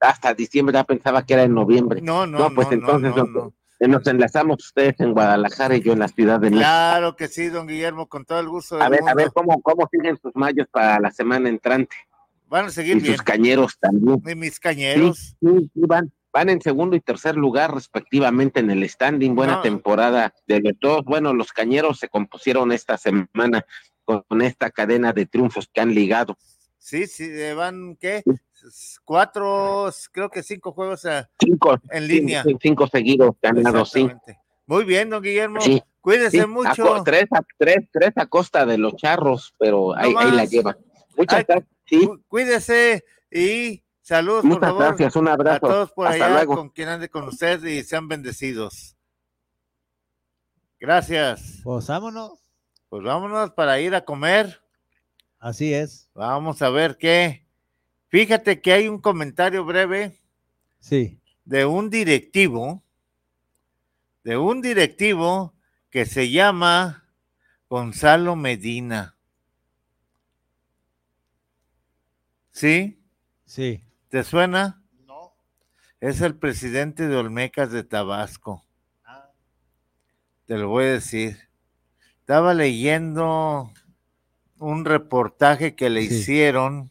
Hasta 0.00 0.32
diciembre 0.32 0.72
ya 0.72 0.84
pensaba 0.84 1.26
que 1.26 1.34
era 1.34 1.42
en 1.42 1.52
noviembre. 1.54 2.00
No, 2.00 2.26
no, 2.26 2.50
pues 2.54 2.68
no, 2.68 2.72
entonces 2.74 3.14
no, 3.14 3.24
nos, 3.24 3.52
nos 3.80 4.06
enlazamos 4.06 4.64
ustedes 4.64 4.98
en 5.00 5.12
Guadalajara 5.12 5.76
y 5.76 5.82
yo 5.82 5.92
en 5.92 5.98
la 5.98 6.08
Ciudad 6.08 6.40
de 6.40 6.48
México. 6.50 6.60
Claro 6.62 7.16
que 7.16 7.28
sí, 7.28 7.48
don 7.48 7.66
Guillermo, 7.66 8.08
con 8.08 8.24
todo 8.24 8.40
el 8.40 8.48
gusto 8.48 8.76
del 8.76 8.84
A 8.84 8.88
ver, 8.88 9.00
a 9.06 9.14
ver 9.14 9.30
cómo, 9.34 9.60
cómo 9.60 9.86
siguen 9.92 10.18
sus 10.22 10.34
mayos 10.34 10.66
para 10.70 10.98
la 11.00 11.10
semana 11.10 11.48
entrante. 11.50 11.94
Van 12.52 12.66
a 12.66 12.70
seguir 12.70 12.98
Y 12.98 13.00
bien. 13.00 13.14
sus 13.14 13.22
cañeros 13.22 13.78
también. 13.80 14.22
Y 14.28 14.34
mis 14.34 14.60
cañeros. 14.60 15.16
Sí, 15.18 15.34
sí, 15.40 15.70
sí, 15.72 15.80
van, 15.88 16.12
van 16.30 16.50
en 16.50 16.60
segundo 16.60 16.94
y 16.94 17.00
tercer 17.00 17.34
lugar 17.34 17.74
respectivamente 17.74 18.60
en 18.60 18.70
el 18.70 18.86
standing. 18.86 19.34
Buena 19.34 19.54
No. 19.56 19.62
temporada 19.62 20.34
de 20.46 20.60
los 20.60 20.74
dos. 20.78 21.02
Bueno, 21.06 21.32
los 21.32 21.50
cañeros 21.50 21.98
se 21.98 22.08
compusieron 22.10 22.70
esta 22.70 22.98
semana 22.98 23.64
con, 24.04 24.42
esta 24.42 24.70
cadena 24.70 25.14
de 25.14 25.24
triunfos 25.24 25.66
que 25.72 25.80
han 25.80 25.94
ligado. 25.94 26.36
Sí, 26.76 27.06
sí, 27.06 27.24
eh, 27.30 27.54
van, 27.54 27.96
¿qué? 27.96 28.22
Cuatro, 29.04 29.90
creo 30.12 30.28
que 30.28 30.42
cinco 30.42 30.72
juegos 30.72 31.06
a- 31.06 31.30
Cinco, 31.40 31.78
en 31.90 32.06
línea. 32.06 32.42
cinco, 32.42 32.58
cinco 32.62 32.86
seguidos 32.86 33.30
ganados, 33.40 33.90
sí. 33.92 34.08
Muy 34.66 34.84
bien, 34.84 35.08
don 35.10 35.22
Guillermo. 35.22 35.60
Sí, 35.62 35.82
Cuídese 36.02 36.40
sí, 36.42 36.46
mucho. 36.46 37.02
tres, 37.04 37.26
a, 37.30 37.42
tres, 37.58 37.88
tres 37.92 38.10
a 38.16 38.26
costa 38.26 38.66
de 38.66 38.76
los 38.76 38.94
charros, 38.96 39.54
pero 39.58 39.96
ahí, 39.96 40.12
ahí 40.18 40.30
la 40.32 40.36
más. 40.42 40.50
llevan. 40.50 40.76
Muchas 41.16 41.38
Ay, 41.38 41.44
gracias. 41.48 41.68
Sí, 41.92 42.06
Cu- 42.06 42.22
Cuídese 42.26 43.04
y 43.30 43.82
saludos, 44.00 44.40
por 44.42 44.50
muchas 44.50 44.68
favor. 44.70 44.84
gracias. 44.86 45.16
Un 45.16 45.28
abrazo. 45.28 45.66
A 45.66 45.68
todos 45.70 45.92
por 45.92 46.06
Hasta 46.06 46.24
allá, 46.24 46.34
luego. 46.36 46.56
con 46.56 46.70
quien 46.70 46.88
ande 46.88 47.10
con 47.10 47.24
usted 47.24 47.62
y 47.64 47.82
sean 47.84 48.08
bendecidos. 48.08 48.96
Gracias. 50.80 51.60
Pues 51.62 51.86
vámonos. 51.86 52.38
Pues 52.88 53.02
vámonos 53.02 53.50
para 53.52 53.78
ir 53.80 53.94
a 53.94 54.04
comer. 54.04 54.62
Así 55.38 55.72
es. 55.74 56.08
Vamos 56.14 56.62
a 56.62 56.70
ver 56.70 56.96
qué. 56.98 57.46
Fíjate 58.08 58.60
que 58.60 58.72
hay 58.72 58.88
un 58.88 58.98
comentario 58.98 59.64
breve 59.64 60.18
Sí. 60.80 61.18
de 61.44 61.64
un 61.66 61.88
directivo, 61.90 62.82
de 64.24 64.36
un 64.36 64.60
directivo 64.60 65.54
que 65.90 66.04
se 66.06 66.30
llama 66.30 67.04
Gonzalo 67.68 68.36
Medina. 68.36 69.11
¿Sí? 72.52 73.02
Sí. 73.44 73.82
¿Te 74.08 74.22
suena? 74.24 74.82
No. 75.06 75.32
Es 76.00 76.20
el 76.20 76.36
presidente 76.36 77.08
de 77.08 77.16
Olmecas 77.16 77.72
de 77.72 77.82
Tabasco. 77.82 78.64
Te 80.46 80.58
lo 80.58 80.68
voy 80.68 80.84
a 80.84 80.92
decir. 80.92 81.48
Estaba 82.20 82.54
leyendo 82.54 83.72
un 84.58 84.84
reportaje 84.84 85.74
que 85.74 85.90
le 85.90 86.02
Sí. 86.02 86.14
hicieron 86.14 86.90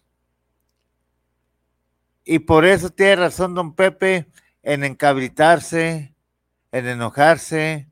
y 2.26 2.40
por 2.40 2.66
eso 2.66 2.90
tiene 2.90 3.16
razón 3.18 3.54
don 3.56 3.74
Pepe 3.76 4.28
en 4.64 4.84
encabritarse, 4.84 6.14
en 6.72 6.88
enojarse, 6.88 7.88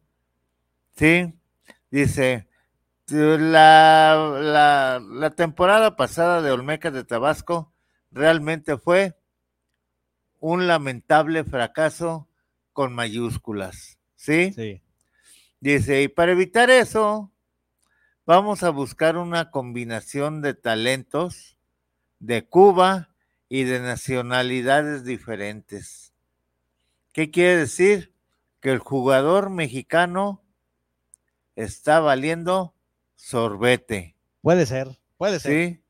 ¿sí? 0.96 1.34
Dice, 1.92 2.48
la, 3.12 4.38
la, 4.42 5.02
la 5.02 5.30
temporada 5.32 5.96
pasada 5.96 6.42
de 6.42 6.52
Olmecas 6.52 6.94
de 6.94 7.04
Tabasco 7.04 7.74
realmente 8.12 8.78
fue 8.78 9.18
un 10.40 10.68
lamentable 10.68 11.44
fracaso 11.44 12.28
con 12.74 12.94
mayúsculas, 12.94 13.98
¿sí? 14.16 14.54
Sí. 14.54 14.82
Dice, 15.60 16.02
y 16.04 16.08
para 16.08 16.32
evitar 16.32 16.70
eso, 16.70 17.32
vamos 18.26 18.64
a 18.64 18.70
buscar 18.70 19.18
una 19.18 19.52
combinación 19.52 20.42
de 20.42 20.54
talentos 20.54 21.58
de 22.20 22.46
Cuba 22.46 23.10
y 23.50 23.64
de 23.64 23.80
nacionalidades 23.80 25.04
diferentes. 25.04 26.14
¿Qué 27.12 27.32
quiere 27.32 27.58
decir? 27.58 28.14
Que 28.62 28.72
el 28.72 28.80
jugador 28.80 29.50
mexicano 29.50 30.42
está 31.56 32.00
valiendo 32.00 32.74
sorbete. 33.20 34.16
Puede 34.42 34.66
ser, 34.66 34.98
puede 35.18 35.40
ser. 35.40 35.52
Sí. 35.52 35.84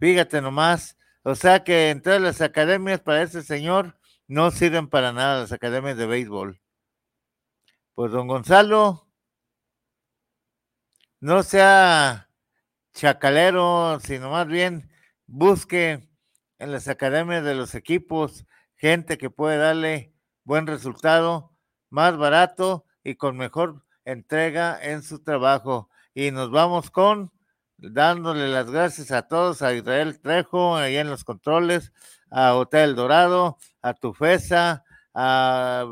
Fíjate 0.00 0.40
nomás. 0.40 0.96
O 1.22 1.34
sea 1.34 1.62
que 1.62 1.90
en 1.90 2.02
todas 2.02 2.20
las 2.20 2.40
academias 2.40 3.00
para 3.00 3.22
ese 3.22 3.42
señor 3.42 3.96
no 4.26 4.50
sirven 4.50 4.88
para 4.88 5.12
nada 5.12 5.42
las 5.42 5.52
academias 5.52 5.96
de 5.96 6.06
béisbol. 6.06 6.60
Pues 7.94 8.10
don 8.10 8.26
Gonzalo, 8.26 9.06
no 11.20 11.42
sea 11.42 12.30
chacalero, 12.94 14.00
sino 14.00 14.30
más 14.30 14.46
bien 14.48 14.90
busque 15.26 16.08
en 16.58 16.72
las 16.72 16.88
academias 16.88 17.44
de 17.44 17.54
los 17.54 17.74
equipos 17.74 18.46
gente 18.74 19.18
que 19.18 19.30
puede 19.30 19.58
darle 19.58 20.12
buen 20.44 20.66
resultado, 20.66 21.52
más 21.90 22.16
barato 22.16 22.86
y 23.04 23.14
con 23.14 23.36
mejor 23.36 23.84
entrega 24.04 24.78
en 24.82 25.02
su 25.02 25.22
trabajo. 25.22 25.90
Y 26.14 26.30
nos 26.30 26.50
vamos 26.50 26.90
con 26.90 27.32
dándole 27.78 28.48
las 28.48 28.70
gracias 28.70 29.10
a 29.10 29.26
todos, 29.26 29.62
a 29.62 29.74
Israel 29.74 30.20
Trejo, 30.20 30.76
allá 30.76 31.00
en 31.00 31.10
los 31.10 31.24
controles, 31.24 31.92
a 32.30 32.54
Hotel 32.54 32.94
Dorado, 32.94 33.58
a 33.80 33.94
Tufesa, 33.94 34.84
a 35.14 35.86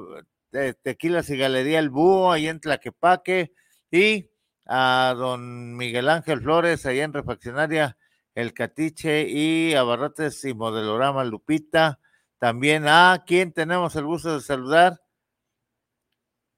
Te- 0.50 0.74
Tequilas 0.74 1.30
y 1.30 1.36
Galería 1.36 1.78
El 1.78 1.90
Búho, 1.90 2.32
allá 2.32 2.50
en 2.50 2.60
Tlaquepaque, 2.60 3.52
y 3.90 4.30
a 4.66 5.14
don 5.16 5.76
Miguel 5.76 6.08
Ángel 6.08 6.40
Flores, 6.42 6.86
allá 6.86 7.02
en 7.04 7.12
Refaccionaria 7.12 7.96
El 8.34 8.54
Catiche, 8.54 9.26
y 9.28 9.74
a 9.74 9.82
Barrotes 9.82 10.44
y 10.44 10.54
Modelorama 10.54 11.24
Lupita. 11.24 11.98
También 12.38 12.86
a 12.86 13.24
quien 13.26 13.52
tenemos 13.52 13.96
el 13.96 14.04
gusto 14.04 14.34
de 14.34 14.40
saludar. 14.40 15.00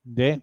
De. 0.04 0.42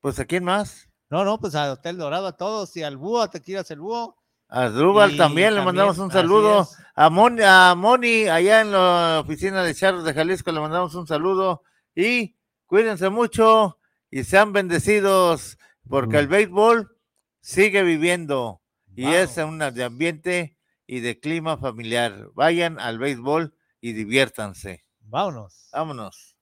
Pues 0.00 0.18
a 0.20 0.24
quién 0.24 0.44
más? 0.44 0.88
No, 1.08 1.24
no, 1.24 1.38
pues 1.38 1.54
a 1.54 1.72
Hotel 1.72 1.98
Dorado 1.98 2.26
a 2.26 2.36
todos 2.36 2.76
y 2.76 2.82
al 2.82 2.96
búho, 2.96 3.20
a 3.22 3.30
Tequilas 3.30 3.70
el 3.70 3.80
búho. 3.80 4.16
A 4.48 4.68
Drubal 4.68 5.12
Y 5.12 5.16
también 5.16 5.54
le 5.54 5.62
mandamos 5.62 5.98
un 5.98 6.10
saludo. 6.10 6.68
A 6.94 7.10
Moni, 7.10 7.42
a 7.42 7.74
Moni, 7.76 8.28
allá 8.28 8.60
en 8.60 8.72
la 8.72 9.20
oficina 9.24 9.62
de 9.62 9.74
Charros 9.74 10.04
de 10.04 10.14
Jalisco, 10.14 10.52
le 10.52 10.60
mandamos 10.60 10.94
un 10.94 11.06
saludo. 11.06 11.62
Y 11.94 12.36
cuídense 12.66 13.08
mucho 13.08 13.78
y 14.10 14.24
sean 14.24 14.52
bendecidos, 14.52 15.58
porque 15.88 16.18
el 16.18 16.28
béisbol 16.28 16.96
sigue 17.40 17.82
viviendo 17.82 18.60
y 18.94 19.06
es 19.06 19.36
un 19.36 19.58
de 19.58 19.84
ambiente 19.84 20.56
y 20.86 21.00
de 21.00 21.18
clima 21.18 21.56
familiar. 21.58 22.28
Vayan 22.34 22.78
al 22.78 22.98
béisbol 22.98 23.54
y 23.80 23.92
diviértanse. 23.92 24.84
Vámonos. 25.00 25.68
Vámonos. 25.72 26.35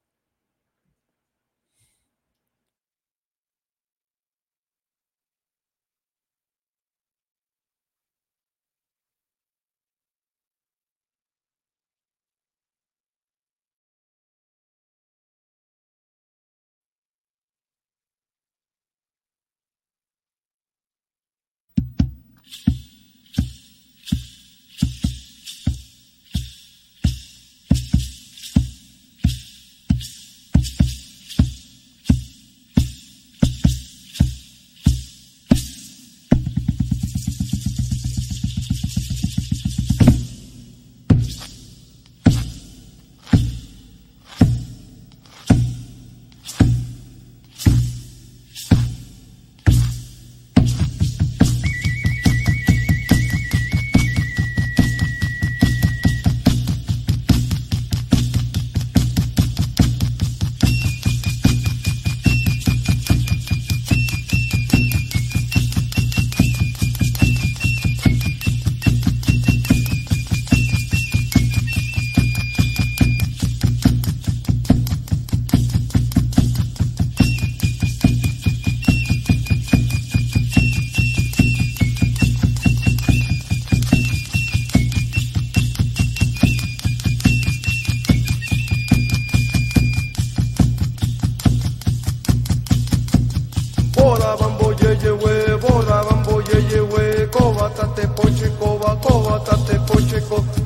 book. 100.35 100.64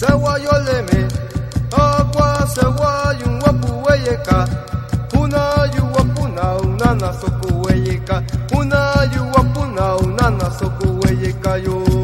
Sewa 0.00 0.38
yoleme, 0.38 1.08
akwa 1.72 2.48
sewa 2.54 3.14
yunwapu 3.20 3.82
weyeka, 3.84 4.48
una 5.20 5.70
yuwapu 5.76 6.28
na 6.28 6.56
unana 6.56 7.12
soko 7.20 7.60
weyeka, 7.68 8.22
una 8.58 9.08
yuwapu 9.16 9.66
na 9.66 9.96
unana 9.96 10.50
soko 10.58 10.86
weyeka 11.04 11.56
yo. 11.56 11.99